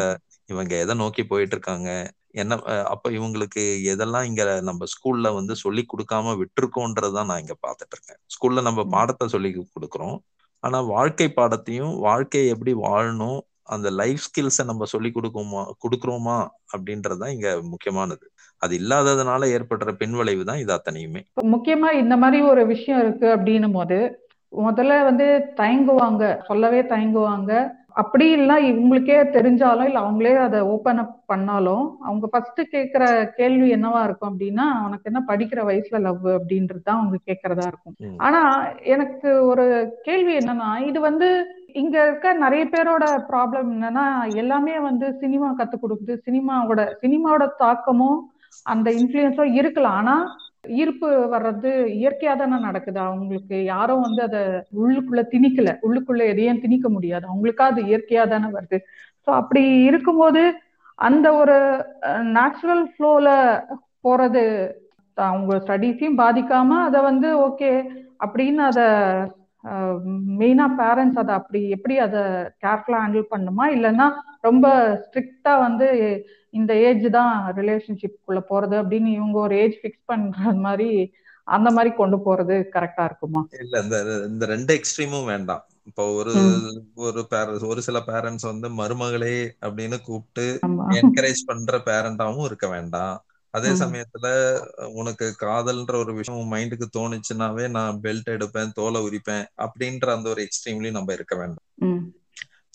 [0.49, 1.89] இவங்க எதை நோக்கி போயிட்டு இருக்காங்க?
[2.35, 2.55] என்ன
[2.93, 3.61] அப்ப இவங்களுக்கு
[3.93, 8.19] எதெல்லாம் இங்க நம்ம ஸ்கூல்ல வந்து சொல்லி கொடுக்காம விட்டுருக்கோன்றதுதான் நான் இங்க பாத்துட்டு இருக்கேன்.
[8.35, 10.17] ஸ்கூல்ல நம்ம பாடத்தை சொல்லி கொடுக்குறோம்.
[10.63, 16.37] ஆனா வாழ்க்கை பாடத்தையும் வாழ்க்கையை எப்படி வாழணும் அந்த லைஃப் ஸ்கில்ஸை நம்ம சொல்லி கொடுக்குமா கொடுக்குறோமா
[16.73, 18.25] அப்படின்றதுதான் இங்க முக்கியமானது.
[18.61, 21.21] அது இல்லாததுனால ஏற்படுற பின்விளைவு தான் இது அத்தனையுமே.
[21.51, 23.99] முக்கியமா இந்த மாதிரி ஒரு விஷயம் இருக்கு அப்படின்னும் போது
[24.53, 25.25] முதல்ல வந்து
[25.57, 27.51] தயங்குவாங்க சொல்லவே தயங்குவாங்க.
[28.01, 33.03] அப்படி இல்லை இவங்களுக்கே தெரிஞ்சாலும் இல்லை அவங்களே அதை ஓப்பன் அப் பண்ணாலும் அவங்க ஃபர்ஸ்ட் கேட்குற
[33.39, 37.95] கேள்வி என்னவா இருக்கும் அப்படின்னா உனக்கு என்ன படிக்கிற வயசுல லவ் அப்படின்றது தான் அவங்க கேட்கறதா இருக்கும்.
[38.27, 38.41] ஆனா
[38.95, 39.65] எனக்கு ஒரு
[40.07, 41.29] கேள்வி என்னன்னா இது வந்து
[41.81, 44.05] இங்க இருக்க நிறைய பேரோட ப்ராப்ளம் என்னன்னா
[44.41, 46.15] எல்லாமே வந்து சினிமா கத்து கொடுக்குது.
[46.27, 48.19] சினிமாவோட சினிமாவோட தாக்கமும்
[48.65, 49.97] அந்த இன்ஃபுளுன்ஸும் இருக்கலாம்.
[50.03, 50.15] ஆனா
[50.77, 52.99] ஈர்ப்பு வர்றது இயற்கையா தானே நடக்குது.
[52.99, 54.41] அவங்களுக்கு யாரும் வந்து அதை
[54.81, 55.69] உள்ளுக்குள்ள திணிக்கல.
[55.87, 57.25] உள்ளுக்குள்ள எதையும் திணிக்க முடியாது.
[57.31, 58.79] அவங்களுக்கா அது இயற்கையா தானே வருது.
[59.27, 60.43] ஸோ அப்படி இருக்கும்போது
[60.99, 61.57] அந்த ஒரு
[62.37, 63.27] நேச்சுரல் ஃப்ளோல
[64.01, 64.45] போறது
[65.17, 67.71] அவங்க ஸ்டடீஸையும் பாதிக்காம அதை வந்து ஓகே
[68.25, 68.85] அப்படின்னு அதை
[70.39, 72.21] மெயினா பேரண்ட்ஸ் அதை அப்படி எப்படி அதை
[72.63, 73.65] கேர்ஃபுல்லா ஹேண்டில் பண்ணுமா?
[73.75, 74.07] இல்லைன்னா
[74.41, 74.65] ரொம்ப
[75.03, 75.87] ஸ்ட்ரிக்டா வந்து
[76.53, 80.89] இந்த ஏஜ் தான் ரிலேஷன்ஷிப்குள்ள போறது அப்படின்னு இவங்க ஒரு ஏஜ் ஃபிக்ஸ் பண்ற மாதிரி
[81.47, 83.41] அந்த மாதிரி கொண்டு போறது கரெக்டா இருக்குமா?
[83.61, 83.97] இல்ல இந்த
[84.27, 85.63] இந்த ரெண்டு எக்ஸ்ட்ரீமும் வேண்டாம்.
[85.83, 86.33] இப்போ ஒரு
[86.95, 90.45] ஒரு பேரண்ட்ஸ் ஒரு சில பேரண்ட்ஸ் வந்து மருமகளே அப்படின்னு கூப்பிட்டு
[90.99, 93.15] என்கரேஜ் பண்ற பேரண்டாவும் இருக்க வேண்டாம்.
[93.53, 94.27] அதே சமயத்துல
[94.93, 100.97] உனக்கு காதல்ன்ற ஒரு விஷயம் மைண்டுக்கு தோணுச்சுனாவே நான் பெல்ட் எடுப்பேன் தோலை உரிப்பேன் அப்படின்ற அந்த ஒரு எக்ஸ்ட்ரீம்லயும்
[100.99, 101.65] நம்ம இருக்க வேண்டாம்.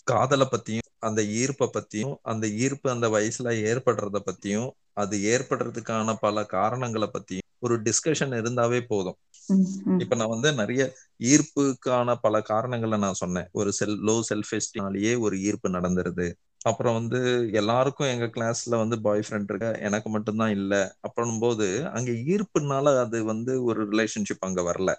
[0.07, 7.09] காதலை பத்தியும் அந்த ஈர்ப்பை பத்தியும் அந்த ஈர்ப்பு அந்த வயசுல ஏற்படுறத பத்தியும் அது ஏற்படுறதுக்கான பல காரணங்களை
[7.09, 9.19] பத்தியும் ஒரு டிஸ்கஷன் இருந்தாவே போதும்.
[9.99, 10.83] இப்ப நான் வந்து நிறைய
[11.25, 13.49] ஈர்ப்புக்கான பல காரணங்களை நான் சொன்னேன்.
[13.53, 16.27] ஒரு செல் லோ செல்ஃப் எஸ்டினாலேயே ஒரு ஈர்ப்பு நடந்துருது.
[16.63, 17.21] அப்புறம் வந்து
[17.53, 20.75] எல்லாருக்கும் எங்க கிளாஸ்ல வந்து பாய் ஃப்ரெண்ட் இருக்க எனக்கு மட்டும்தான் இல்ல.
[21.01, 24.91] அப்புறம் போது அங்க ஈர்ப்புனால அது வந்து ஒரு ரிலேஷன்ஷிப் அங்க வரல.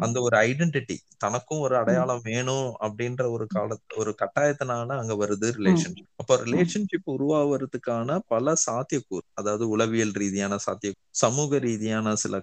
[0.00, 6.08] அந்த ஒரு ஐடென்டிட்டி தனக்கும் ஒரு அடையாளம் வேணும் அப்படின்ற ஒரு கால ஒரு கட்டாயத்தினால அங்க வருது ரிலேஷன்ஷிப்
[6.16, 12.40] அப்ப ரிலேஷன்ஷிப் உருவாவதுக்கான பல சாத்தியக்கூறு அதாவது உளவியல் ரீதியான சாத்திய சமூக ரீதியான சில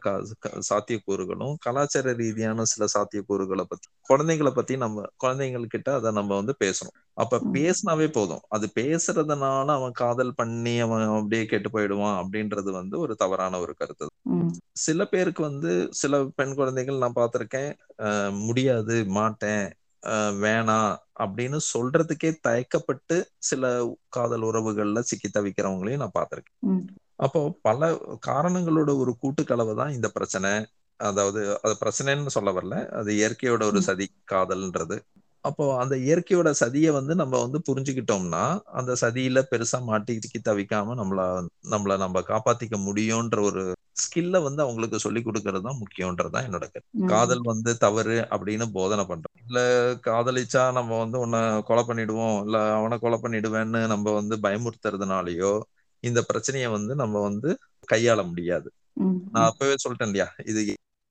[0.69, 6.95] சாத்தியக்கூறுகளும் கலாச்சார ரீதியான சில சாத்தியக்கூறுகளை பத்தி குழந்தைங்களை பத்தி நம்ம குழந்தைங்கள்கிட்ட அதை நம்ம வந்து பேசணும்.
[7.17, 8.43] அப்ப பேசினாவே போதும்.
[8.49, 14.07] அது பேசுறதுனால அவன் காதல் பண்ணி அவன் அப்படியே கெட்டு போயிடுவான் அப்படின்றது வந்து ஒரு தவறான ஒரு கருத்து.
[14.83, 15.71] சில பேருக்கு வந்து
[16.01, 17.71] சில பெண் குழந்தைகள் நான் பார்த்திருக்கேன்.
[18.43, 19.65] முடியாது மாட்டேன்
[20.43, 20.91] வேணாம்
[21.23, 23.17] அப்படின்னு சொல்றதுக்கே தயக்கப்பட்டு
[23.49, 23.65] சில
[24.09, 26.57] காதல் உறவுகள்ல சிக்கி தவிக்கிறவங்களையும் நான் பார்த்திருக்கேன்.
[27.19, 27.81] அப்போ பல
[28.27, 30.51] காரணங்களோட ஒரு கூட்டுக்கலவை தான் இந்த பிரச்சனை.
[30.99, 32.75] அதாவது அது பிரச்சனைன்னு சொல்ல வரல.
[32.91, 34.97] அது இயற்கையோட ஒரு சதி காதல்ன்றது.
[35.45, 41.21] அப்போ அந்த இயற்கையோட சதியை வந்து நம்ம வந்து புரிஞ்சுக்கிட்டோம்னா அந்த சதியில பெருசா மாட்டிக்கி தவிக்காம நம்மள
[41.73, 43.63] நம்மள நம்ம காப்பாத்திக்க முடியும்ன்ற ஒரு
[43.95, 46.91] ஸ்கில்ல வந்து அவங்களுக்கு சொல்லி கொடுக்கறது தான் முக்கியம்ன்றதுதான் என்னோட கருத்து.
[47.05, 49.35] காதல் வந்து தவறு அப்படின்னு போதனை பண்றோம்.
[49.43, 49.59] இல்ல
[50.05, 55.53] காதலிச்சா நம்ம வந்து உன்னை கொலை பண்ணிடுவோம் இல்ல அவனை கொலை பண்ணிடுவேன்னு நம்ம வந்து பயமுறுத்துறதுனாலயோ
[56.03, 57.49] இந்த பிரச்சனைய வந்து நம்ம வந்து
[57.91, 58.69] கையாள முடியாது.
[59.33, 60.27] நான் அப்பவே சொல்லிட்டேன் இல்லையா?
[60.45, 60.61] இது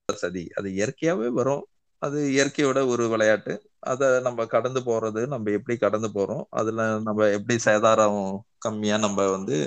[0.09, 0.43] சதி.
[0.55, 1.63] அது இயற்கையாவே வரும்.
[2.01, 3.53] அது இயற்கையோட ஒரு விளையாட்டு.
[3.83, 6.43] அத நம்ம கடந்து போறது நம்ம எப்படி கடந்து போறோம்?
[6.51, 8.21] அதுல நம்ம எப்படி சேதாரம்
[8.57, 9.57] கம்மியா நம்ம வந்து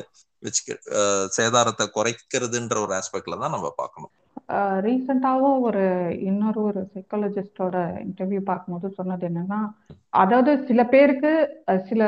[0.43, 0.72] வச்சுக்க
[1.37, 4.12] சேதாரத்தை குறைக்கிறதுன்ற ஒரு ஆஸ்பெக்ட்ல தான் நம்ம பார்க்கணும்.
[4.84, 5.84] ரீசெண்டாகவும் ஒரு
[6.26, 9.61] இன்னொரு ஒரு சைக்காலஜிஸ்டோட இன்டர்வியூ பார்க்கும்போது சொன்னது என்னன்னா
[10.14, 11.32] அதாவது சில பேருக்கு
[11.89, 12.03] சில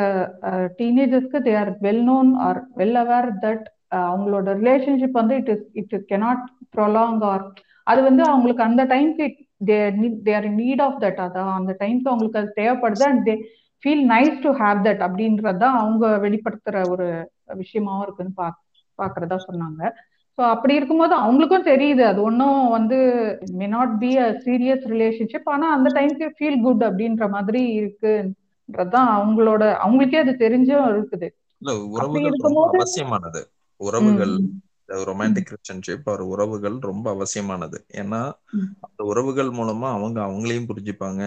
[0.79, 3.64] டீனேஜர்ஸ்க்கு they are well known or well aware that
[4.05, 6.45] அவங்களோட ரிலேஷன்ஷிப் வந்து it is it is cannot
[6.76, 7.45] prolong or
[7.87, 9.26] அது வந்து அவங்களுக்கு அந்த டைம்க்கு
[10.26, 13.37] தேர் நீட் ஆஃப் தட் அதான் அந்த டைம்க்கு அவங்களுக்கு அது தேவைப்படுது and they
[13.83, 17.07] feel nice to have that அப்படின்றது தான் அவங்க வெளிப்படுத்துற ஒரு
[17.61, 18.47] விஷயமாவும் இருக்குன்னு பா
[18.99, 19.83] பாக்குறதா சொன்னாங்க.
[20.39, 22.03] ஸோ அப்படி இருக்கும்போது அவங்களுக்கும் தெரியுது.
[22.03, 22.99] அது ஒன்றும் வந்து
[23.53, 29.62] may not be a serious relationship ஆனால் அந்த டைம்க்கு ஃபீல் குட் அப்படின்ற மாதிரி இருக்குன்றதுதான் அவங்களோட
[29.85, 31.29] அவங்களுக்கே அது தெரிஞ்சும் இருக்குது.
[32.74, 33.41] அவசியமானது.
[33.81, 34.35] உறவுகள்
[35.07, 37.79] ரொமான்டிக் ரிலேஷன்ஷிப் ஒரு உறவுகள் ரொம்ப அவசியமானது.
[38.01, 38.20] ஏன்னா
[38.87, 41.22] அந்த உறவுகள் மூலமா அவங்க அவங்களையும் புரிஞ்சுப்பாங்க.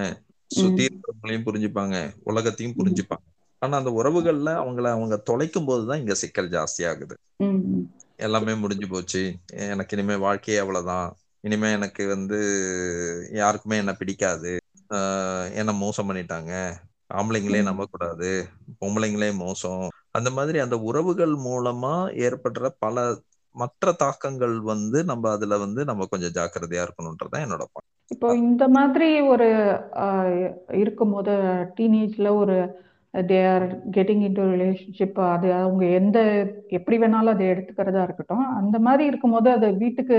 [0.51, 3.25] சுத்தி இருக்கிறவங்களையும் புரிஞ்சுப்பாங்க உலகத்தையும் புரிஞ்சுப்பாங்க.
[3.59, 7.17] ஆனா அந்த உறவுகள்ல அவங்கள அவங்க தொலைக்கும் போதுதான் இங்க சிக்கல் ஜாஸ்தி ஆகுது.
[8.15, 9.35] எல்லாமே முடிஞ்சு போச்சு.
[9.53, 11.15] எனக்கு இனிமே வாழ்க்கையே அவ்வளவுதான்.
[11.39, 12.39] இனிமே எனக்கு வந்து
[13.31, 14.57] யாருக்குமே என்ன பிடிக்காது.
[14.89, 16.75] ஆஹ் என்ன மோசம் பண்ணிட்டாங்க.
[17.13, 17.63] ஆம்பளைங்களே ம்.
[17.63, 18.47] நம்பக்கூடாது
[18.85, 19.89] பொம்பளைங்களே மோசம்.
[20.11, 23.21] அந்த மாதிரி அந்த உறவுகள் மூலமா ஏற்படுற பல
[23.51, 27.63] மற்ற தாக்கங்கள் வந்து நம்ம அதுல வந்து நம்ம கொஞ்சம் ஜாக்கிரதையா இருக்கணும்ன்றதுதான் என்னோட.
[28.11, 29.47] இப்போ இந்த மாதிரி ஒரு
[30.81, 31.33] இருக்கும்போது
[31.77, 32.55] டீனேஜ்ல ஒரு
[33.13, 36.17] they are getting into relationship அது அவங்க எந்த
[36.77, 40.17] எப்படி வேணாலும் அதை எடுத்துக்கிறதா இருக்கட்டும் அந்த மாதிரி இருக்கும்போது அது வீட்டுக்கு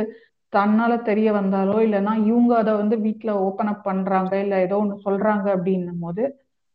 [0.52, 5.46] தன்னால தெரிய வந்தாலோ இல்லைன்னா இவங்க அதை வந்து வீட்டில் ஓப்பன் அப் பண்றாங்க இல்லை ஏதோ ஒன்று சொல்றாங்க
[5.56, 6.24] அப்படின்னும் போது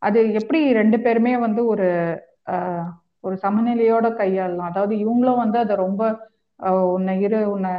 [0.02, 1.86] அது எப்படி ரெண்டு பேருமே வந்து ஒரு
[3.24, 4.70] ஒரு சமநிலையோட கையாளலாம்.
[4.70, 6.02] அதாவது இவங்களும் வந்து அதை ரொம்ப
[6.94, 7.72] உன்னை இரு உன்னை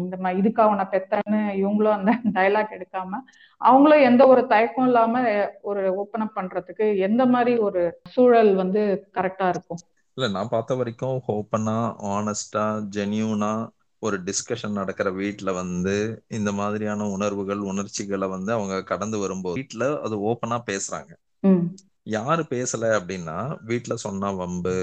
[0.00, 3.20] இந்த மாதிரி இதுக்கா உன்னை பெத்தன்னு இவங்களும் அந்த டயலாக் எடுக்காம
[3.60, 5.14] அவங்களும் எந்த ஒரு தயக்கம் இல்லாம
[5.70, 8.82] ஒரு ஓப்பன் அப் பண்றதுக்கு எந்த மாதிரி ஒரு சூழல் வந்து
[9.14, 9.82] கரெக்டா இருக்கும்?
[10.16, 11.76] இல்ல நான் பார்த்த வரைக்கும் ஓப்பனா
[12.12, 12.64] ஆனஸ்டா
[12.96, 13.52] ஜென்யூனா
[14.02, 15.94] ஒரு டிஸ்கஷன் நடக்கிற வீட்ல வந்து
[16.38, 21.12] இந்த மாதிரியான உணர்வுகள் உணர்ச்சிகளை வந்து அவங்க கடந்து வரும்போது வீட்ல அது ஓப்பனா பேசுறாங்க.
[22.12, 23.36] யாரு பேசல அப்படின்னா
[23.68, 24.76] வீட்ல சொன்னா வம்பு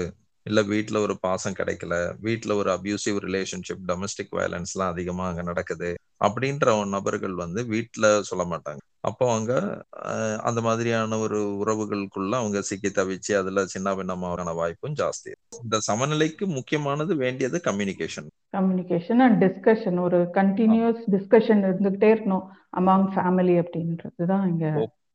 [0.46, 5.90] இல்ல வீட்ல ஒரு பாசம் கிடைக்கல வீட்ல ஒரு அபியூசிவ் ரிலேஷன்ஷிப் டொமஸ்டிக் வயலன்ஸ் எல்லாம் அதிகமா அங்க நடக்குது
[6.24, 8.80] அப்படின்ற நபர்கள் வந்து வீட்ல சொல்ல மாட்டாங்க.
[9.00, 9.52] அப்போ அவங்க
[10.42, 15.30] அந்த மாதிரியான ஒரு உறவுகளுக்குள்ள அவங்க சிக்கி தவிச்சு அதுல சின்ன பின்னமான வாய்ப்பும் ஜாஸ்தி.
[15.62, 23.56] இந்த சமநிலைக்கு முக்கியமானது வேண்டியது கம்யூனிகேஷன் கம்யூனிகேஷன் அண்ட் டிஸ்கஷன் ஒரு கண்டினியூஸ் டிஸ்கஷன் இருந்துகிட்டே இருக்கணும் அமாங் ஃபேமிலி
[23.62, 24.66] அப்படின்றது தான் இங்க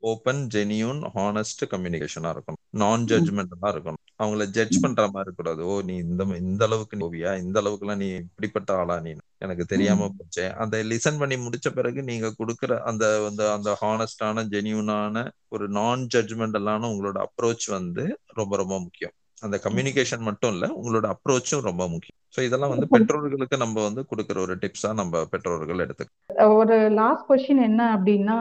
[0.05, 2.61] ஓப்பன் ஜெனியூன் ஹானஸ்ட் கம்யூனிகேஷனா இருக்கணும்.
[2.69, 4.01] நான் ஜட்ஜ்மெண்டா இருக்கணும்.
[4.23, 5.61] அவங்கள ஜட்ஜ் பண்ற மாதிரி இருக்கக்கூடாது.
[5.65, 9.13] ஓ நீ இந்த இந்த அளவுக்கு நீ போவியா இந்த அளவுக்குலாம் நீ இப்படிப்பட்ட ஆளா நீ?
[9.37, 10.45] எனக்கு தெரியாம போச்சே.
[10.55, 16.83] அந்த லிசன் பண்ணி முடிச்ச பிறகு நீங்க கொடுக்குற அந்த அந்த அந்த ஹானஸ்டான ஜெனியூனான ஒரு நான் ஜட்ஜ்மெண்டலான
[16.93, 18.05] உங்களோட அப்ரோச் வந்து
[18.39, 19.15] ரொம்ப ரொம்ப முக்கியம்.
[19.45, 22.19] அந்த கம்யூனிகேஷன் மட்டும் இல்ல உங்களோட அப்ரோச்சும் ரொம்ப முக்கியம்.
[22.35, 27.65] ஸோ இதெல்லாம் வந்து பெற்றோர்களுக்கு நம்ம வந்து கொடுக்குற ஒரு டிப்ஸா நம்ம பெற்றோர்கள் எடுத்துக்கலாம் ஒரு லாஸ்ட் கொஸ்டின்
[27.67, 28.37] என்ன அப்படின்னா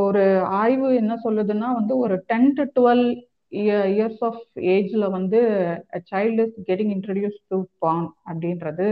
[0.00, 0.22] ஒரு
[0.60, 3.06] ஆய்வு என்ன சொல்லுதுன்னா வந்து ஒரு ten to twelve
[3.90, 4.40] years of
[4.74, 5.40] ஏஜ்ல வந்து
[6.10, 8.86] child is getting introduce to porn அப்படின்றது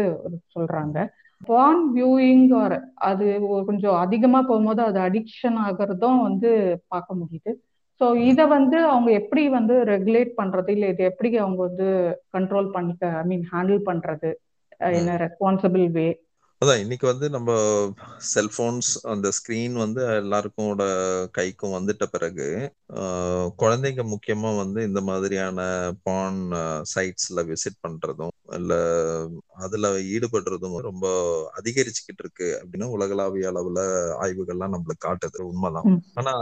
[0.54, 0.96] சொல்றாங்க.
[1.40, 2.76] பான் வியூயிங் ஆர்
[3.08, 3.26] அது
[3.66, 6.50] கொஞ்சம் அதிகமா போகும்போது அது அடிக்ஷன் ஆகிறதும் வந்து
[6.88, 7.52] பார்க்க முடியுது.
[8.00, 10.70] ஸோ இதை வந்து அவங்க எப்படி வந்து ரெகுலேட் பண்றது?
[10.70, 11.88] இல்லை இதை எப்படி அவங்க வந்து
[12.32, 14.30] கண்ட்ரோல் பண்ணிக்க ஐ மீன் ஹேண்டில் பண்றது?
[14.94, 16.06] என்ன ரெஸ்பான்சிபிள் வே
[16.62, 17.50] அதான் இன்னைக்கு வந்து நம்ம
[18.34, 20.70] செல்போன்ஸ் அந்த ஸ்கிரீன் வந்து எல்லாருக்கும்
[21.34, 22.46] கைக்கும் வந்துட்ட பிறகு
[23.58, 25.58] குழந்தைங்க முக்கியமா வந்து இந்த மாதிரியான
[26.02, 26.40] பான்
[26.92, 28.72] சைட்ஸ்ல விசிட் பண்றதும் இல்ல
[29.56, 31.06] அதுல ஈடுபடுறதும் ரொம்ப
[31.58, 33.80] அதிகரிச்சுக்கிட்டு இருக்கு அப்படின்னு உலகளாவிய அளவுல
[34.22, 35.40] ஆய்வுகள்லாம் நம்மளுக்கு காட்டுது.
[35.52, 35.90] உண்மைதான்.
[36.14, 36.34] ஆனா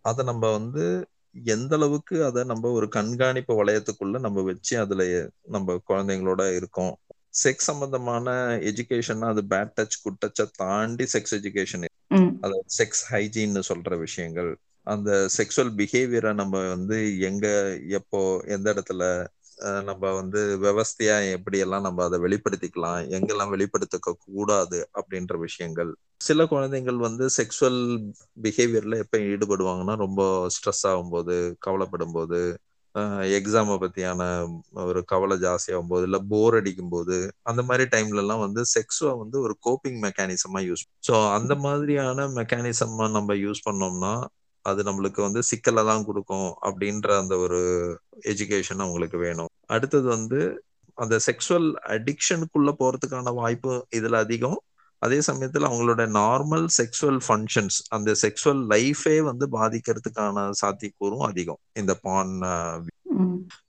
[0.00, 0.84] அதை நம்ம வந்து
[1.34, 5.02] எந்த அளவுக்கு அதை நம்ம ஒரு கண்காணிப்பு வளையத்துக்குள்ள நம்ம வச்சு அதுல
[5.46, 6.94] நம்ம குழந்தைங்களோட இருக்கோம்.
[7.44, 8.30] செக்ஸ் சம்பந்தமான
[8.70, 11.86] எஜுகேஷன் அது பேட் டச் குட் டச்சை தாண்டி செக்ஸ் எஜுகேஷன்
[12.40, 14.50] அதாவது செக்ஸ் ஹைஜீன்னு சொல்ற விஷயங்கள்.
[14.86, 17.46] அந்த செக்ஸுவல் பிஹேவியரை நம்ம வந்து எங்க
[17.88, 19.02] எப்போ எந்த இடத்துல
[19.84, 25.90] நம்ம வந்து விவஸ்தையா எப்படி எல்லாம் நம்ம அதை வெளிப்படுத்திக்கலாம் எங்கெல்லாம் வெளிப்படுத்திக்க கூடாது அப்படின்ற விஷயங்கள்.
[26.18, 27.80] சில குழந்தைகள் வந்து செக்ஸுவல்
[28.42, 32.40] பிஹேவியர்ல எப்ப ஈடுபடுவாங்கன்னா ரொம்ப ஸ்ட்ரெஸ் ஆகும்போது கவலைப்படும் போது
[33.34, 34.22] எக்ஸாமை பத்தியான
[34.72, 39.40] ஒரு கவலை ஜாஸ்தியாகும் போது இல்ல போர் அடிக்கும் போது அந்த மாதிரி டைம்ல எல்லாம் வந்து செக்ஸுவா வந்து
[39.40, 44.12] ஒரு கோப்பிங் மெக்கானிசமா யூஸ் ஸோ அந்த மாதிரியான மெக்கானிசமா நம்ம யூஸ் பண்ணோம்னா
[44.62, 47.60] அது நம்மளுக்கு வந்து சிக்கலை தான் கொடுக்கும் அப்படின்ற அந்த ஒரு
[48.24, 49.50] எஜுகேஷன் அவங்களுக்கு வேணும்.
[49.66, 54.58] அடுத்தது வந்து அந்த செக்ஷுவல் அடிக்ஷனுக்குள்ள போறதுக்கான வாய்ப்பு இதுல அதிகம்.
[54.98, 61.60] அதே சமயத்துல அவங்களோட நார்மல் செக்ஷுவல் ஃபங்க்ஷன்ஸ் அந்த செக்ஷுவல் லைஃபே வந்து பாதிக்கிறதுக்கான சாத்தியக்கூறும் அதிகம்.
[61.72, 62.32] இந்த பான்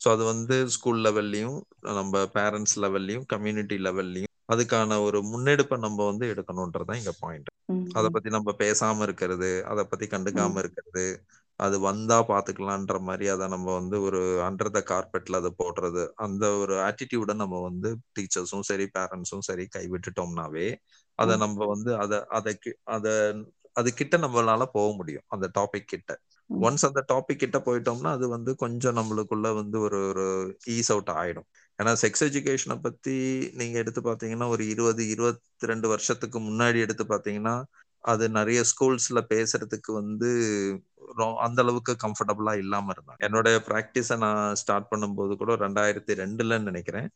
[0.03, 1.57] ஸோ அது வந்து ஸ்கூல் லெவல்லையும்
[1.91, 7.49] நம்ம பேரண்ட்ஸ் லெவல்லையும் கம்யூனிட்டி லெவல்லையும் அதுக்கான ஒரு முன்னெடுப்பை நம்ம வந்து எடுக்கணும்ன்றதான் இங்க பாயிண்ட்
[7.95, 11.05] அதை பத்தி நம்ம பேசாம இருக்கிறது அதை பத்தி கண்டுக்காம இருக்கிறது
[11.59, 16.75] அது வந்தா பாத்துக்கலான்ற மாதிரி அதை நம்ம வந்து ஒரு அண்டர் த கார்பெட்ல அதை போடுறது அந்த ஒரு
[16.87, 20.67] ஆட்டிடியூட நம்ம வந்து டீச்சர்ஸும் சரி பேரண்ட்ஸும் சரி கைவிட்டுட்டோம்னாவே
[21.19, 21.33] அதை.
[21.37, 22.53] நம்ம வந்து அதை அதை
[22.95, 23.13] அதை
[23.75, 26.11] அது கிட்ட நம்மளால போக முடியும் அந்த டாபிக் கிட்ட.
[26.67, 30.25] ஒன்ஸ் அந்த டாபிக் கிட்ட போயிட்டோம்னா அது வந்து கொஞ்சம் நம்மளுக்குள்ள வந்து ஒரு ஒரு
[30.75, 31.47] ஈஸ் அவுட் ஆயிடும்.
[31.79, 33.15] ஏன்னா செக்ஸ் எஜுகேஷனை பத்தி
[33.59, 37.55] நீங்க எடுத்து பாத்தீங்கன்னா ஒரு இருபது இருபத்தி ரெண்டு வருஷத்துக்கு முன்னாடி எடுத்து பாத்தீங்கன்னா
[38.03, 40.29] அது நிறைய ஸ்கூல்ஸ்ல பேசுறதுக்கு வந்து
[41.45, 43.21] அந்த அளவுக்கு கம்ஃபர்டபுளா இல்லாம இருந்தாங்க.
[43.27, 47.07] என்னோட ப்ராக்டிஸை நான் ஸ்டார்ட் பண்ணும்போது கூட ரெண்டாயிரத்தி ரெண்டுலன்னு நினைக்கிறேன்.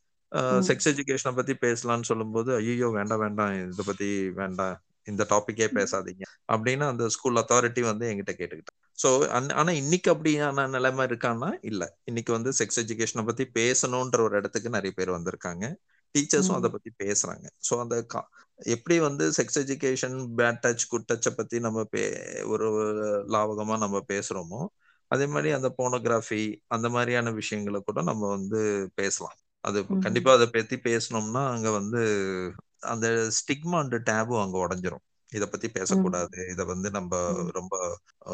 [0.68, 4.08] செக்ஸ் எஜுகேஷனை பத்தி பேசலாம்னு சொல்லும்போது ஐயோ வேண்டாம் வேண்டாம் இதை பத்தி
[4.40, 4.76] வேண்டாம்
[5.06, 6.24] இந்த டாபிக்கே பேசாதீங்க.
[6.52, 9.08] அப்படின்னு அந்த ஸ்கூல் அத்தாரிட்டி வந்து என்கிட்ட கேட்டுக்கிட்டாங்க ஸோ
[9.52, 11.82] ஆனா இன்னைக்கு அப்படியான நிலைமை இருக்கான்னா இல்ல.
[12.04, 15.64] இன்னைக்கு வந்து செக்ஸ் எஜுகேஷனை பத்தி பேசணுன்ற ஒரு இடத்துக்கு நிறைய பேர் வந்திருக்காங்க.
[16.14, 16.58] டீச்சர்ஸும்.
[16.58, 17.46] அதை பத்தி பேசுறாங்க.
[17.68, 17.96] ஸோ அந்த
[18.58, 22.02] எப்படி வந்து sex education bad touch good டச்சை பத்தி நம்ம பே
[22.44, 22.68] ஒரு
[23.28, 24.60] லாவகமா நம்ம பேசுறோமோ
[25.10, 28.60] அதே மாதிரி அந்த போனோகிராஃபி அந்த மாதிரியான விஷயங்களை கூட நம்ம வந்து
[28.94, 29.36] பேசலாம்.
[29.64, 29.78] அது.
[30.00, 32.00] கண்டிப்பா அதை பத்தி பேசணும்னா அங்க வந்து
[32.92, 33.06] அந்த
[33.38, 35.04] ஸ்டிக்மா அண்ட் டேபும் அங்க உடைஞ்சிரும்.
[35.32, 36.38] இத பத்தி பேசக்கூடாது.
[36.52, 37.20] இத வந்து நம்ம.
[37.52, 37.74] ரொம்ப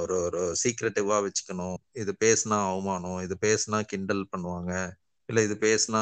[0.01, 1.79] ஒரு ஒரு சீக்ரெட்டிவா வச்சுக்கணும்.
[2.03, 4.73] இது பேசினா அவமானம் இது பேசினா கிண்டல் பண்ணுவாங்க
[5.29, 6.01] இல்ல இது பேசினா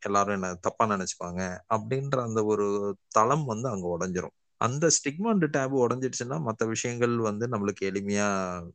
[0.00, 1.40] எல்லாரும் என்ன தப்பா நினைச்சுப்பாங்க
[1.74, 2.66] அப்படின்ற அந்த ஒரு
[3.08, 4.34] தளம் வந்து அங்க உடைஞ்சிரும்.
[4.60, 8.28] அந்த ஸ்டிக்மா அண்ட் டேபு உடைஞ்சிடுச்சுன்னா மற்ற விஷயங்கள் வந்து நம்மளுக்கு எளிமையா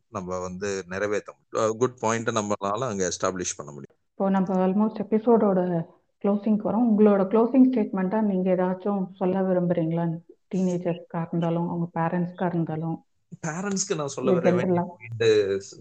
[0.09, 1.33] நம்ம வந்து நிறைவேற்ற
[1.77, 3.97] குட் பாயிண்ட் நம்மளால அங்க எஸ்டாப்ளிஷ் பண்ண முடியும்.
[4.11, 5.61] இப்போ நம்ம ஆல்மோஸ்ட் எபிசோடோட
[6.25, 6.87] க்ளோசிங்க்கு வரோம்.
[6.91, 10.05] உங்களோட க்ளோசிங் ஸ்டேட்மெண்ட்டாக நீங்கள் ஏதாச்சும் சொல்ல விரும்புறீங்களா?
[10.53, 12.95] டீனேஜர்ஸ்க்காக இருந்தாலும் அவங்க பேரண்ட்ஸ்க்காக இருந்தாலும்?
[13.45, 14.51] பேரண்ட்ஸ்க்கு நான் சொல்ல வர
[14.89, 15.23] பாயிண்ட்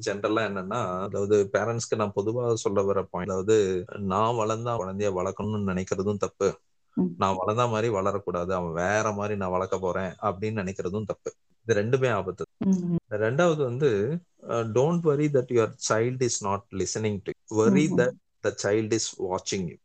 [0.07, 3.57] ஜென்ரலா என்னன்னா அதாவது பேரண்ட்ஸ்க்கு நான் பொதுவா சொல்ல வர பாயிண்ட் அதாவது
[4.13, 6.49] நான் வளர்ந்தா குழந்தைய வளர்க்கணும்னு நினைக்கிறதும் தப்பு.
[7.23, 11.31] நான் வளர்ந்தா மாதிரி வளரக்கூடாது அவன் வேற மாதிரி நான் வளர்க்க போறேன் அப்படின்னு நினைக்கிறதும் தப்பு.
[11.67, 12.45] இது ரெண்டுமே ஆபத்து.
[13.25, 13.91] ரெண்டாவது வந்து
[14.79, 17.33] don't worry that your child is not listening to
[17.63, 19.77] worry that the child is வாட்சிங் யூ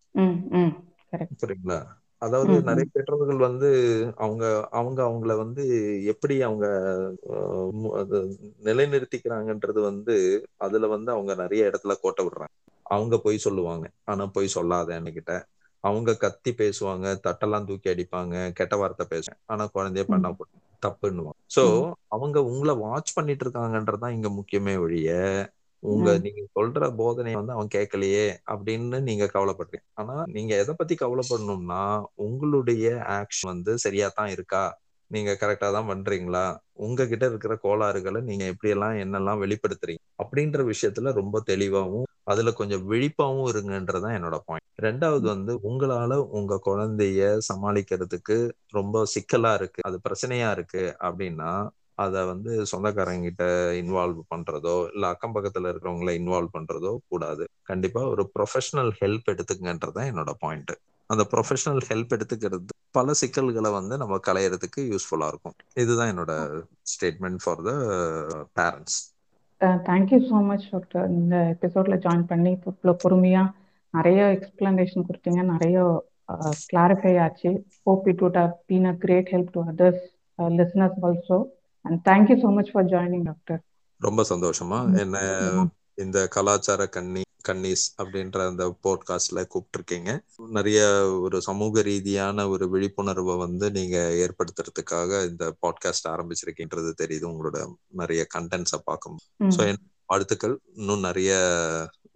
[1.39, 1.80] புரியுங்களா
[2.22, 3.68] அதாவது நிறைய பெற்றோர்கள் வந்து
[4.18, 5.64] அவங்க அவங்க அவங்கள வந்து
[6.14, 6.66] எப்படி அவங்க
[8.68, 10.16] நிலைநிறுத்திக்கிறாங்கன்றது வந்து
[10.66, 12.53] அதுல வந்து அவங்க நிறைய இடத்துல கோட்டை விடுறாங்க.
[12.86, 13.86] அவங்க பொய் சொல்லுவாங்க.
[14.05, 15.34] ஆனா பொய் சொல்லாத என்கிட்ட
[15.84, 20.32] அவங்க கத்தி பேசுவாங்க தட்டெல்லாம் தூக்கி அடிப்பாங்க கெட்ட வார்த்தை பேசுவாங்க ஆனா குழந்தைய பண்ண
[20.84, 21.38] தப்புன்னுவாங்க.
[21.55, 21.64] சோ
[22.07, 25.10] அவங்க உங்களை வாட்ச் பண்ணிட்டு இருக்காங்கன்றதுதான் இங்க முக்கியமே ஒழிய
[25.84, 29.86] உங்க நீங்க சொல்ற போதனையை வந்து அவன் கேட்கலையே அப்படின்னு நீங்க கவலைப்படுறீங்க.
[29.94, 31.84] ஆனா நீங்க எதை பத்தி கவலைப்படணும்னா
[32.26, 32.86] உங்களுடைய
[33.18, 34.64] ஆக்ஷன் வந்து சரியா தான் இருக்கா?
[35.12, 36.46] நீங்க கரெக்டா தான் பண்றீங்களா?
[36.78, 40.02] உங்ககிட்ட இருக்கிற கோளாறுகளை நீங்க எப்படி எல்லாம் என்னெல்லாம் வெளிப்படுத்துறீங்க?
[40.24, 47.22] அப்படின்ற விஷயத்துல ரொம்ப தெளிவாவும் அதுல கொஞ்சம் விழிப்பாவும் இருங்கன்றதான் என்னோட பாயிண்ட் ரெண்டாவது வந்து உங்களால உங்க குழந்தைய
[47.50, 48.38] சமாளிக்கிறதுக்கு
[48.72, 49.82] ரொம்ப சிக்கலா இருக்கு.
[49.84, 51.52] அது பிரச்சனையா இருக்கு அப்படின்னா
[52.00, 53.43] அதை வந்து சொந்தக்காரங்கிட்ட
[53.82, 57.43] இன்வால்வ் பண்றதோ இல்ல அக்கம் பக்கத்துல இருக்கிறவங்கள இன்வால்வ் பண்றதோ கூடாது.
[57.72, 60.74] கண்டிப்பா ஒரு ப்ரொஃபஷனல் ஹெல்ப் எடுத்துக்கங்கன்றதான் என்னோட பாயிண்ட்
[61.10, 65.56] அந்த ப்ரொஃபஷனல் ஹெல்ப் எடுத்துக்கிறது பல சிக்கல்களை வந்து நம்ம களையறதுக்கு யூஸ்ஃபுல்லா இருக்கும்.
[65.84, 66.34] இதுதான் என்னோட
[66.91, 67.72] statement for the
[68.60, 69.00] parents
[69.88, 73.56] thank you so much doctor இந்த எபிசோட்ல ஜாயின் பண்ணி இப்போ பொறுமையா பொறுமையாக
[73.93, 75.41] நிறைய எக்ஸ்பிளனேஷன் கொடுத்தீங்க.
[75.54, 75.78] நிறைய
[76.72, 77.52] கிளாரிஃபை ஆச்சு.
[77.88, 80.04] Hope it would have been a great help to others
[80.39, 80.50] uh,
[81.08, 81.38] also
[82.08, 83.62] thank you so much for joining doctor
[83.98, 84.98] ரொம்ப சந்தோஷமா.
[84.98, 85.18] என்ன
[85.96, 90.12] இந்த கலாச்சார கண்ணி கன்னிஸ் அப்படின்ற அந்த போட்காஸ்ட்ல கூப்பிட்டுருக்கீங்க.
[90.50, 90.80] நிறைய
[91.22, 97.26] ஒரு சமூக ரீதியான ஒரு விழிப்புணர்வை வந்து நீங்க ஏற்படுத்துறதுக்காக இந்த பாட்காஸ்ட் ஆரம்பிச்சிருக்கீன்றது தெரியுது.
[97.32, 99.18] உங்களோட நிறைய கண்டென்ட்ஸை பார்க்கும்.
[99.44, 100.60] ஸோ என் வாழ்த்துக்கள்.
[100.76, 101.32] இன்னும் நிறைய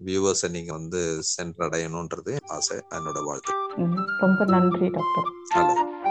[0.05, 1.01] வியூவர்ஸை நீங்க வந்து
[1.35, 2.77] சென்றடையணுன்றது ஆசை.
[2.89, 3.53] என்னோட வாழ்த்து
[4.19, 6.01] ரொம்ப நன்றி டாக்டர்